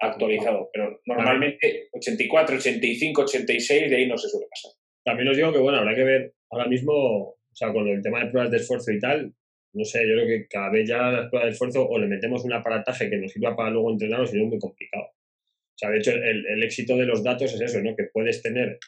[0.00, 0.68] actualizado.
[0.72, 4.72] Pero normalmente 84, 85, 86, de ahí no se suele pasar.
[5.04, 8.24] También os digo que, bueno, habrá que ver ahora mismo, o sea, con el tema
[8.24, 9.34] de pruebas de esfuerzo y tal,
[9.74, 12.44] no sé, yo creo que cada vez ya las pruebas de esfuerzo o le metemos
[12.44, 15.04] un aparataje que nos sirva para luego entrenar o es muy complicado.
[15.04, 17.96] O sea, de hecho, el, el, éxito de los datos es eso, ¿no?
[17.96, 18.78] Que puedes tener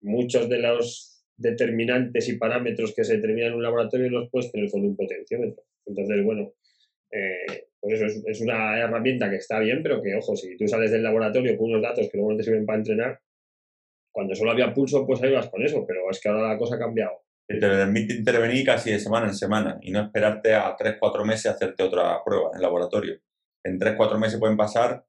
[0.00, 4.50] muchos de los determinantes y parámetros que se determinan en un laboratorio y los puedes
[4.50, 5.62] tener con un potenciómetro.
[5.84, 6.54] Entonces, bueno,
[7.10, 10.66] eh, pues eso es, es, una herramienta que está bien, pero que, ojo, si tú
[10.66, 13.20] sales del laboratorio con unos datos que luego no te sirven para entrenar,
[14.16, 16.76] cuando solo había pulso, pues ahí vas con eso, pero es que ahora la cosa
[16.76, 17.20] ha cambiado.
[17.46, 21.50] Te permite intervenir casi de semana en semana y no esperarte a 3-4 meses a
[21.50, 23.20] hacerte otra prueba en laboratorio.
[23.62, 25.04] En 3-4 meses pueden pasar.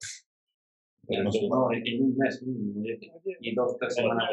[1.08, 2.44] en un mes
[3.40, 4.30] y dos, tres semanas.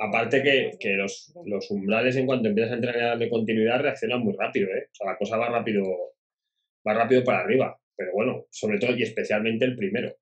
[0.00, 4.34] Aparte que, que los, los, umbrales en cuanto empiezas a entrenar de continuidad reaccionan muy
[4.34, 4.88] rápido, ¿eh?
[4.92, 5.84] O sea, la cosa va rápido,
[6.88, 7.78] va rápido para arriba.
[7.94, 10.16] Pero bueno, sobre todo y especialmente el primero.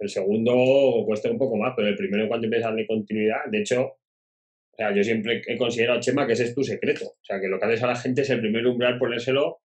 [0.00, 3.60] El segundo cuesta un poco más, pero el primero cuando empiezas a darle continuidad, de
[3.60, 7.04] hecho, o sea, yo siempre he considerado, Chema, que ese es tu secreto.
[7.06, 9.60] O sea, que lo que haces a la gente es el primer umbral ponérselo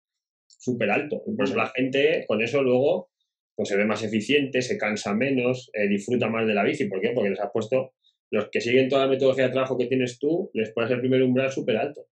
[0.46, 1.22] súper alto.
[1.26, 3.10] Y por eso la gente con eso luego
[3.54, 6.86] pues se ve más eficiente, se cansa menos, eh, disfruta más de la bici.
[6.86, 7.10] ¿Por qué?
[7.14, 7.92] Porque les has puesto,
[8.30, 11.22] los que siguen toda la metodología de trabajo que tienes tú, les pones el primer
[11.22, 12.06] umbral súper alto.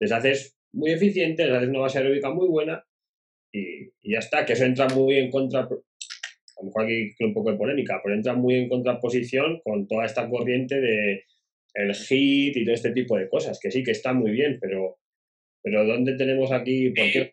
[0.00, 2.84] Les haces muy eficiente, les haces una base aeróbica muy buena
[3.52, 5.68] y, ya está, que eso entra muy en contra,
[6.56, 10.04] a lo mejor aquí un poco de polémica, pero entra muy en contraposición con toda
[10.04, 11.24] esta corriente de
[11.74, 14.98] el hit y todo este tipo de cosas, que sí que está muy bien, pero,
[15.62, 16.90] pero ¿dónde tenemos aquí?
[16.90, 17.32] ¿Por qué?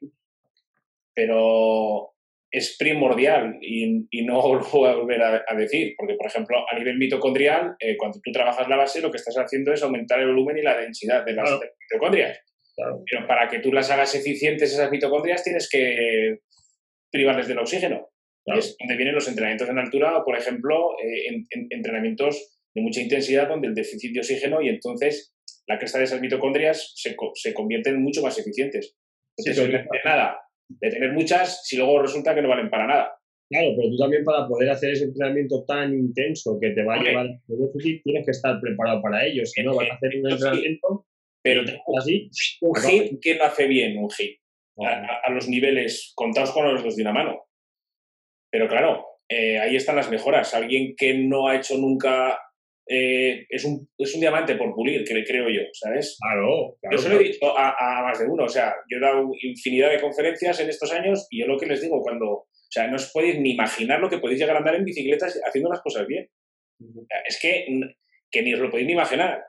[1.14, 2.12] Pero
[2.50, 6.78] es primordial y, y no lo voy a volver a, decir, porque por ejemplo a
[6.78, 10.28] nivel mitocondrial, eh, cuando tú trabajas la base, lo que estás haciendo es aumentar el
[10.28, 12.40] volumen y la densidad de las mitocondrias.
[12.76, 16.40] Pero para que tú las hagas eficientes esas mitocondrias tienes que
[17.12, 18.10] privarles del oxígeno.
[18.46, 23.02] Es donde vienen los entrenamientos en altura o, por ejemplo, eh, en, entrenamientos de mucha
[23.02, 25.36] intensidad donde el déficit de oxígeno y entonces
[25.68, 28.96] la cresta de esas mitocondrias se, se convierten mucho más eficientes.
[29.38, 30.38] Entonces, no de nada
[30.80, 33.14] de tener muchas si luego resulta que no valen para nada.
[33.50, 37.04] Claro, pero tú también para poder hacer ese entrenamiento tan intenso que te va a
[37.04, 39.46] llevar al déficit tienes que estar preparado para ello.
[39.46, 41.06] Si no, vas a hacer un entrenamiento.
[41.44, 41.64] Pero
[41.98, 42.30] así,
[42.62, 44.40] un hit, ¿quién no hace bien un hit?
[44.78, 47.44] A, a, los niveles contados con los dos de una mano.
[48.52, 50.54] Pero claro, eh, ahí están las mejoras.
[50.54, 52.38] Alguien que no ha hecho nunca
[52.94, 56.18] eh, es, un, es un diamante por pulir, que creo yo, ¿sabes?
[56.20, 59.30] Claro, Yo se lo he dicho a, más de uno, o sea, yo he dado
[59.42, 62.88] infinidad de conferencias en estos años y yo lo que les digo cuando, o sea,
[62.88, 65.82] no os podéis ni imaginar lo que podéis llegar a andar en bicicletas haciendo las
[65.82, 66.28] cosas bien.
[67.26, 67.66] Es que,
[68.30, 69.42] que ni os lo podéis ni imaginar.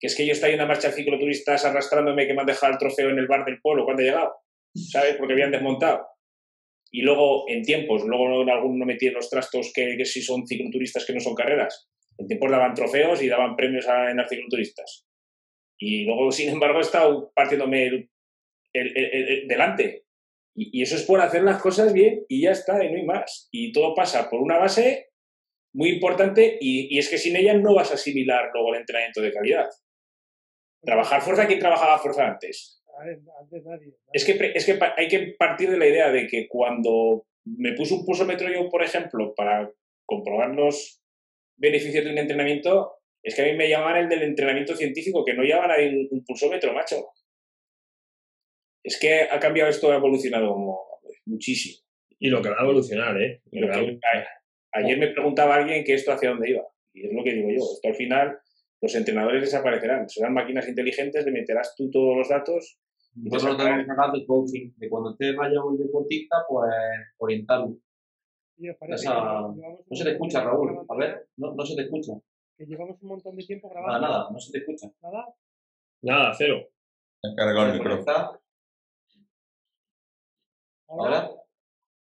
[0.00, 2.72] Que es que yo estoy en una marcha de cicloturistas arrastrándome que me han dejado
[2.72, 4.34] el trofeo en el bar del pueblo cuando he llegado,
[4.74, 5.14] ¿sabes?
[5.16, 6.04] Porque habían desmontado.
[6.92, 10.20] Y luego, en tiempos, luego en algún no metí en los trastos que, que sí
[10.22, 11.88] son cicloturistas que no son carreras
[12.18, 15.06] en tiempos daban trofeos y daban premios a, en articulturistas.
[15.78, 18.08] Y luego, sin embargo, he estado partiéndome
[18.72, 20.04] el, delante.
[20.54, 23.48] Y, eso es por hacer las cosas bien y ya está, y no hay más.
[23.50, 25.10] Y todo pasa por una base
[25.74, 29.32] muy importante y, es que sin ella no vas a asimilar luego el entrenamiento de
[29.32, 29.68] calidad.
[30.82, 32.81] Trabajar fuerza, ¿quién trabajaba fuerza antes?
[34.12, 37.94] Es que, es que hay que partir de la idea de que cuando me puse
[37.94, 39.70] un pulsómetro yo, por ejemplo, para
[40.06, 41.02] comprobar los,
[41.62, 45.34] beneficios de un entrenamiento es que a mí me llaman el del entrenamiento científico, que
[45.34, 45.74] no llaman a
[46.10, 47.12] un, pulsómetro, macho.
[48.82, 50.56] Es que ha cambiado esto, ha evolucionado
[51.24, 51.86] muchísimo.
[52.18, 53.40] Y lo que va a evolucionar, ¿eh?
[54.72, 56.66] ayer me preguntaba alguien que esto hacia dónde iba.
[56.92, 57.62] Y es lo que digo yo.
[57.74, 58.38] Esto al final,
[58.80, 60.08] los entrenadores desaparecerán.
[60.08, 62.80] Serán máquinas inteligentes, le meterás tú todos los datos.
[63.14, 66.70] Nosotros tenemos que hablar de coaching, de cuando usted vaya un deportista, pues
[67.18, 67.76] orientarlo
[68.70, 70.86] no se te escucha, Raúl.
[70.88, 72.12] A ver, no, no se te escucha.
[72.56, 74.00] Que llevamos un montón de tiempo grabando.
[74.00, 74.92] Nada, nada, no se te escucha.
[75.00, 75.34] Nada.
[76.02, 76.68] Nada, cero.
[77.36, 78.40] cargado el micrófono.
[80.88, 81.30] ¿Ahora?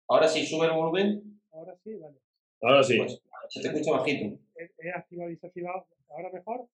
[0.09, 1.41] ¿Ahora sí sube el volumen?
[1.53, 2.19] Ahora sí, vale.
[2.61, 2.99] Ahora sí.
[2.99, 4.39] Pues, se te escucha bajito.
[4.57, 5.87] He, activado y desactivado.
[6.09, 6.69] ¿Ahora mejor?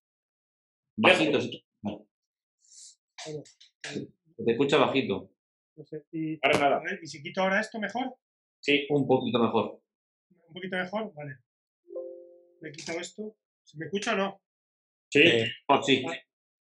[0.97, 1.39] Bajito.
[1.83, 2.07] Bueno.
[3.83, 4.09] Se
[4.44, 5.31] te escucha bajito.
[5.77, 6.05] No sé.
[6.12, 6.82] Y, ahora nada.
[7.02, 8.16] ¿Y si quito ahora esto, mejor?
[8.60, 9.81] Sí, un poquito mejor.
[10.48, 11.12] ¿Un poquito mejor?
[11.15, 11.39] Vale.
[12.60, 13.36] Le quito esto.
[13.62, 14.43] ¿Se me escucha o no?
[15.10, 15.23] Sí,
[15.69, 16.05] oh, sí.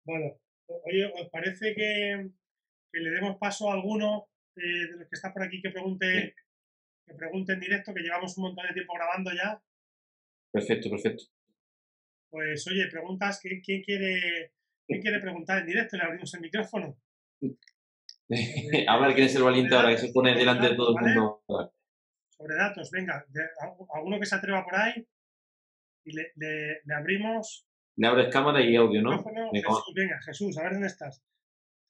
[0.04, 0.38] Vale.
[0.66, 2.28] Oye, ¿os parece que,
[2.92, 6.34] le demos paso a alguno eh, de los que está por aquí que pregunte,
[7.06, 9.62] que pregunte en directo, que llevamos un montón de tiempo grabando ya?
[10.52, 11.24] Perfecto, perfecto.
[12.30, 14.52] Pues oye, preguntas, ¿quién, quiere,
[14.86, 15.96] quién quiere preguntar en directo?
[15.96, 16.98] Le abrimos el micrófono.
[18.88, 21.42] a ver quién es el valiente ahora que se pone delante de todo el mundo
[22.38, 23.26] sobre datos, venga,
[23.92, 25.06] alguno que se atreva por ahí
[26.04, 27.66] y le, le, abrimos.
[27.96, 29.24] Le abres cámara y audio, ¿no?
[29.52, 31.22] Jesús, venga, Jesús, a ver dónde estás.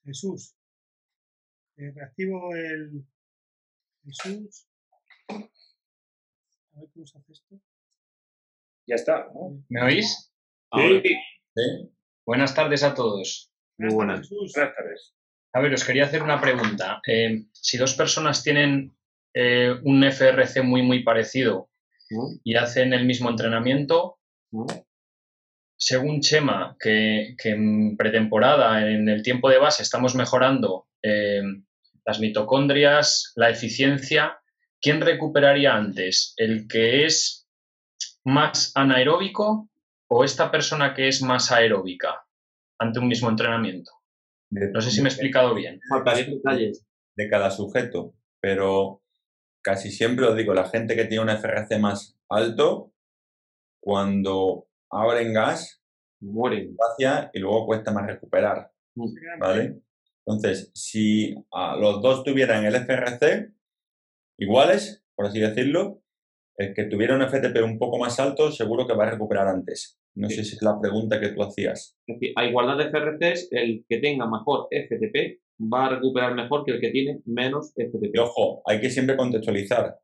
[0.03, 0.55] Jesús.
[1.77, 3.05] Eh, reactivo el.
[4.03, 4.67] Jesús.
[5.27, 5.35] A
[6.79, 7.61] ver cómo se hace esto.
[8.87, 9.29] Ya está.
[9.69, 10.33] ¿Me oís?
[10.73, 11.01] Sí.
[11.55, 11.93] sí.
[12.25, 13.53] Buenas tardes a todos.
[13.77, 14.27] Muy buenas.
[14.29, 15.13] Buenas tardes.
[15.53, 17.01] A ver, os quería hacer una pregunta.
[17.07, 18.95] Eh, si dos personas tienen
[19.33, 21.69] eh, un FRC muy, muy parecido
[22.43, 24.17] y hacen el mismo entrenamiento,
[25.77, 31.41] según Chema, que, en pretemporada, en el tiempo de base, estamos mejorando eh,
[32.05, 34.39] las mitocondrias, la eficiencia,
[34.81, 36.33] ¿quién recuperaría antes?
[36.37, 37.47] ¿El que es
[38.23, 39.69] más anaeróbico
[40.07, 42.25] o esta persona que es más aeróbica
[42.79, 43.91] ante un mismo entrenamiento?
[44.51, 45.79] No sé si me he explicado bien.
[47.15, 49.03] De cada sujeto, pero
[49.61, 52.93] casi siempre os digo, la gente que tiene un FRC más alto,
[53.81, 55.83] cuando abren gas,
[56.21, 56.75] mueren
[57.33, 58.71] y luego cuesta más recuperar.
[58.95, 59.39] Mm.
[59.39, 59.81] ¿Vale?
[60.25, 63.51] Entonces, si a los dos tuvieran el FRC
[64.37, 66.01] iguales, por así decirlo,
[66.57, 69.99] el que tuviera un FTP un poco más alto, seguro que va a recuperar antes.
[70.19, 71.97] No sé si es la pregunta que tú hacías.
[72.05, 76.65] Es decir, a igualdad de FRCs, el que tenga mejor FTP va a recuperar mejor
[76.65, 78.13] que el que tiene menos FTP.
[78.13, 79.97] Y ojo, hay que siempre contextualizar.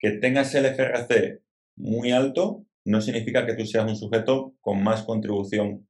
[0.00, 1.42] Que tengas el FRC
[1.76, 5.88] muy alto no significa que tú seas un sujeto con más contribución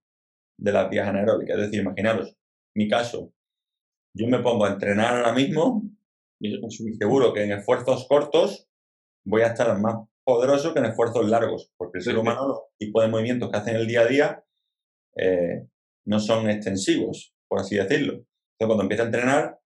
[0.59, 1.57] de las vías anaeróbicas.
[1.57, 2.37] Es decir, imaginaros,
[2.75, 3.33] mi caso,
[4.15, 5.83] yo me pongo a entrenar ahora mismo
[6.41, 6.61] y
[6.99, 8.69] seguro que en esfuerzos cortos
[9.25, 13.03] voy a estar más poderoso que en esfuerzos largos, porque el ser humano, los tipos
[13.03, 14.45] de movimientos que hacen el día a día
[15.17, 15.67] eh,
[16.07, 18.13] no son extensivos, por así decirlo.
[18.13, 19.59] Entonces, cuando empiezo a entrenar,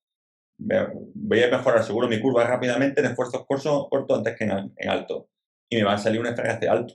[0.59, 5.31] voy a mejorar seguro mi curva rápidamente en esfuerzos cortos, antes que en, alto.
[5.71, 6.95] Y me va a salir un FRC alto,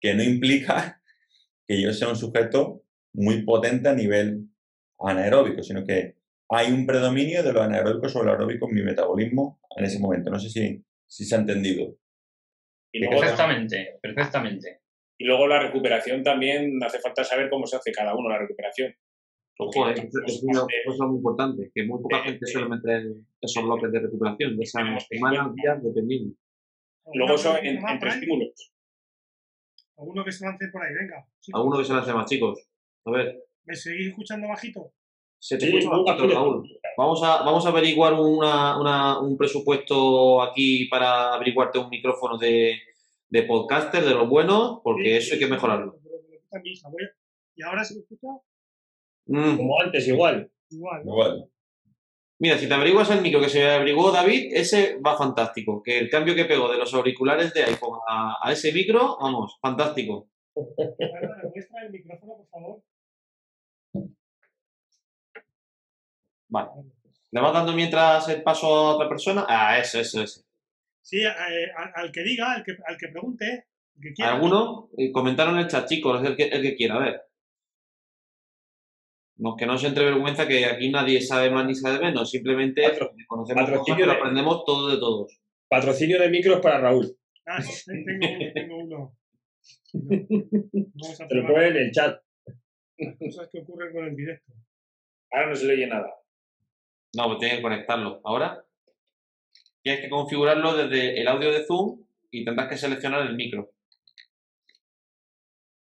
[0.00, 1.02] que no implica
[1.66, 2.82] que yo sea un sujeto
[3.12, 4.48] muy potente a nivel
[4.98, 6.16] anaeróbico, sino que
[6.50, 10.30] hay un predominio de lo anaeróbico sobre lo aeróbico en mi metabolismo en ese momento.
[10.30, 11.94] No sé si, si se ha entendido.
[12.92, 14.80] Perfectamente, perfectamente.
[15.18, 18.94] Y luego la recuperación también hace falta saber cómo se hace cada uno la recuperación.
[19.60, 23.02] Ojo, es, una cosa muy importante, que muy poca gente suele meter
[23.40, 26.36] esos bloques de recuperación, de esas semanas, días, dependiendo.
[27.12, 28.72] Luego eso entre estímulos.
[29.96, 30.94] ¿Alguno que se lance por ahí?
[30.94, 31.26] Venga.
[31.52, 32.68] ¿Alguno que se lance más, chicos?
[33.04, 33.42] A ver.
[33.64, 34.92] ¿Me seguís escuchando bajito?
[35.40, 36.68] Se te escucha bajito, Raúl.
[36.96, 42.76] Vamos a, vamos a averiguar un presupuesto aquí para averiguarte un micrófono de,
[43.28, 45.98] de podcaster, de los buenos, porque eso hay que mejorarlo.
[47.54, 48.28] ¿Y ahora se me escucha?
[49.26, 49.56] Mm.
[49.56, 50.50] Como antes, igual.
[50.70, 51.02] Igual.
[51.02, 51.50] Igual.
[52.40, 55.82] Mira, si te averiguas el micro que se averiguó David, ese va fantástico.
[55.82, 60.28] Que el cambio que pegó de los auriculares de iPhone a, ese micro, vamos, fantástico.
[60.54, 62.82] Muestra el micrófono, por favor.
[66.48, 66.70] Vale.
[67.30, 69.44] ¿Le vas dando mientras el paso a otra persona?
[69.48, 70.42] Ah, eso, eso, eso.
[71.02, 73.66] Sí, eh, al que diga, al que, al que pregunte.
[74.00, 74.34] que quiera.
[74.34, 74.90] ¿Alguno?
[74.96, 77.22] Eh, comentaron en el chat, chicos, el que, el que quiera, a ver.
[79.36, 82.82] No, que no se entre vergüenza que aquí nadie sabe más ni sabe menos, simplemente
[83.28, 85.40] conocemos cosas, aprendemos todo de todos.
[85.68, 87.16] Patrocinio de micros para Raúl.
[87.46, 87.84] Ah, sí,
[88.54, 89.16] tengo uno,
[89.92, 91.26] tengo uno.
[91.28, 92.20] Te lo ponen en el chat.
[93.18, 94.52] cosas que ocurren con el directo.
[95.30, 96.12] Ahora no se le oye nada.
[97.14, 98.20] No, pues tienes que conectarlo.
[98.24, 98.64] Ahora
[99.82, 103.72] tienes que configurarlo desde el audio de Zoom y tendrás que seleccionar el micro.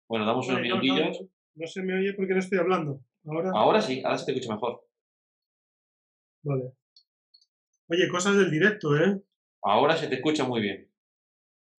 [0.09, 1.24] Bueno, damos unos minutillos.
[1.55, 3.01] no, se me oye porque no estoy hablando.
[3.55, 4.84] Ahora, sí, ahora se te escucha mejor.
[6.43, 6.72] Vale.
[7.89, 9.22] Oye, cosas del directo, ¿eh?
[9.62, 10.90] Ahora se te escucha muy bien.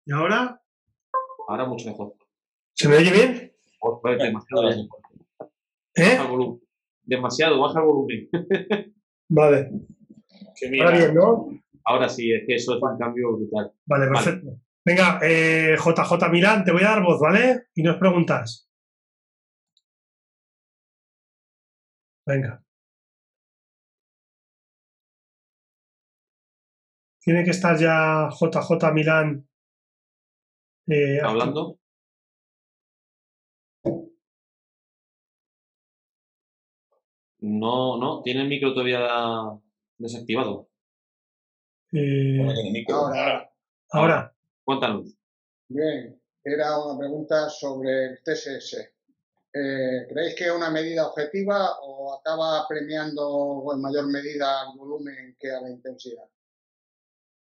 [0.06, 0.62] ¿Y ahora?
[1.48, 2.16] Ahora mucho mejor.
[2.74, 3.54] ¿Se me oye bien?
[4.18, 4.90] demasiado bien.
[5.96, 6.18] ¿Eh?
[7.04, 8.30] Demasiado, baja el volumen.
[9.34, 9.72] vale.
[10.80, 11.50] Ahora bien, ¿no?
[11.86, 13.74] Ahora sí, es que eso es un cambio brutal.
[13.86, 14.60] Vale, perfecto.
[14.86, 17.68] Venga, eh, JJ Milán, te voy a dar voz, ¿vale?
[17.74, 18.70] Y nos preguntas.
[22.26, 22.64] Venga.
[27.22, 29.48] Tiene que estar ya JJ Milán.
[30.88, 31.80] Eh, ¿Hablando?
[37.44, 39.06] No, no, tiene el micro todavía
[39.98, 40.70] desactivado.
[41.92, 42.40] Eh,
[42.90, 43.52] ahora.
[43.92, 44.34] Ahora.
[44.64, 45.14] Cuéntanos.
[45.68, 48.94] Bien, era una pregunta sobre el TSS.
[49.54, 55.36] Eh, ¿Creéis que es una medida objetiva o acaba premiando en mayor medida al volumen
[55.38, 56.24] que a la intensidad?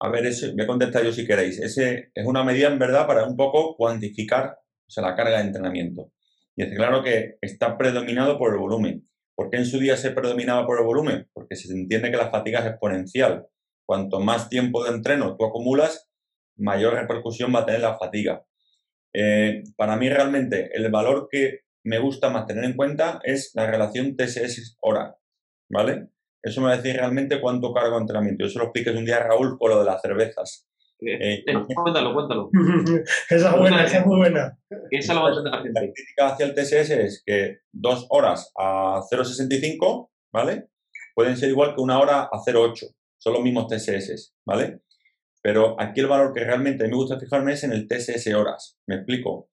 [0.00, 1.60] A ver, ese, voy a contestar yo si queréis.
[1.60, 4.58] Ese es una medida en verdad para un poco cuantificar
[4.96, 6.10] la carga de entrenamiento.
[6.56, 9.08] Y es claro que está predominado por el volumen.
[9.36, 11.28] ¿Por qué en su día se predominaba por el volumen?
[11.32, 13.46] Porque se entiende que la fatiga es exponencial.
[13.86, 16.08] Cuanto más tiempo de entreno tú acumulas,
[16.56, 18.44] mayor repercusión va a tener la fatiga.
[19.12, 23.66] Eh, para mí realmente el valor que me gusta más tener en cuenta es la
[23.66, 25.16] relación TSS-hora,
[25.70, 26.08] ¿vale?
[26.42, 28.44] Eso me va a decir realmente cuánto cargo de entrenamiento.
[28.44, 30.68] Yo se lo expliqué un día a Raúl con lo de las cervezas.
[31.06, 32.50] Eh, eh, cuéntalo, cuéntalo.
[33.30, 34.58] esa es buena, esa es muy buena.
[34.90, 35.80] Esa la la gente.
[35.80, 40.68] La crítica hacia el TSS es que dos horas a 0,65, ¿vale?
[41.14, 42.94] Pueden ser igual que una hora a 0,8.
[43.18, 44.80] Son los mismos TSS, ¿vale?
[45.42, 48.78] Pero aquí el valor que realmente me gusta fijarme es en el TSS horas.
[48.86, 49.50] Me explico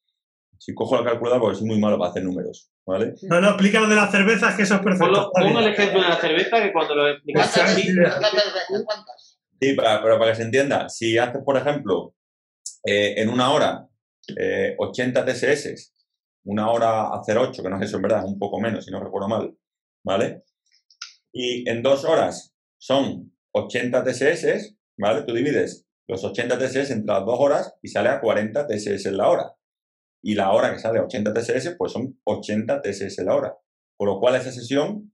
[0.62, 3.16] si cojo la calculadora porque soy muy malo para hacer números, ¿vale?
[3.24, 5.32] No, no, explica lo de las cervezas, que eso es perfecto.
[5.34, 7.90] Pongo el ejemplo de la cerveza que cuando lo explicas así...
[8.86, 9.31] ¿Cuántas?
[9.62, 12.16] Sí, para, pero para que se entienda, si haces, por ejemplo,
[12.84, 13.88] eh, en una hora
[14.78, 15.94] 80 eh, TSS,
[16.46, 19.00] una hora a 0,8, que no es eso en verdad, un poco menos, si no
[19.00, 19.56] recuerdo mal,
[20.04, 20.44] ¿vale?
[21.32, 25.24] Y en dos horas son 80 TSS, ¿vale?
[25.24, 29.18] Tú divides los 80 TSS entre las dos horas y sale a 40 TSS en
[29.18, 29.56] la hora
[30.24, 33.58] y la hora que sale 80 TSS, pues son 80 TSS la hora.
[33.96, 35.14] Por lo cual esa sesión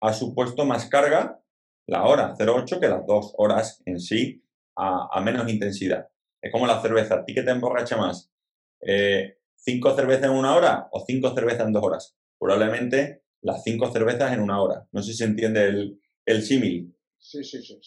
[0.00, 1.40] ha supuesto más carga
[1.88, 4.44] la hora 0,8 que las dos horas en sí
[4.76, 6.06] a, menos intensidad.
[6.40, 7.16] Es como la cerveza.
[7.16, 8.30] ¿A ti qué te emborracha más?
[8.80, 12.16] Eh, ¿Cinco cervezas en una hora o cinco cervezas en dos horas?
[12.38, 14.86] Probablemente las cinco cervezas en una hora.
[14.92, 16.94] No sé si se entiende el, el símil.
[17.18, 17.80] Sí, sí, sí.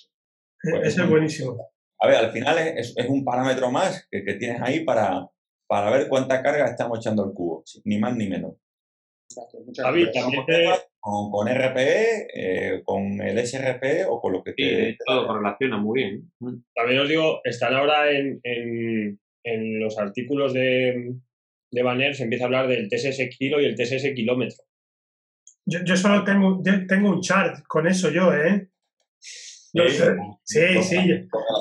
[0.62, 1.72] Pues Eso es buenísimo.
[2.00, 5.30] A ver, al final es, es un parámetro más que, que tienes ahí para,
[5.68, 8.56] para ver cuánta carga estamos echando al cubo, ni más ni menos.
[9.76, 10.44] David, también
[11.00, 16.02] con, con, RPE, eh, con el SRP o con lo que sí, todo correlaciona muy
[16.02, 16.32] bien.
[16.40, 16.56] Mm.
[16.76, 21.16] También os digo, están ahora en, en, los artículos de,
[21.72, 24.64] de Banner, se empieza a hablar del TSS kilo y el TSS kilómetro.
[25.66, 28.68] Yo, yo solo tengo, tengo un chart con eso yo, ¿eh?
[29.74, 29.82] sí,
[30.44, 30.84] sí.
[30.84, 30.98] sí.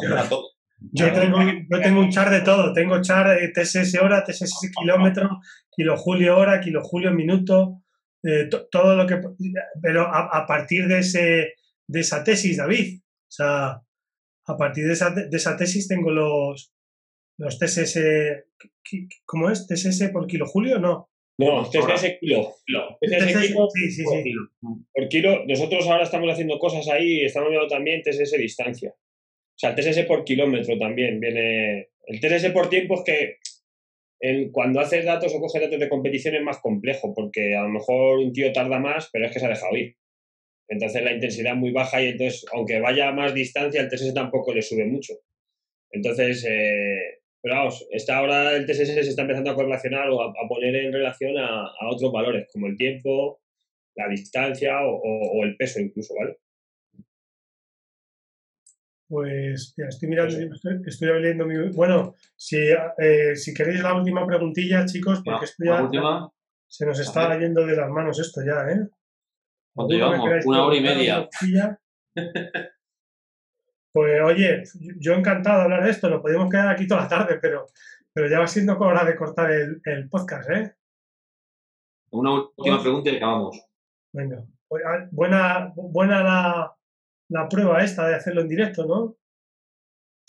[0.03, 0.50] Yo
[0.93, 1.39] tengo,
[1.69, 2.73] yo tengo un char de todo.
[2.73, 5.41] Tengo char de TSS hora, TSS kilómetro,
[5.71, 7.83] kilojulio hora, kilojulio minuto,
[8.23, 9.21] eh, todo lo que.
[9.81, 11.55] Pero a, partir de, ese,
[11.87, 13.01] de esa tesis, David.
[13.01, 13.81] O sea,
[14.47, 16.73] a partir de esa, de esa tesis tengo los,
[17.39, 17.99] Los TSS,
[19.25, 19.67] ¿cómo es?
[19.67, 20.79] ¿TSS por kilo, Julio?
[20.79, 21.09] No.
[21.39, 22.55] No, TSS kilo.
[23.01, 24.35] TSS kilo, sí, sí, sí.
[24.93, 25.47] Por kilo.
[25.47, 28.95] Nosotros ahora estamos haciendo cosas ahí, estamos viendo también TSS distancia.
[29.61, 31.91] O sea, el TSS por kilómetro también viene.
[32.07, 36.43] El TSS por tiempo es que cuando haces datos o coges datos de competición es
[36.43, 39.51] más complejo, porque a lo mejor un tío tarda más, pero es que se ha
[39.51, 39.97] dejado ir.
[40.67, 44.15] Entonces la intensidad es muy baja y entonces, aunque vaya a más distancia, el TSS
[44.15, 45.13] tampoco le sube mucho.
[45.91, 50.49] Entonces, eh, pero vamos, esta ahora el TSS se está empezando a correlacionar o a,
[50.49, 53.43] poner en relación a, otros valores, como el tiempo,
[53.95, 56.37] la distancia o, el peso incluso, ¿vale?
[59.11, 60.37] Pues estoy mirando,
[60.87, 61.71] estoy, leyendo mi...
[61.71, 66.31] Bueno, si, eh, si queréis la última preguntilla, chicos, porque estoy ya,
[66.69, 68.87] se nos está yendo de las manos esto ya, ¿eh?
[69.75, 70.47] ¿Cuánto llevamos?
[70.47, 71.29] Una hora y media.
[73.93, 74.63] Pues oye,
[75.01, 77.67] yo encantado de hablar de esto, nos podemos quedar aquí toda la tarde, pero,
[78.13, 80.77] pero ya va siendo hora de cortar el, el podcast, ¿eh?
[82.13, 83.61] Una última pregunta y acabamos.
[84.13, 86.77] Venga, pues, ah, buena, buena la,
[87.31, 89.17] la prueba esta de hacerlo en directo, ¿no?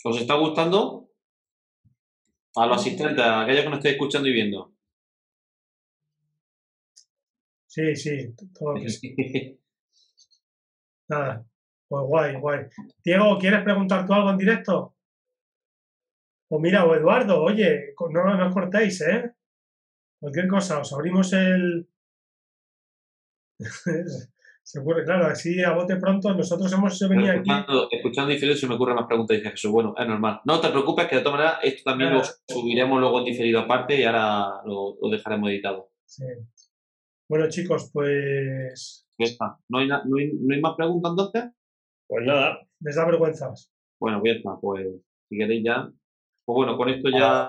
[0.04, 1.10] ¿Os está gustando?
[2.56, 4.72] A los asistentes, a aquellos que nos estéis escuchando y viendo.
[7.66, 9.58] Sí, sí, todo que sí.
[11.08, 11.44] Nada,
[11.88, 12.66] pues guay, guay.
[13.04, 14.96] Diego, ¿quieres preguntar tú algo en directo?
[16.50, 19.32] O mira, o Eduardo, oye, no, no os cortéis, ¿eh?
[20.20, 21.88] Cualquier cosa, os abrimos el...
[24.64, 27.50] se ocurre, claro, así a bote pronto, nosotros hemos venido aquí...
[27.90, 30.40] Escuchando diferido se me ocurren más preguntas y dice Jesús, bueno, es normal.
[30.44, 34.00] No te preocupes que de todas maneras esto también lo subiremos luego en diferido aparte
[34.00, 35.90] y ahora lo, lo dejaremos editado.
[36.06, 36.24] Sí.
[37.28, 39.08] Bueno, chicos, pues.
[39.18, 39.58] Ya está.
[39.68, 41.44] ¿No hay, no hay, ¿No hay más preguntas entonces?
[42.06, 42.60] Pues nada.
[42.80, 43.52] Les da vergüenza.
[43.98, 44.60] Bueno, pues ya está.
[44.60, 44.86] Pues
[45.28, 45.90] si queréis ya.
[46.44, 47.48] Pues bueno, con esto ya.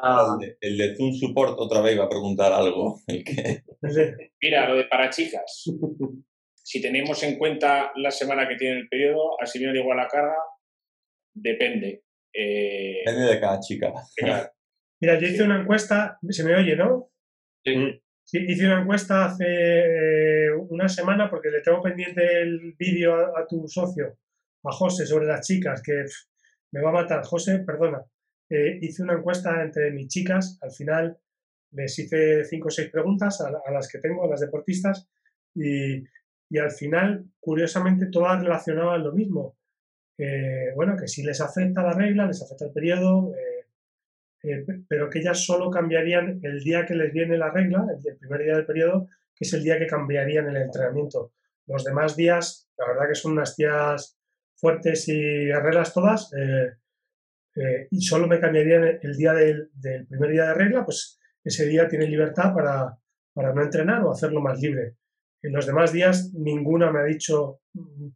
[0.62, 3.02] el, de, Zoom Support otra vez iba a preguntar algo.
[4.42, 5.66] Mira, lo de para chicas.
[6.64, 10.38] si tenemos en cuenta la semana que tiene el periodo, así viene igual la carga,
[11.34, 12.04] depende.
[12.34, 13.94] Eh, depende de cada chica.
[15.02, 17.12] Mira, yo hice una encuesta, se me oye, ¿no?
[17.64, 17.76] Sí.
[17.76, 18.00] Mm.
[18.26, 23.46] Sí, hice una encuesta hace eh, una semana porque le tengo pendiente el vídeo a,
[23.46, 24.18] tu socio,
[24.64, 26.06] a José, sobre las chicas, que
[26.72, 27.24] me va a matar.
[27.26, 28.02] José, perdona.
[28.50, 31.18] Eh, hice una encuesta entre mis chicas, al final
[31.72, 35.10] les hice cinco o seis preguntas a, las que tengo, a las deportistas,
[35.54, 36.02] y,
[36.58, 39.58] al final, curiosamente, todas relacionaban lo mismo.
[40.76, 43.34] bueno, que si les afecta la regla, les afecta el periodo,
[44.44, 48.44] eh, pero que ellas solo cambiarían el día que les viene la regla, el, primer
[48.44, 51.32] día del periodo, que es el día que cambiarían el entrenamiento.
[51.66, 54.20] Los demás días, la verdad que son unas días
[54.56, 56.74] fuertes y guerreras todas, eh,
[57.56, 59.72] eh, y solo me cambiarían el día del,
[60.10, 62.98] primer día de regla, pues ese día tiene libertad para,
[63.34, 64.96] para no entrenar o hacerlo más libre.
[65.44, 68.08] En los demás días ninguna me ha dicho, mm,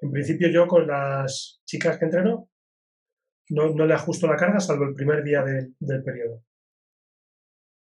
[0.00, 2.48] en principio yo con las chicas que entreno,
[3.50, 6.42] no, le ajusto la carga salvo el primer día del periodo.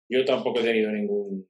[0.07, 1.49] Yo tampoco he tenido ningún,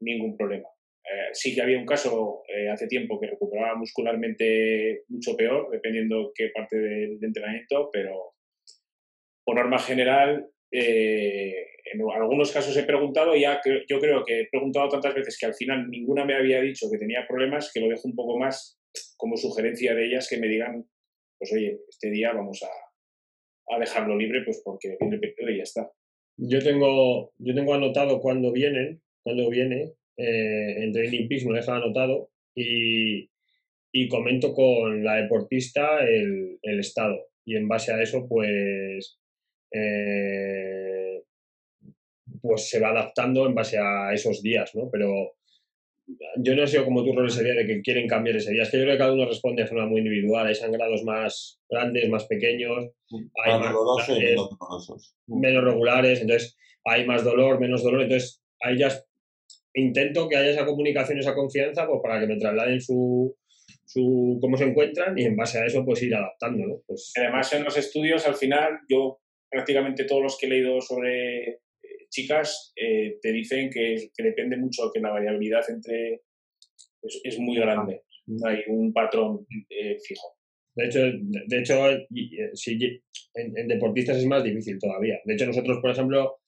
[0.00, 0.68] ningún problema.
[1.04, 6.32] Eh, sí que había un caso eh, hace tiempo que recuperaba muscularmente mucho peor, dependiendo
[6.34, 8.34] qué parte del, entrenamiento, pero
[9.44, 14.88] por norma general, eh, en algunos casos he preguntado, ya yo creo que he preguntado
[14.88, 18.02] tantas veces que al final ninguna me había dicho que tenía problemas, que lo dejo
[18.06, 18.78] un poco más
[19.16, 20.84] como sugerencia de ellas que me digan,
[21.38, 25.56] pues oye, este día vamos a, a dejarlo libre, pues porque viene el periodo y
[25.58, 25.90] ya está.
[26.36, 31.56] Yo tengo, yo tengo anotado cuando vienen, cuando viene, eh, en Training Peaks me lo
[31.56, 33.30] dejan anotado y,
[33.92, 37.28] y, comento con la deportista el, el, estado.
[37.44, 39.18] Y en base a eso, pues,
[39.72, 41.22] eh,
[42.42, 44.88] pues se va adaptando en base a esos días, ¿no?
[44.90, 45.34] Pero
[46.36, 48.62] yo no he sido como tu rol ese día de que quieren cambiar ese día.
[48.62, 50.46] Es que yo creo que cada uno responde de forma muy individual.
[50.46, 52.90] Hay sangrados más grandes, más pequeños,
[53.44, 53.74] hay más,
[55.26, 58.02] menos regulares, entonces hay más dolor, menos dolor.
[58.02, 58.90] Entonces, ahí ya
[59.74, 63.36] intento que haya esa comunicación, esa confianza, pues para que me trasladen su,
[63.84, 66.66] su cómo se encuentran y en base a eso pues ir adaptando.
[66.66, 66.82] ¿no?
[66.86, 69.19] Pues, Además, en los estudios, al final, yo
[69.50, 71.60] prácticamente todos los que he leído sobre
[72.10, 76.22] chicas eh, te dicen que, depende mucho, que la variabilidad entre
[77.02, 78.02] es, muy grande.
[78.26, 80.36] No hay un patrón eh, fijo.
[80.74, 81.74] De hecho, de hecho
[82.54, 82.78] si,
[83.34, 85.20] en, deportistas es más difícil todavía.
[85.24, 86.38] De hecho, nosotros, por ejemplo,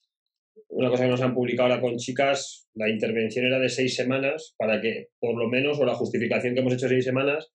[0.69, 4.55] una cosa que nos han publicado ahora con chicas, la intervención era de seis semanas
[4.57, 7.51] para que, por lo menos, o la justificación que hemos hecho seis semanas,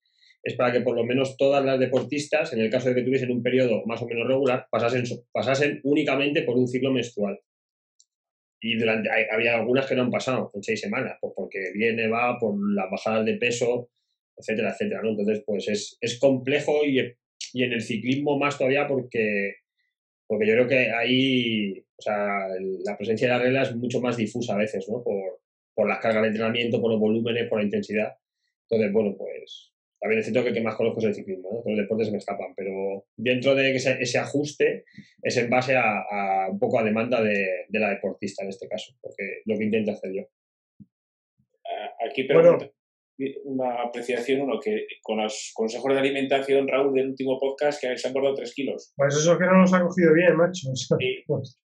[0.49, 3.31] es para que por lo menos todas las deportistas, en el caso de que tuviesen
[3.31, 7.39] un periodo más o menos regular, pasasen, pasasen únicamente por un ciclo menstrual.
[8.61, 12.39] Y durante, había algunas que no han pasado en seis semanas, pues porque viene, va,
[12.39, 13.91] por las bajadas de peso,
[14.37, 15.11] etcétera, etcétera, ¿no?
[15.11, 16.99] Entonces, pues es, es complejo y,
[17.53, 19.57] y, en el ciclismo más todavía porque,
[20.27, 22.49] porque yo creo que ahí, o sea,
[22.85, 25.05] la presencia de la regla es mucho más difusa a veces, ¿no?
[25.05, 25.41] Por,
[25.75, 28.17] por las cargas de entrenamiento, por los volúmenes, por la intensidad.
[28.63, 31.71] Entonces, bueno, pues también es cierto que el que más conozco es el ciclismo, ¿no?
[31.71, 34.85] los deportes se me escapan, pero dentro de ese, ese ajuste
[35.23, 39.43] es en base a, un poco a demanda de, la deportista en este caso, porque
[39.45, 40.23] lo que intento hacer yo.
[42.01, 42.73] Aquí pregunto
[43.45, 48.07] una apreciación, uno que con los consejos de alimentación, Raúl, del último podcast, que se
[48.07, 48.93] han engordado 3 kilos.
[48.97, 50.69] Pues eso que no nos ha cogido bien, macho.
[51.27, 51.61] Pues,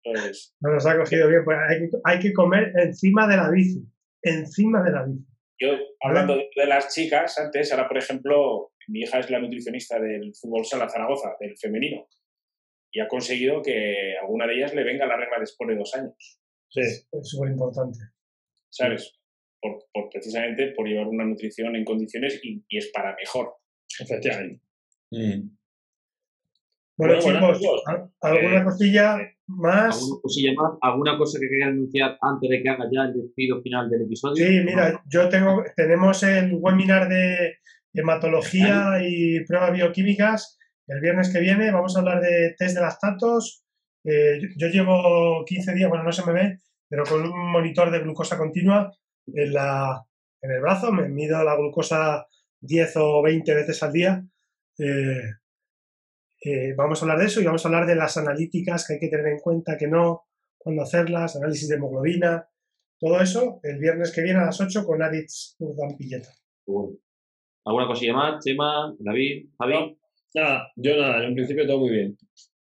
[0.60, 3.84] no nos ha cogido bien, pues hay que, hay que comer encima de la bici,
[4.22, 5.31] encima de la bici.
[5.62, 10.34] Yo, hablando de, las chicas, antes, ahora, por ejemplo, mi hija es la nutricionista del
[10.34, 12.08] fútbol sala Zaragoza, del femenino,
[12.90, 16.40] y ha conseguido que alguna de ellas le venga la regla después de dos años.
[16.68, 17.98] Sí, es súper importante.
[18.70, 19.20] ¿Sabes?
[19.60, 23.54] Por, precisamente por llevar una nutrición en condiciones y, es para mejor.
[24.00, 24.64] Efectivamente.
[25.12, 25.48] Mm.
[26.96, 27.60] Bueno, chicos,
[28.20, 29.18] ¿alguna eh, cosilla
[29.56, 29.96] más?
[29.96, 30.72] ¿Alguna cosilla más?
[30.80, 34.46] ¿Alguna cosa que quería anunciar antes de que haga ya el despido final del episodio?
[34.46, 37.56] Sí, mira, yo tengo, tenemos el webinar de
[37.94, 41.70] hematología y pruebas bioquímicas el viernes que viene.
[41.70, 43.64] Vamos a hablar de test de lactatos.
[44.04, 46.58] Eh, yo, llevo 15 días, bueno, no se me ve,
[46.88, 48.92] pero con un monitor de glucosa continua
[49.26, 50.04] en, la,
[50.40, 50.92] en el brazo.
[50.92, 52.26] Me mido la glucosa
[52.60, 54.24] 10 o 20 veces al día.
[54.78, 55.22] Eh,
[56.44, 59.00] eh, vamos a hablar de eso y vamos a hablar de las analíticas que hay
[59.00, 60.24] que tener en cuenta, que no,
[60.58, 62.48] cuándo hacerlas, análisis de hemoglobina,
[62.98, 65.96] todo eso el viernes que viene a las 8 con Aritz Urdan
[67.64, 68.44] ¿Alguna cosilla más?
[68.44, 69.98] Chema, David, Javi.
[70.34, 72.16] nada, yo nada, en principio todo muy bien.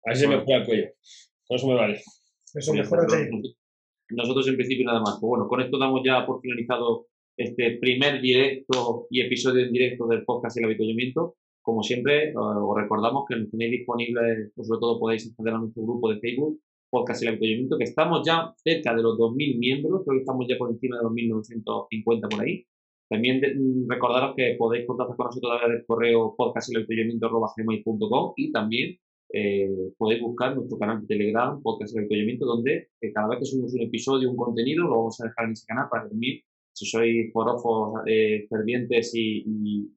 [0.05, 0.89] A ver si me juega el cuello.
[1.47, 2.03] Con eso me vale.
[2.55, 3.07] Eso mejora
[4.11, 5.19] Nosotros en principio nada más.
[5.21, 10.07] Pues bueno, con esto damos ya por finalizado este primer directo y episodio en directo
[10.07, 11.37] del podcast El Avituallamiento.
[11.67, 16.09] Como siempre, os recordamos que nos tenéis disponible, sobre todo podéis acceder a nuestro grupo
[16.11, 20.21] de Facebook, Podcast El Avituallamiento, que estamos ya cerca de los 2.000 miembros, creo que
[20.21, 22.65] estamos ya por encima de los 1.950 por ahí.
[23.09, 28.97] También mm, recordaros que podéis contactar con nosotros a través del correo podcastelautollamiento.com y también
[29.33, 32.07] eh, podéis buscar nuestro canal de Telegram, Podcast El
[32.39, 35.51] donde eh, cada vez que subimos un episodio, un contenido, lo vamos a dejar en
[35.51, 39.43] ese canal para también, si sois forofos eh, fervientes y,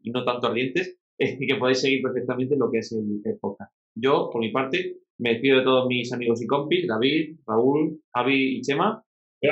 [0.02, 3.74] y, no tanto ardientes, y que podéis seguir perfectamente lo que es el, podcast.
[3.96, 8.58] Yo, por mi parte, me despido de todos mis amigos y compis, David, Raúl, Javi
[8.58, 9.04] y Chema.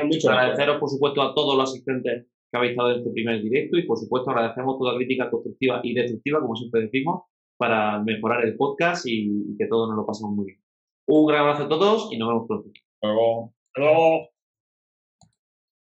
[0.05, 3.77] Mucho Agradeceros, por supuesto, a todos los asistentes que habéis estado en este primer directo
[3.77, 7.23] y, por supuesto, agradecemos toda crítica constructiva y destructiva, como siempre decimos,
[7.57, 10.59] para mejorar el podcast y, que todos nos lo pasemos muy bien.
[11.07, 12.69] Un gran abrazo a todos y nos vemos pronto.
[12.69, 13.53] Hasta luego.
[13.73, 14.36] Hasta luego.